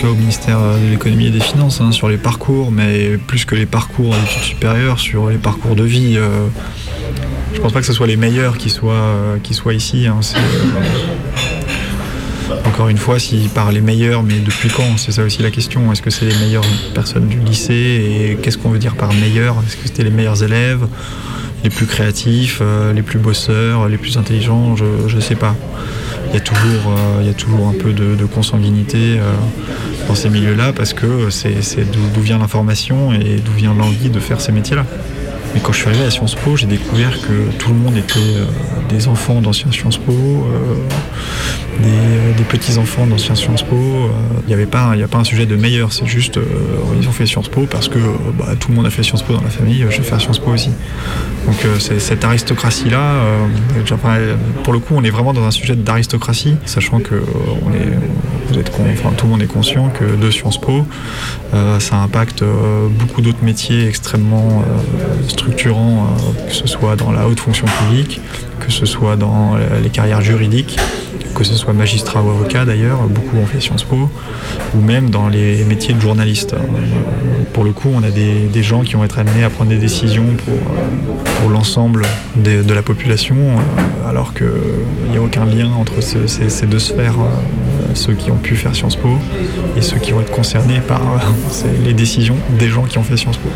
Au- 0.07 0.15
ministère 0.15 0.59
de 0.59 0.89
l'économie 0.91 1.27
et 1.27 1.31
des 1.31 1.39
finances, 1.39 1.79
hein, 1.81 1.91
sur 1.91 2.09
les 2.09 2.17
parcours, 2.17 2.71
mais 2.71 3.17
plus 3.17 3.45
que 3.45 3.55
les 3.55 3.65
parcours 3.65 4.13
d'études 4.15 4.43
supérieures, 4.43 4.99
sur 4.99 5.29
les 5.29 5.37
parcours 5.37 5.75
de 5.75 5.83
vie. 5.83 6.15
euh, 6.17 6.47
je 7.53 7.59
pense 7.61 7.71
pas 7.71 7.79
que 7.79 7.85
ce 7.85 7.93
soit 7.93 8.07
les 8.07 8.17
meilleurs 8.17 8.57
qui 8.57 8.69
soient, 8.69 8.93
euh, 8.93 9.37
qui 9.41 9.53
soient 9.53 9.73
ici. 9.73 10.05
hein, 10.07 10.19
euh, 10.35 10.39
encore 12.65 12.89
une 12.89 12.97
fois, 12.97 13.19
si 13.19 13.49
par 13.53 13.71
les 13.71 13.81
meilleurs, 13.81 14.23
mais 14.23 14.39
depuis 14.39 14.69
quand 14.69 14.97
C'est 14.97 15.11
ça 15.11 15.23
aussi 15.23 15.41
la 15.41 15.51
question. 15.51 15.91
Est-ce 15.91 16.01
que 16.01 16.09
c'est 16.09 16.25
les 16.25 16.35
meilleures 16.35 16.65
personnes 16.93 17.27
du 17.27 17.39
lycée 17.39 17.73
Et 18.31 18.37
qu'est-ce 18.41 18.57
qu'on 18.57 18.69
veut 18.69 18.79
dire 18.79 18.95
par 18.95 19.13
meilleurs 19.13 19.55
Est-ce 19.65 19.75
que 19.77 19.83
c'était 19.85 20.03
les 20.03 20.11
meilleurs 20.11 20.43
élèves 20.43 20.85
les 21.63 21.69
plus 21.71 21.87
créatifs, 21.87 22.59
euh, 22.61 22.93
les 22.93 23.01
plus 23.01 23.17
bosseurs, 23.19 23.87
les 23.89 23.97
plus 23.97 24.17
intelligents? 24.17 24.75
Je 24.75 25.15
ne 25.15 25.21
sais 25.21 25.35
pas. 25.35 25.55
Il 26.29 26.33
y 26.33 26.37
a 26.37 26.41
toujours, 26.41 26.93
il 27.21 27.27
y 27.27 27.29
a 27.29 27.33
toujours 27.33 27.67
un 27.69 27.73
peu 27.73 27.93
de, 27.93 28.25
consanguinité 28.25 29.17
dans 30.07 30.15
ces 30.15 30.29
milieux-là 30.29 30.73
parce 30.73 30.93
que 30.93 31.29
c'est 31.29 31.91
d'où 32.13 32.21
vient 32.21 32.37
l'information 32.37 33.13
et 33.13 33.37
d'où 33.37 33.51
vient 33.51 33.73
l'envie 33.73 34.09
de 34.09 34.19
faire 34.19 34.41
ces 34.41 34.51
métiers-là. 34.51 34.85
Mais 35.53 35.61
quand 35.61 35.71
je 35.71 35.79
suis 35.79 35.87
arrivé 35.87 36.03
à 36.03 36.11
Sciences 36.11 36.35
Po, 36.35 36.55
j'ai 36.55 36.67
découvert 36.67 37.19
que 37.21 37.49
tout 37.57 37.69
le 37.69 37.75
monde 37.75 37.97
était 37.97 38.19
euh, 38.19 38.45
des 38.89 39.07
enfants 39.07 39.41
d'anciens 39.41 39.71
Sciences 39.71 39.97
Po, 39.97 40.11
euh, 40.11 40.75
des, 41.81 41.89
euh, 41.89 42.33
des 42.37 42.43
petits-enfants 42.43 43.07
d'anciens 43.07 43.35
Sciences 43.35 43.63
Po. 43.63 43.75
Il 44.43 44.47
n'y 44.47 44.53
avait 44.53 44.65
pas, 44.65 44.91
a 44.91 45.07
pas 45.07 45.17
un 45.17 45.23
sujet 45.23 45.45
de 45.45 45.55
meilleur, 45.55 45.93
c'est 45.93 46.05
juste 46.05 46.39
ils 46.99 47.07
ont 47.07 47.11
fait 47.11 47.25
Sciences 47.25 47.49
Po 47.49 47.65
parce 47.69 47.87
que 47.87 47.99
bah, 48.37 48.47
tout 48.59 48.69
le 48.69 48.75
monde 48.75 48.85
a 48.85 48.89
fait 48.89 49.03
Sciences 49.03 49.23
Po 49.23 49.33
dans 49.33 49.41
la 49.41 49.49
famille, 49.49 49.85
je 49.89 49.97
vais 49.97 50.03
faire 50.03 50.19
Sciences 50.19 50.39
Po 50.39 50.51
aussi. 50.51 50.71
Donc 51.45 51.65
cette 51.79 52.23
aristocratie-là, 52.23 53.21
pour 54.63 54.73
le 54.73 54.79
coup, 54.79 54.93
on 54.95 55.03
est 55.03 55.09
vraiment 55.09 55.33
dans 55.33 55.43
un 55.43 55.51
sujet 55.51 55.75
d'aristocratie, 55.75 56.55
sachant 56.65 56.99
que 56.99 57.15
tout 57.15 59.25
le 59.25 59.29
monde 59.29 59.41
est 59.41 59.47
conscient 59.47 59.89
que 59.89 60.03
de 60.03 60.31
Sciences 60.31 60.59
Po, 60.59 60.85
ça 61.79 61.97
impacte 61.97 62.43
beaucoup 62.99 63.21
d'autres 63.21 63.43
métiers 63.43 63.87
extrêmement 63.87 64.63
structurants, 65.37 66.07
euh, 66.17 66.47
que 66.49 66.53
ce 66.53 66.67
soit 66.67 66.95
dans 66.95 67.11
la 67.11 67.27
haute 67.27 67.39
fonction 67.39 67.67
publique, 67.67 68.19
que 68.59 68.71
ce 68.71 68.85
soit 68.85 69.15
dans 69.15 69.55
euh, 69.55 69.79
les 69.81 69.89
carrières 69.89 70.21
juridiques, 70.21 70.77
que 71.35 71.43
ce 71.43 71.53
soit 71.53 71.73
magistrat 71.73 72.21
ou 72.23 72.29
avocat 72.31 72.65
d'ailleurs, 72.65 73.01
beaucoup 73.03 73.37
ont 73.37 73.45
fait 73.45 73.59
Sciences 73.61 73.83
Po, 73.83 74.09
ou 74.75 74.81
même 74.81 75.09
dans 75.11 75.29
les 75.29 75.63
métiers 75.65 75.93
de 75.93 76.01
journaliste. 76.01 76.53
Euh, 76.53 76.57
Pour 77.53 77.63
le 77.63 77.71
coup, 77.71 77.89
on 77.93 78.01
a 78.03 78.09
des, 78.09 78.63
gens 78.63 78.81
qui 78.81 78.93
vont 78.95 79.03
être 79.03 79.19
amenés 79.19 79.43
à 79.43 79.49
prendre 79.49 79.69
des 79.69 79.77
décisions 79.77 80.25
pour, 80.45 81.49
l'ensemble 81.51 82.01
de 82.35 82.73
la 82.73 82.81
population, 82.81 83.35
alors 84.09 84.33
qu'il 84.33 84.47
n'y 85.11 85.17
a 85.17 85.21
aucun 85.21 85.45
lien 85.45 85.69
entre 85.79 86.01
ce- 86.01 86.27
ces, 86.27 86.65
deux 86.65 86.79
sphères, 86.79 87.15
ceux 87.93 88.13
qui 88.13 88.31
ont 88.31 88.37
pu 88.37 88.55
faire 88.55 88.75
Sciences 88.75 88.97
Po 88.97 89.09
et 89.77 89.81
ceux 89.81 89.97
qui 89.97 90.11
vont 90.11 90.19
être 90.21 90.31
concernés 90.31 90.81
par 90.85 91.01
les 91.85 91.93
décisions 91.93 92.35
des 92.59 92.67
gens 92.67 92.83
qui 92.83 92.97
ont 92.97 93.03
fait 93.03 93.15
Sciences 93.15 93.37
Po. 93.37 93.49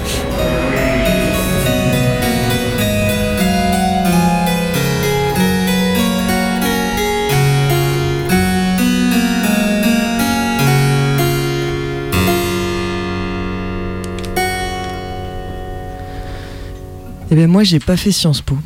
Eh 17.32 17.36
bien, 17.36 17.48
moi, 17.48 17.64
j'ai 17.64 17.80
pas 17.80 17.96
fait 17.96 18.12
Sciences 18.12 18.42
Po. 18.42 18.58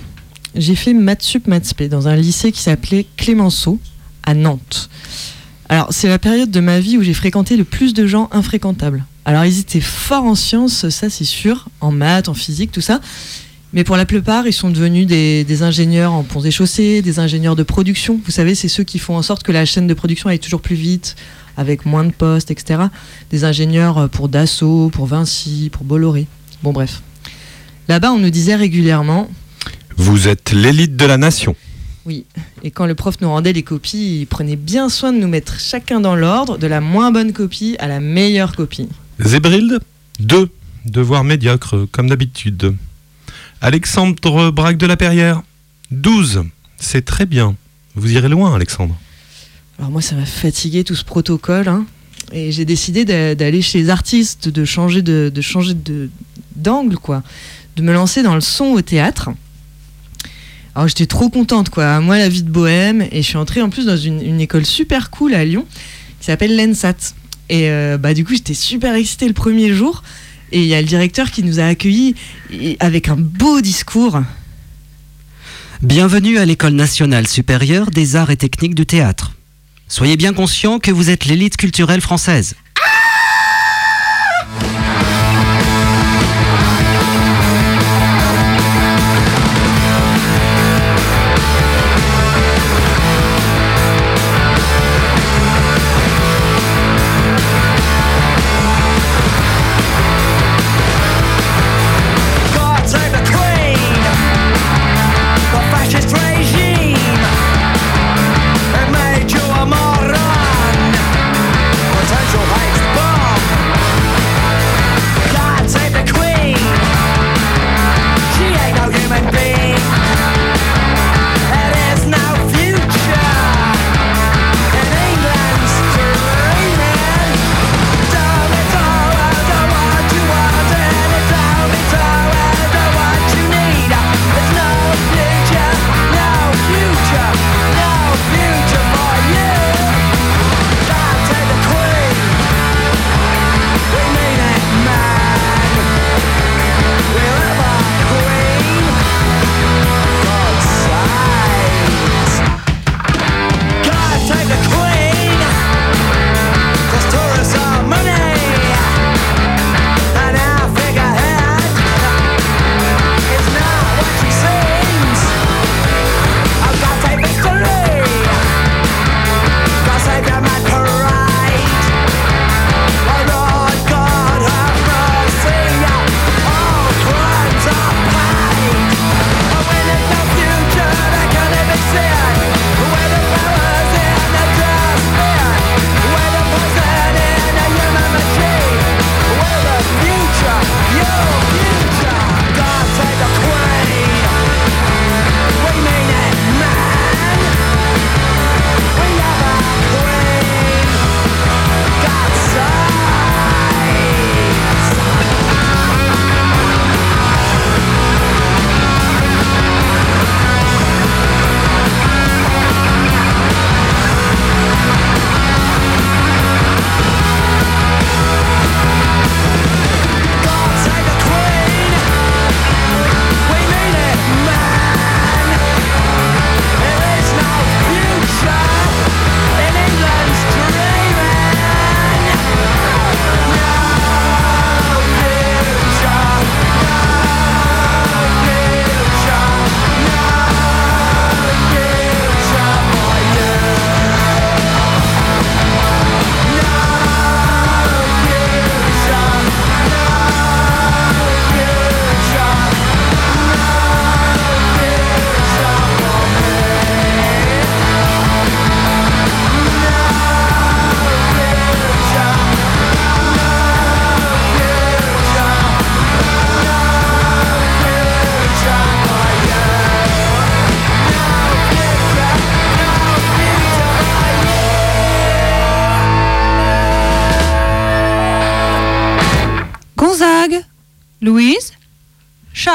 J'ai 0.55 0.73
fait 0.73 0.95
maths 0.95 1.21
sup, 1.21 1.45
maths 1.45 1.75
dans 1.83 2.07
un 2.07 2.15
lycée 2.15 2.51
qui 2.51 2.61
s'appelait 2.61 3.05
Clémenceau 3.15 3.79
à 4.23 4.33
Nantes. 4.33 4.89
Alors, 5.69 5.87
c'est 5.91 6.07
la 6.07 6.17
période 6.17 6.49
de 6.49 6.59
ma 6.59 6.79
vie 6.79 6.97
où 6.97 7.03
j'ai 7.03 7.13
fréquenté 7.13 7.57
le 7.57 7.63
plus 7.63 7.93
de 7.93 8.07
gens 8.07 8.27
infréquentables. 8.31 9.05
Alors, 9.23 9.45
ils 9.45 9.59
étaient 9.59 9.81
forts 9.81 10.23
en 10.23 10.33
sciences, 10.33 10.89
ça 10.89 11.11
c'est 11.11 11.25
sûr, 11.25 11.67
en 11.79 11.91
maths, 11.91 12.27
en 12.27 12.33
physique, 12.33 12.71
tout 12.71 12.81
ça. 12.81 13.01
Mais 13.71 13.83
pour 13.83 13.97
la 13.97 14.05
plupart, 14.07 14.47
ils 14.47 14.53
sont 14.53 14.71
devenus 14.71 15.05
des, 15.05 15.43
des 15.43 15.61
ingénieurs 15.61 16.13
en 16.13 16.23
ponts 16.23 16.41
et 16.41 16.49
chaussées, 16.49 17.03
des 17.03 17.19
ingénieurs 17.19 17.55
de 17.55 17.63
production. 17.63 18.19
Vous 18.25 18.31
savez, 18.31 18.55
c'est 18.55 18.67
ceux 18.67 18.83
qui 18.83 18.97
font 18.97 19.15
en 19.15 19.21
sorte 19.21 19.43
que 19.43 19.51
la 19.51 19.65
chaîne 19.65 19.85
de 19.85 19.93
production 19.93 20.29
aille 20.29 20.39
toujours 20.39 20.61
plus 20.61 20.75
vite, 20.75 21.15
avec 21.55 21.85
moins 21.85 22.03
de 22.03 22.11
postes, 22.11 22.49
etc. 22.49 22.85
Des 23.29 23.43
ingénieurs 23.43 23.99
euh, 23.99 24.07
pour 24.07 24.27
Dassault, 24.27 24.89
pour 24.91 25.05
Vinci, 25.05 25.69
pour 25.71 25.83
Bolloré. 25.83 26.25
Bon, 26.63 26.73
bref. 26.73 27.03
Là-bas, 27.87 28.11
on 28.11 28.19
nous 28.19 28.29
disait 28.29 28.55
régulièrement 28.55 29.29
Vous 29.97 30.27
êtes 30.27 30.51
l'élite 30.51 30.95
de 30.95 31.05
la 31.05 31.17
nation. 31.17 31.55
oui. 32.05 32.25
Et 32.63 32.71
quand 32.71 32.87
le 32.87 32.95
prof 32.95 33.15
nous 33.21 33.29
rendait 33.29 33.53
les 33.53 33.61
copies, 33.63 34.21
il 34.21 34.25
prenait 34.25 34.55
bien 34.55 34.89
soin 34.89 35.13
de 35.13 35.19
nous 35.19 35.27
mettre 35.27 35.59
chacun 35.59 35.99
dans 35.99 36.15
l'ordre, 36.15 36.57
de 36.57 36.65
la 36.67 36.81
moins 36.81 37.11
bonne 37.11 37.31
copie 37.31 37.75
à 37.79 37.87
la 37.87 37.99
meilleure 37.99 38.55
copie. 38.55 38.89
Zébrilde 39.19 39.79
2. 40.19 40.49
Devoir 40.85 41.23
médiocre, 41.23 41.87
comme 41.91 42.09
d'habitude. 42.09 42.75
Alexandre 43.61 44.51
Braque 44.51 44.77
de 44.77 44.85
la 44.87 44.97
Perrière 44.97 45.41
12. 45.91 46.43
C'est 46.77 47.05
très 47.05 47.25
bien. 47.25 47.55
Vous 47.95 48.11
irez 48.11 48.29
loin, 48.29 48.53
Alexandre. 48.55 48.95
Alors 49.79 49.91
moi, 49.91 50.01
ça 50.01 50.15
m'a 50.15 50.25
fatigué 50.25 50.83
tout 50.83 50.95
ce 50.95 51.03
protocole. 51.05 51.67
hein. 51.67 51.85
Et 52.31 52.51
j'ai 52.51 52.65
décidé 52.65 53.05
d'a- 53.05 53.35
d'aller 53.35 53.61
chez 53.61 53.79
les 53.79 53.89
artistes, 53.89 54.49
de 54.49 54.65
changer 54.65 55.01
de, 55.01 55.31
de 55.33 55.41
changer 55.41 55.73
de 55.73 56.09
d'angle, 56.55 56.97
quoi. 56.97 57.21
De 57.75 57.81
me 57.81 57.93
lancer 57.93 58.23
dans 58.23 58.35
le 58.35 58.41
son 58.41 58.65
au 58.65 58.81
théâtre. 58.81 59.29
Alors 60.75 60.87
j'étais 60.87 61.05
trop 61.05 61.29
contente, 61.29 61.69
quoi. 61.69 61.99
Moi, 61.99 62.17
la 62.17 62.29
vie 62.29 62.43
de 62.43 62.49
bohème. 62.49 63.01
Et 63.11 63.21
je 63.21 63.27
suis 63.27 63.37
entrée 63.37 63.61
en 63.61 63.69
plus 63.69 63.85
dans 63.85 63.97
une, 63.97 64.39
école 64.39 64.65
super 64.65 65.09
cool 65.09 65.33
à 65.33 65.43
Lyon 65.45 65.65
qui 66.19 66.25
s'appelle 66.25 66.55
l'ENSAT. 66.55 67.13
Et 67.49 67.69
euh, 67.69 67.97
bah, 67.97 68.13
du 68.13 68.25
coup, 68.25 68.33
j'étais 68.33 68.53
super 68.53 68.95
excitée 68.95 69.27
le 69.27 69.33
premier 69.33 69.73
jour. 69.73 70.03
Et 70.51 70.61
il 70.61 70.67
y 70.67 70.75
a 70.75 70.81
le 70.81 70.87
directeur 70.87 71.31
qui 71.31 71.43
nous 71.43 71.59
a 71.59 71.65
accueillis 71.65 72.15
avec 72.79 73.09
un 73.09 73.15
beau 73.17 73.61
discours. 73.61 74.21
Bienvenue 75.81 76.37
à 76.37 76.45
l'École 76.45 76.73
nationale 76.73 77.27
supérieure 77.27 77.91
des 77.91 78.15
arts 78.15 78.31
et 78.31 78.37
techniques 78.37 78.75
du 78.75 78.85
théâtre. 78.85 79.33
Soyez 79.87 80.17
bien 80.17 80.33
conscient 80.33 80.79
que 80.79 80.91
vous 80.91 81.09
êtes 81.09 81.25
l'élite 81.25 81.57
culturelle 81.57 82.01
française. 82.01 82.55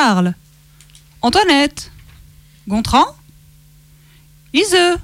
Charles, 0.01 0.33
Antoinette, 1.21 1.93
Gontran, 2.67 3.05
Iseux, 4.55 4.97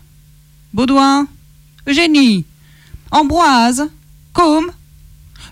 Baudouin, 0.73 1.29
Eugénie, 1.87 2.47
Ambroise, 3.11 3.91
Côme, 4.33 4.71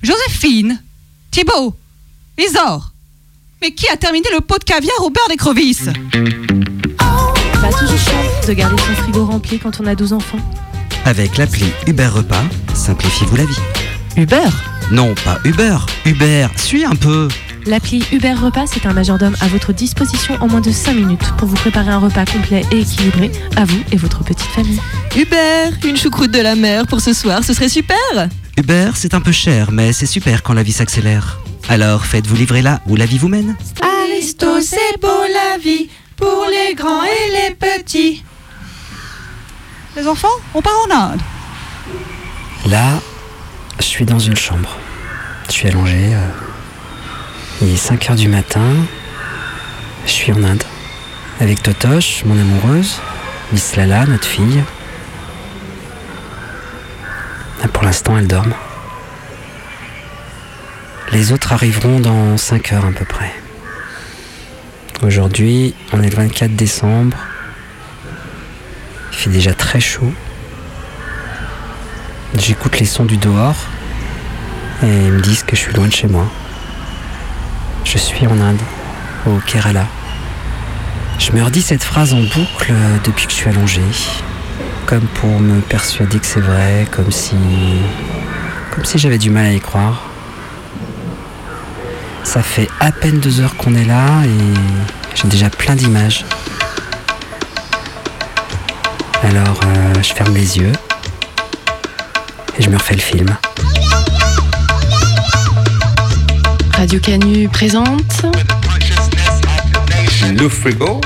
Joséphine, 0.03 0.82
Thibault, 1.30 1.76
Isor, 2.38 2.92
Mais 3.61 3.74
qui 3.74 3.86
a 3.90 3.99
terminé 3.99 4.26
le 4.32 4.40
pot 4.40 4.59
de 4.59 4.64
caviar 4.64 4.99
au 5.03 5.11
beurre 5.11 5.28
d'écrevisse 5.28 5.90
Pas 6.97 7.72
toujours 7.78 7.99
de 8.49 8.53
garder 8.55 8.82
son 8.82 9.03
frigo 9.03 9.26
rempli 9.26 9.59
quand 9.59 9.78
on 9.78 9.86
a 9.86 9.95
12 9.95 10.14
enfants. 10.14 10.40
Avec 11.05 11.36
l'appli 11.36 11.66
Uber 11.86 12.07
Repas, 12.07 12.45
simplifiez-vous 12.72 13.36
la 13.36 13.45
vie. 13.45 13.61
Uber? 14.16 14.49
Non, 14.90 15.14
pas 15.22 15.38
Uber. 15.45 15.76
Uber, 16.07 16.47
suis 16.57 16.86
un 16.86 16.95
peu. 16.95 17.28
L'appli 17.67 18.05
Uber 18.12 18.35
Repas, 18.35 18.67
c'est 18.67 18.85
un 18.87 18.93
majordome 18.93 19.35
à 19.41 19.49
votre 19.49 19.73
disposition 19.73 20.37
en 20.41 20.49
moins 20.49 20.61
de 20.61 20.71
5 20.71 20.93
minutes 20.95 21.33
pour 21.39 21.49
vous 21.49 21.55
préparer 21.57 21.91
un 21.91 21.99
repas 21.99 22.27
complet 22.27 22.62
et 22.71 22.81
équilibré 22.81 23.33
à 23.57 23.65
vous 23.65 23.81
et 23.91 23.97
votre 23.97 24.23
petite 24.23 24.51
famille. 24.51 24.81
Hubert, 25.17 25.73
une 25.85 25.97
choucroute 25.97 26.31
de 26.31 26.41
la 26.41 26.57
mer 26.57 26.87
pour 26.87 27.01
ce 27.01 27.15
soir, 27.15 27.43
ce 27.43 27.55
serait 27.55 27.71
super 27.71 27.97
Uber, 28.59 28.91
c'est 28.95 29.15
un 29.15 29.21
peu 29.21 29.33
cher, 29.33 29.73
mais 29.73 29.93
c'est 29.95 30.07
super 30.07 30.43
quand 30.43 30.53
la 30.53 30.62
vie 30.62 30.73
s'accélère. 30.73 31.39
Alors 31.69 32.05
faites-vous 32.05 32.37
livrer 32.37 32.61
là 32.61 32.81
où 32.87 32.97
la 32.97 33.07
vie 33.07 33.19
vous 33.19 33.29
mène. 33.29 33.57
Aristo, 33.81 34.61
c'est 34.61 35.01
beau 35.01 35.09
la 35.09 35.59
vie, 35.59 35.89
pour 36.17 36.45
les 36.51 36.75
grands 36.75 37.03
et 37.03 37.49
les 37.49 37.55
petits. 37.55 38.23
Les 39.97 40.07
enfants, 40.07 40.29
on 40.55 40.61
part 40.61 40.73
en 40.91 40.95
Inde. 41.12 41.21
Là, 42.69 43.01
je 43.79 43.85
suis 43.85 44.05
dans 44.05 44.19
une 44.19 44.37
chambre. 44.37 44.77
Je 45.49 45.53
suis 45.53 45.69
allongé. 45.69 46.15
euh, 46.15 46.29
il 47.62 47.72
est 47.72 47.76
5 47.76 48.11
heures 48.11 48.16
du 48.16 48.28
matin. 48.28 48.74
Je 50.07 50.11
suis 50.11 50.32
en 50.32 50.42
Inde. 50.42 50.62
Avec 51.40 51.62
Totoche, 51.62 52.24
mon 52.24 52.38
amoureuse, 52.38 53.00
Miss 53.52 53.76
Lala, 53.76 54.07
notre 54.07 54.26
fille. 54.26 54.62
Ah, 57.62 57.68
Pour 57.68 57.84
l'instant, 57.84 58.16
elles 58.18 58.26
dorment. 58.26 58.55
Les 61.12 61.32
autres 61.32 61.52
arriveront 61.52 62.00
dans 62.00 62.36
5 62.36 62.72
heures 62.72 62.86
à 62.86 62.90
peu 62.90 63.05
près. 63.05 63.32
Aujourd'hui, 65.02 65.74
on 65.92 66.02
est 66.02 66.11
le 66.11 66.16
24 66.16 66.57
décembre. 66.57 67.16
Il 69.12 69.18
fait 69.18 69.30
déjà 69.30 69.55
très 69.55 69.80
chaud. 69.80 70.12
J'écoute 72.36 72.80
les 72.80 72.86
sons 72.86 73.05
du 73.05 73.16
dehors 73.16 73.57
et 74.82 74.86
ils 74.86 75.12
me 75.12 75.20
disent 75.20 75.44
que 75.44 75.55
je 75.55 75.61
suis 75.61 75.72
loin 75.72 75.86
de 75.86 75.92
chez 75.92 76.09
moi. 76.09 76.28
Je 77.85 77.99
suis 77.99 78.26
en 78.26 78.41
Inde, 78.41 78.61
au 79.26 79.39
Kerala. 79.47 79.87
Je 81.18 81.32
me 81.32 81.43
redis 81.43 81.62
cette 81.62 81.85
phrase 81.85 82.12
en 82.12 82.20
boucle 82.22 82.70
euh, 82.70 82.97
depuis 83.05 83.26
que 83.26 83.32
je 83.32 83.37
suis 83.37 83.49
allongé, 83.49 83.82
comme 84.87 85.07
pour 85.20 85.39
me 85.39 85.61
persuader 85.61 86.18
que 86.18 86.26
c'est 86.26 86.41
vrai, 86.41 86.87
comme 86.91 87.12
si. 87.12 87.37
j'avais 88.97 89.18
du 89.18 89.30
mal 89.30 89.47
à 89.47 89.53
y 89.53 89.61
croire. 89.61 90.03
Ça 92.24 92.43
fait 92.43 92.68
à 92.80 92.91
peine 92.91 93.20
deux 93.20 93.41
heures 93.41 93.57
qu'on 93.57 93.74
est 93.74 93.85
là 93.85 94.24
et 94.24 95.14
j'ai 95.14 95.28
déjà 95.28 95.51
plein 95.51 95.76
d'images. 95.76 96.24
Alors 99.22 99.61
euh, 99.64 100.03
je 100.03 100.12
ferme 100.12 100.35
les 100.35 100.59
yeux 100.59 100.72
et 102.59 102.62
je 102.62 102.70
me 102.70 102.76
refais 102.76 102.95
le 102.95 103.01
film. 103.01 103.37
Radio 106.77 106.99
Canu 106.99 107.49
présente 107.49 108.27
Le 110.37 110.49
frigo 110.49 111.01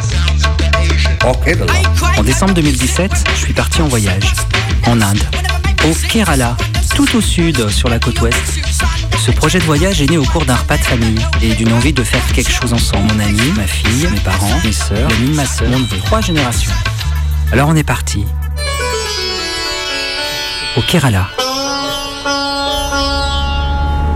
En 2.17 2.23
décembre 2.23 2.55
2017, 2.55 3.13
je 3.35 3.39
suis 3.39 3.53
parti 3.53 3.83
en 3.83 3.89
voyage, 3.89 4.33
en 4.87 5.01
Inde, 5.01 5.23
au 5.85 5.93
Kerala, 6.09 6.57
tout 6.95 7.17
au 7.17 7.21
sud, 7.21 7.69
sur 7.69 7.89
la 7.89 7.99
côte 7.99 8.21
ouest. 8.23 8.61
Ce 9.19 9.31
projet 9.31 9.59
de 9.59 9.65
voyage 9.65 10.01
est 10.01 10.11
né 10.11 10.17
au 10.17 10.25
cours 10.25 10.47
d'un 10.47 10.57
repas 10.57 10.79
de 10.79 10.85
famille 10.85 11.21
et 11.43 11.55
d'une 11.55 11.73
envie 11.73 11.93
de 11.93 12.03
faire 12.03 12.25
quelque 12.33 12.51
chose 12.51 12.73
ensemble. 12.73 13.13
Mon 13.13 13.21
ami, 13.21 13.53
ma 13.57 13.67
fille, 13.67 14.09
mes 14.11 14.21
parents, 14.21 14.61
mes 14.65 14.73
sœurs, 14.73 15.09
l'ami 15.09 15.31
de 15.31 15.35
ma 15.35 15.47
sœur, 15.47 15.69
mon 15.69 15.79
neveu. 15.79 15.99
Trois 15.99 16.21
générations. 16.21 16.73
Alors 17.53 17.69
on 17.69 17.77
est 17.77 17.85
parti. 17.85 18.25
Au 20.77 20.83
Kerala. 20.83 21.29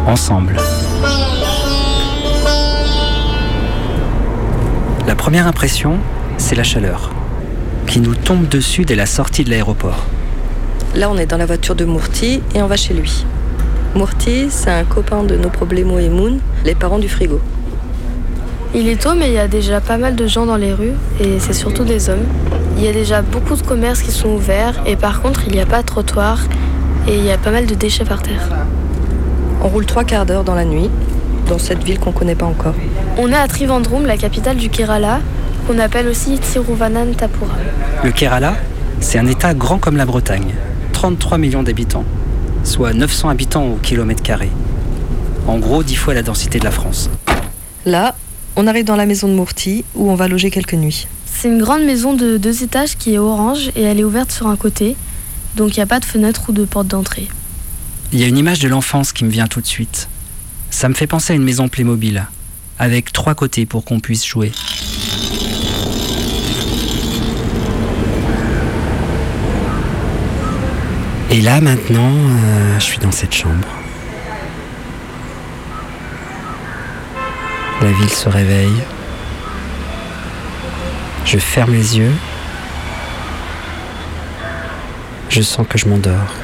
Ensemble. 0.07 0.57
La 5.05 5.17
première 5.17 5.49
impression, 5.49 5.99
c'est 6.39 6.55
la 6.55 6.63
chaleur, 6.63 7.11
qui 7.89 7.99
nous 7.99 8.15
tombe 8.15 8.47
dessus 8.47 8.85
dès 8.85 8.95
la 8.95 9.07
sortie 9.07 9.43
de 9.43 9.51
l'aéroport. 9.51 10.07
Là, 10.95 11.11
on 11.11 11.19
est 11.19 11.27
dans 11.27 11.39
la 11.39 11.47
voiture 11.47 11.75
de 11.75 11.85
Mourti 11.85 12.41
et 12.55 12.63
on 12.63 12.69
va 12.69 12.77
chez 12.77 12.95
lui. 12.95 13.27
Mourti, 13.97 14.47
c'est 14.49 14.71
un 14.71 14.85
copain 14.85 15.25
de 15.25 15.37
nos 15.37 15.49
Problemo 15.49 15.99
et 15.99 16.09
Moon, 16.09 16.39
les 16.65 16.77
parents 16.77 17.01
du 17.01 17.09
frigo. 17.09 17.41
Il 18.77 18.89
est 18.89 19.03
tôt, 19.03 19.15
mais 19.17 19.27
il 19.27 19.35
y 19.35 19.39
a 19.39 19.49
déjà 19.49 19.81
pas 19.81 19.99
mal 19.99 20.15
de 20.15 20.27
gens 20.29 20.47
dans 20.47 20.57
les 20.57 20.73
rues, 20.73 20.95
et 21.19 21.41
c'est 21.41 21.53
surtout 21.53 21.85
des 21.85 22.09
hommes. 22.09 22.25
Il 22.79 22.85
y 22.85 22.89
a 22.89 22.93
déjà 22.93 23.23
beaucoup 23.23 23.57
de 23.57 23.63
commerces 23.63 24.03
qui 24.03 24.13
sont 24.13 24.29
ouverts, 24.29 24.81
et 24.87 24.95
par 24.95 25.21
contre, 25.21 25.43
il 25.49 25.53
n'y 25.53 25.61
a 25.61 25.67
pas 25.67 25.83
de 25.83 25.87
trottoir, 25.87 26.39
et 27.09 27.19
il 27.19 27.25
y 27.25 27.33
a 27.33 27.39
pas 27.39 27.51
mal 27.51 27.67
de 27.67 27.75
déchets 27.75 28.05
par 28.05 28.23
terre. 28.23 28.49
On 29.65 29.69
roule 29.69 29.85
trois 29.85 30.05
quarts 30.05 30.27
d'heure 30.27 30.45
dans 30.45 30.55
la 30.55 30.65
nuit, 30.65 30.91
dans 31.49 31.59
cette 31.59 31.83
ville 31.83 31.99
qu'on 31.99 32.13
connaît 32.13 32.37
pas 32.37 32.47
encore. 32.47 32.75
On 33.19 33.31
est 33.31 33.37
à 33.37 33.47
Trivandrum, 33.47 34.07
la 34.07 34.17
capitale 34.17 34.57
du 34.57 34.71
Kerala, 34.71 35.21
qu'on 35.67 35.79
appelle 35.79 36.09
aussi 36.09 36.39
Tiruvanantapura. 36.39 37.55
Le 38.03 38.11
Kerala, 38.11 38.57
c'est 39.01 39.19
un 39.19 39.27
État 39.27 39.53
grand 39.53 39.79
comme 39.79 39.99
la 39.99 40.07
Bretagne, 40.07 40.55
33 40.95 41.37
millions 41.37 41.63
d'habitants, 41.63 42.07
soit 42.65 42.95
900 42.95 43.29
habitants 43.29 43.67
au 43.67 43.77
kilomètre 43.77 44.23
carré. 44.23 44.51
En 45.47 45.59
gros, 45.59 45.83
10 45.83 45.95
fois 45.95 46.15
la 46.15 46.23
densité 46.23 46.59
de 46.59 46.65
la 46.65 46.71
France. 46.71 47.11
Là, 47.85 48.15
on 48.57 48.67
arrive 48.67 48.87
dans 48.87 48.97
la 48.97 49.05
maison 49.05 49.29
de 49.29 49.35
Mourti, 49.35 49.85
où 49.95 50.11
on 50.11 50.15
va 50.15 50.27
loger 50.27 50.51
quelques 50.51 50.75
nuits. 50.75 51.07
C'est 51.27 51.49
une 51.49 51.59
grande 51.59 51.85
maison 51.85 52.15
de 52.15 52.39
deux 52.39 52.63
étages 52.63 52.97
qui 52.97 53.13
est 53.13 53.19
orange, 53.19 53.73
et 53.77 53.83
elle 53.83 54.01
est 54.01 54.05
ouverte 54.05 54.33
sur 54.33 54.47
un 54.47 54.57
côté, 54.57 54.97
donc 55.57 55.77
il 55.77 55.81
n'y 55.81 55.85
a 55.85 55.87
pas 55.87 56.01
de 56.01 56.07
fenêtre 56.07 56.45
ou 56.49 56.53
de 56.53 56.65
porte 56.65 56.89
d'entrée. 56.89 57.29
Il 58.13 58.21
y 58.21 58.25
a 58.25 58.27
une 58.27 58.39
image 58.39 58.61
de 58.61 58.69
l'enfance 58.69 59.13
qui 59.13 59.25
me 59.25 59.31
vient 59.31 59.49
tout 59.49 59.61
de 59.61 59.67
suite. 59.67 60.09
Ça 60.71 60.89
me 60.89 60.95
fait 60.95 61.07
penser 61.07 61.35
à 61.35 61.37
une 61.37 61.45
maison 61.45 61.69
Playmobil, 61.69 62.25
avec 62.83 63.13
trois 63.13 63.37
côtés 63.37 63.65
pour 63.65 63.85
qu'on 63.85 64.01
puisse 64.01 64.27
jouer. 64.27 64.51
Et 71.31 71.41
là 71.43 71.61
maintenant, 71.61 72.11
euh, 72.11 72.75
je 72.81 72.85
suis 72.85 72.99
dans 72.99 73.13
cette 73.13 73.33
chambre. 73.33 73.69
La 77.83 77.93
ville 77.93 78.11
se 78.11 78.29
réveille. 78.29 78.83
Je 81.25 81.39
ferme 81.39 81.75
les 81.75 81.99
yeux. 81.99 82.13
Je 85.29 85.41
sens 85.41 85.65
que 85.69 85.79
je 85.79 85.87
m'endors. 85.87 86.35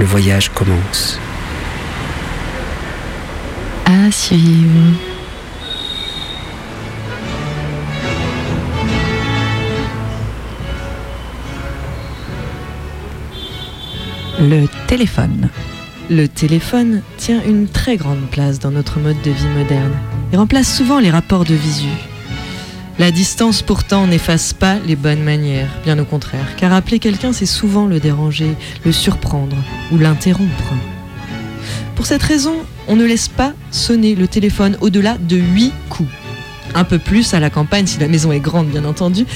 Le 0.00 0.04
voyage 0.04 0.48
commence. 0.48 1.20
À 3.84 4.10
suivre. 4.10 4.70
Le 14.40 14.66
téléphone. 14.86 15.48
Le 16.10 16.26
téléphone 16.26 17.02
tient 17.16 17.42
une 17.44 17.66
très 17.68 17.96
grande 17.96 18.26
place 18.30 18.58
dans 18.58 18.70
notre 18.70 18.98
mode 18.98 19.20
de 19.22 19.30
vie 19.30 19.48
moderne 19.56 19.92
et 20.32 20.36
remplace 20.36 20.76
souvent 20.76 20.98
les 20.98 21.10
rapports 21.10 21.44
de 21.44 21.54
visu. 21.54 21.88
La 22.98 23.10
distance 23.10 23.62
pourtant 23.62 24.06
n'efface 24.06 24.52
pas 24.52 24.76
les 24.86 24.96
bonnes 24.96 25.22
manières, 25.22 25.70
bien 25.84 25.98
au 25.98 26.04
contraire, 26.04 26.56
car 26.56 26.72
appeler 26.72 26.98
quelqu'un 26.98 27.32
c'est 27.32 27.46
souvent 27.46 27.86
le 27.86 28.00
déranger, 28.00 28.54
le 28.84 28.92
surprendre 28.92 29.56
ou 29.92 29.98
l'interrompre. 29.98 30.74
Pour 31.96 32.06
cette 32.06 32.22
raison, 32.22 32.54
on 32.88 32.96
ne 32.96 33.04
laisse 33.04 33.28
pas 33.28 33.52
sonner 33.70 34.14
le 34.14 34.28
téléphone 34.28 34.76
au-delà 34.80 35.16
de 35.16 35.36
8 35.36 35.72
coups. 35.88 36.10
Un 36.74 36.84
peu 36.84 36.98
plus 36.98 37.34
à 37.34 37.40
la 37.40 37.50
campagne 37.50 37.86
si 37.86 38.00
la 38.00 38.08
maison 38.08 38.32
est 38.32 38.40
grande 38.40 38.68
bien 38.68 38.84
entendu, 38.84 39.26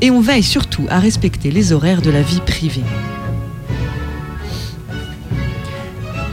et 0.00 0.10
on 0.10 0.20
veille 0.20 0.42
surtout 0.42 0.86
à 0.88 0.98
respecter 0.98 1.50
les 1.50 1.72
horaires 1.72 2.00
de 2.00 2.10
la 2.10 2.22
vie 2.22 2.40
privée. 2.40 2.84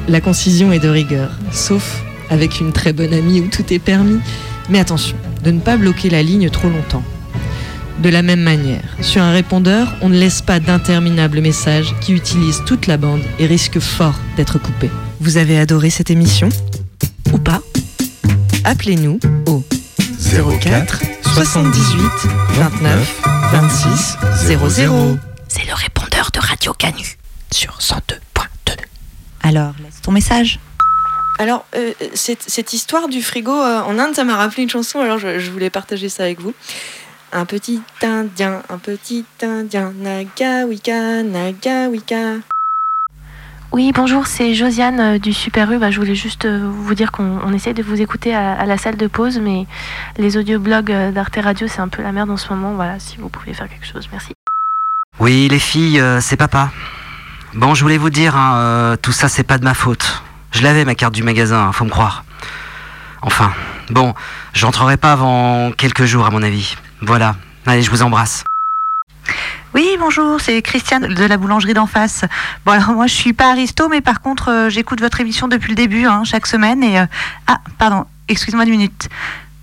La 0.07 0.21
concision 0.21 0.71
est 0.71 0.79
de 0.79 0.87
rigueur, 0.87 1.31
sauf 1.51 2.03
avec 2.29 2.61
une 2.61 2.71
très 2.71 2.93
bonne 2.93 3.13
amie 3.13 3.41
où 3.41 3.47
tout 3.47 3.73
est 3.73 3.79
permis. 3.79 4.19
Mais 4.69 4.79
attention, 4.79 5.17
de 5.43 5.51
ne 5.51 5.59
pas 5.59 5.75
bloquer 5.75 6.09
la 6.09 6.23
ligne 6.23 6.49
trop 6.49 6.69
longtemps. 6.69 7.03
De 7.99 8.09
la 8.09 8.21
même 8.21 8.41
manière, 8.41 8.83
sur 9.01 9.23
un 9.23 9.31
répondeur, 9.31 9.87
on 10.01 10.09
ne 10.09 10.17
laisse 10.17 10.43
pas 10.43 10.59
d'interminables 10.59 11.41
messages 11.41 11.95
qui 11.99 12.13
utilisent 12.13 12.63
toute 12.63 12.85
la 12.85 12.97
bande 12.97 13.23
et 13.39 13.47
risquent 13.47 13.79
fort 13.79 14.13
d'être 14.35 14.59
coupés. 14.59 14.91
Vous 15.19 15.37
avez 15.37 15.57
adoré 15.57 15.89
cette 15.89 16.11
émission 16.11 16.49
Ou 17.33 17.39
pas 17.39 17.59
Appelez-nous 18.63 19.19
au 19.47 19.63
04 20.61 21.01
78 21.33 22.01
29 22.51 23.21
26 23.51 24.17
00. 24.45 25.17
C'est 25.47 25.65
le 25.65 25.73
répondeur 25.73 26.29
de 26.31 26.39
Radio 26.39 26.73
Canu 26.73 27.17
sur 27.51 27.79
102.2. 27.79 28.75
Alors, 29.41 29.73
laisse 29.83 30.01
ton 30.03 30.11
message. 30.11 30.59
Alors, 31.39 31.65
euh, 31.75 31.93
cette, 32.13 32.43
cette 32.45 32.73
histoire 32.73 33.07
du 33.07 33.23
frigo 33.23 33.51
euh, 33.51 33.81
en 33.81 33.97
Inde, 33.97 34.15
ça 34.15 34.23
m'a 34.23 34.35
rappelé 34.35 34.63
une 34.63 34.69
chanson, 34.69 34.99
alors 34.99 35.17
je, 35.17 35.39
je 35.39 35.49
voulais 35.49 35.69
partager 35.71 36.09
ça 36.09 36.23
avec 36.23 36.39
vous. 36.39 36.53
Un 37.33 37.45
petit 37.45 37.81
indien, 38.01 38.61
un 38.69 38.77
petit 38.77 39.25
indien, 39.43 39.91
Nagawika, 39.91 41.23
Nagawika. 41.23 42.35
Oui, 43.73 43.91
bonjour, 43.93 44.27
c'est 44.27 44.53
Josiane 44.53 44.99
euh, 44.99 45.19
du 45.19 45.33
Super 45.33 45.69
U. 45.73 45.77
Bah, 45.77 45.91
je 45.91 45.99
voulais 45.99 46.15
juste 46.15 46.45
euh, 46.45 46.71
vous 46.73 46.95
dire 46.95 47.11
qu'on 47.11 47.39
on 47.43 47.51
essaye 47.51 47.73
de 47.73 47.83
vous 47.83 48.01
écouter 48.01 48.33
à, 48.33 48.53
à 48.53 48.65
la 48.65 48.77
salle 48.77 48.95
de 48.95 49.07
pause, 49.07 49.39
mais 49.39 49.67
les 50.17 50.37
audioblogs 50.37 50.91
euh, 50.91 51.11
d'Arte 51.11 51.37
Radio, 51.43 51.67
c'est 51.67 51.81
un 51.81 51.89
peu 51.89 52.01
la 52.01 52.13
merde 52.13 52.29
en 52.29 52.37
ce 52.37 52.51
moment. 52.53 52.73
Voilà, 52.75 52.97
si 52.97 53.17
vous 53.17 53.27
pouvez 53.27 53.53
faire 53.53 53.67
quelque 53.67 53.85
chose, 53.85 54.07
merci. 54.11 54.33
Oui, 55.19 55.49
les 55.49 55.59
filles, 55.59 55.99
euh, 55.99 56.21
c'est 56.21 56.37
papa. 56.37 56.71
Bon, 57.53 57.75
je 57.75 57.81
voulais 57.83 57.97
vous 57.97 58.09
dire, 58.09 58.37
hein, 58.37 58.55
euh, 58.57 58.95
tout 58.95 59.11
ça, 59.11 59.27
c'est 59.27 59.43
pas 59.43 59.57
de 59.57 59.65
ma 59.65 59.73
faute. 59.73 60.23
Je 60.51 60.63
l'avais 60.63 60.85
ma 60.85 60.95
carte 60.95 61.13
du 61.13 61.23
magasin, 61.23 61.67
hein, 61.67 61.71
faut 61.73 61.83
me 61.83 61.89
croire. 61.89 62.23
Enfin, 63.21 63.51
bon, 63.89 64.13
j'entrerai 64.53 64.97
pas 64.97 65.13
avant 65.13 65.71
quelques 65.71 66.05
jours, 66.05 66.25
à 66.25 66.29
mon 66.29 66.43
avis. 66.43 66.75
Voilà. 67.01 67.35
Allez, 67.65 67.81
je 67.81 67.89
vous 67.89 68.03
embrasse. 68.03 68.43
Oui, 69.73 69.97
bonjour, 69.99 70.39
c'est 70.39 70.61
Christiane 70.61 71.13
de 71.13 71.25
la 71.25 71.37
boulangerie 71.37 71.73
d'en 71.73 71.87
face. 71.87 72.25
Bon, 72.65 72.71
alors 72.71 72.93
moi, 72.93 73.07
je 73.07 73.13
suis 73.13 73.33
pas 73.33 73.51
aristo, 73.51 73.89
mais 73.89 74.01
par 74.01 74.21
contre, 74.21 74.49
euh, 74.49 74.69
j'écoute 74.69 75.01
votre 75.01 75.19
émission 75.21 75.47
depuis 75.47 75.69
le 75.69 75.75
début, 75.75 76.05
hein, 76.05 76.23
chaque 76.23 76.47
semaine. 76.47 76.83
Et 76.83 76.99
euh, 76.99 77.05
ah, 77.47 77.59
pardon, 77.77 78.05
excuse-moi 78.27 78.63
une 78.63 78.71
minute. 78.71 79.09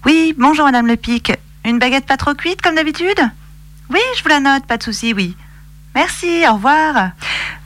Oui, 0.05 0.35
bonjour 0.39 0.67
Madame 0.67 0.87
Le 0.87 0.97
Pic. 0.97 1.33
Une 1.65 1.79
baguette 1.79 2.07
pas 2.07 2.19
trop 2.19 2.35
cuite 2.35 2.61
comme 2.61 2.75
d'habitude? 2.75 3.19
Oui, 3.91 4.01
je 4.17 4.23
vous 4.23 4.29
la 4.29 4.41
note, 4.41 4.67
pas 4.67 4.77
de 4.77 4.83
souci, 4.83 5.15
oui. 5.15 5.35
Merci, 5.95 6.45
au 6.49 6.55
revoir. 6.55 7.11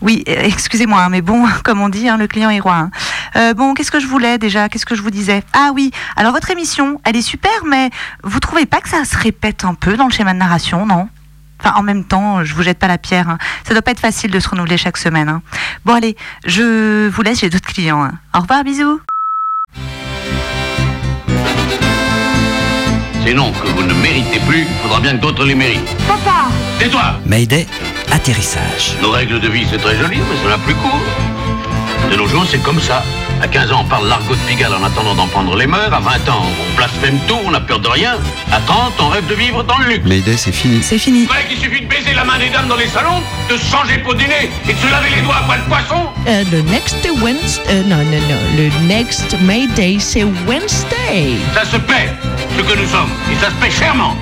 Oui, 0.00 0.22
euh, 0.28 0.40
excusez-moi, 0.44 1.02
hein, 1.02 1.08
mais 1.08 1.22
bon, 1.22 1.46
comme 1.64 1.80
on 1.80 1.88
dit, 1.88 2.08
hein, 2.08 2.16
le 2.16 2.28
client 2.28 2.50
est 2.50 2.60
roi. 2.60 2.88
Euh, 3.38 3.54
bon, 3.54 3.74
qu'est-ce 3.74 3.90
que 3.90 4.00
je 4.00 4.06
voulais 4.06 4.38
déjà? 4.38 4.68
Qu'est-ce 4.68 4.86
que 4.86 4.94
je 4.96 5.02
vous 5.02 5.10
disais? 5.10 5.42
Ah 5.52 5.70
oui, 5.74 5.90
alors 6.16 6.32
votre 6.32 6.50
émission, 6.50 7.00
elle 7.04 7.16
est 7.16 7.22
super, 7.22 7.50
mais 7.66 7.90
vous 8.24 8.40
trouvez 8.40 8.66
pas 8.66 8.80
que 8.80 8.88
ça 8.88 9.04
se 9.04 9.16
répète 9.16 9.64
un 9.64 9.74
peu 9.74 9.96
dans 9.96 10.06
le 10.06 10.10
schéma 10.10 10.32
de 10.32 10.38
narration, 10.38 10.86
non? 10.86 11.08
Enfin, 11.60 11.74
en 11.76 11.82
même 11.82 12.04
temps, 12.04 12.44
je 12.44 12.54
vous 12.54 12.62
jette 12.62 12.78
pas 12.78 12.88
la 12.88 12.98
pierre. 12.98 13.28
hein. 13.28 13.38
Ça 13.66 13.74
doit 13.74 13.82
pas 13.82 13.90
être 13.92 14.00
facile 14.00 14.30
de 14.30 14.40
se 14.40 14.48
renouveler 14.48 14.76
chaque 14.76 14.96
semaine. 14.96 15.28
hein. 15.28 15.42
Bon, 15.84 15.94
allez, 15.94 16.16
je 16.46 17.08
vous 17.08 17.22
laisse, 17.22 17.40
j'ai 17.40 17.50
d'autres 17.50 17.66
clients. 17.68 18.02
hein. 18.02 18.12
Au 18.36 18.40
revoir, 18.40 18.64
bisous. 18.64 19.00
Ces 23.24 23.34
noms 23.34 23.52
que 23.52 23.66
vous 23.68 23.82
ne 23.82 23.92
méritez 23.94 24.40
plus, 24.48 24.60
il 24.62 24.74
faudra 24.82 25.00
bien 25.00 25.12
que 25.16 25.20
d'autres 25.22 25.44
les 25.44 25.54
méritent. 25.54 25.96
Papa 26.06 26.46
Tais-toi 26.78 27.02
Mayday, 27.26 27.66
atterrissage. 28.10 28.94
Nos 29.02 29.10
règles 29.10 29.38
de 29.40 29.48
vie, 29.48 29.66
c'est 29.70 29.78
très 29.78 29.96
joli, 29.96 30.16
mais 30.18 30.36
ça 30.42 30.56
n'a 30.56 30.58
plus 30.64 30.74
court. 30.74 30.98
De 32.10 32.16
nos 32.16 32.26
jours, 32.26 32.46
c'est 32.48 32.62
comme 32.62 32.80
ça. 32.80 33.02
À 33.40 33.46
15 33.46 33.72
ans, 33.72 33.82
on 33.84 33.88
parle 33.88 34.08
l'argot 34.08 34.34
de 34.34 34.40
Pigalle 34.48 34.74
en 34.74 34.82
attendant 34.82 35.14
d'en 35.14 35.28
prendre 35.28 35.54
les 35.56 35.66
mœurs. 35.66 35.92
À 35.92 36.00
20 36.00 36.28
ans, 36.28 36.42
on 36.42 36.76
blasphème 36.76 37.18
tout, 37.28 37.38
on 37.46 37.52
n'a 37.52 37.60
peur 37.60 37.78
de 37.78 37.88
rien. 37.88 38.16
À 38.50 38.60
30, 38.60 38.94
on 38.98 39.08
rêve 39.08 39.26
de 39.28 39.34
vivre 39.34 39.62
dans 39.62 39.78
le 39.78 39.86
luxe. 39.86 40.04
Mayday, 40.06 40.36
c'est 40.36 40.52
fini. 40.52 40.82
C'est 40.82 40.98
fini. 40.98 41.24
vrai 41.26 41.44
qu'il 41.48 41.58
suffit 41.58 41.82
de 41.82 41.86
baiser 41.86 42.14
la 42.14 42.24
main 42.24 42.38
des 42.38 42.48
dames 42.48 42.66
dans 42.66 42.76
les 42.76 42.88
salons, 42.88 43.22
de 43.48 43.56
se 43.56 43.70
changer 43.70 43.98
pour 43.98 44.14
dîner 44.14 44.50
et 44.68 44.72
de 44.72 44.78
se 44.78 44.90
laver 44.90 45.10
les 45.14 45.22
doigts 45.22 45.36
à 45.36 45.42
poil 45.42 45.60
de 45.60 45.68
poisson. 45.68 46.08
Euh, 46.26 46.44
le 46.50 46.62
next 46.62 47.08
Wednesday, 47.22 47.62
euh, 47.70 47.82
non, 47.84 47.98
non, 47.98 48.20
non, 48.28 48.40
le 48.56 48.86
next 48.88 49.36
May 49.42 49.68
Day, 49.68 49.98
c'est 50.00 50.24
Wednesday. 50.46 51.36
Ça 51.54 51.64
se 51.64 51.76
paie, 51.76 52.08
ce 52.56 52.62
que 52.62 52.76
nous 52.78 52.88
sommes, 52.88 53.10
et 53.30 53.36
ça 53.36 53.50
se 53.50 53.54
paie 53.54 53.70
chèrement. 53.70 54.16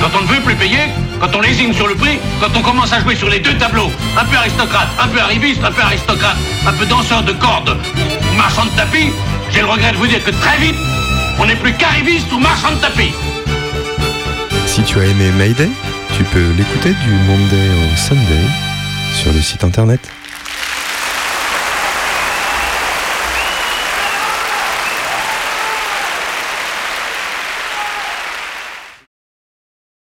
Quand 0.00 0.10
on 0.18 0.22
ne 0.22 0.26
veut 0.26 0.40
plus 0.40 0.54
payer, 0.54 0.90
quand 1.20 1.34
on 1.34 1.40
lésine 1.40 1.72
sur 1.72 1.86
le 1.86 1.94
prix, 1.94 2.18
quand 2.40 2.54
on 2.56 2.62
commence 2.62 2.92
à 2.92 3.00
jouer 3.00 3.16
sur 3.16 3.28
les 3.28 3.40
deux 3.40 3.56
tableaux, 3.56 3.90
un 4.18 4.24
peu 4.24 4.36
aristocrate, 4.36 4.88
un 5.00 5.08
peu 5.08 5.20
arriviste, 5.20 5.62
un 5.64 5.72
peu 5.72 5.82
aristocrate, 5.82 6.36
un 6.66 6.72
peu 6.72 6.86
danseur 6.86 7.22
de 7.22 7.32
cordes 7.32 7.76
ou 8.30 8.36
marchand 8.36 8.64
de 8.66 8.70
tapis, 8.70 9.12
j'ai 9.50 9.60
le 9.60 9.66
regret 9.66 9.92
de 9.92 9.96
vous 9.96 10.06
dire 10.06 10.22
que 10.22 10.30
très 10.30 10.58
vite, 10.58 10.76
on 11.38 11.46
n'est 11.46 11.56
plus 11.56 11.72
qu'arriviste 11.74 12.30
ou 12.32 12.38
marchand 12.38 12.72
de 12.72 12.80
tapis. 12.80 13.12
Si 14.66 14.82
tu 14.82 14.98
as 14.98 15.04
aimé 15.04 15.30
Mayday, 15.38 15.70
tu 16.16 16.24
peux 16.24 16.50
l'écouter 16.56 16.90
du 16.90 17.10
Monday 17.10 17.68
au 17.70 17.96
Sunday 17.96 18.44
sur 19.14 19.32
le 19.32 19.40
site 19.40 19.64
internet 19.64 20.00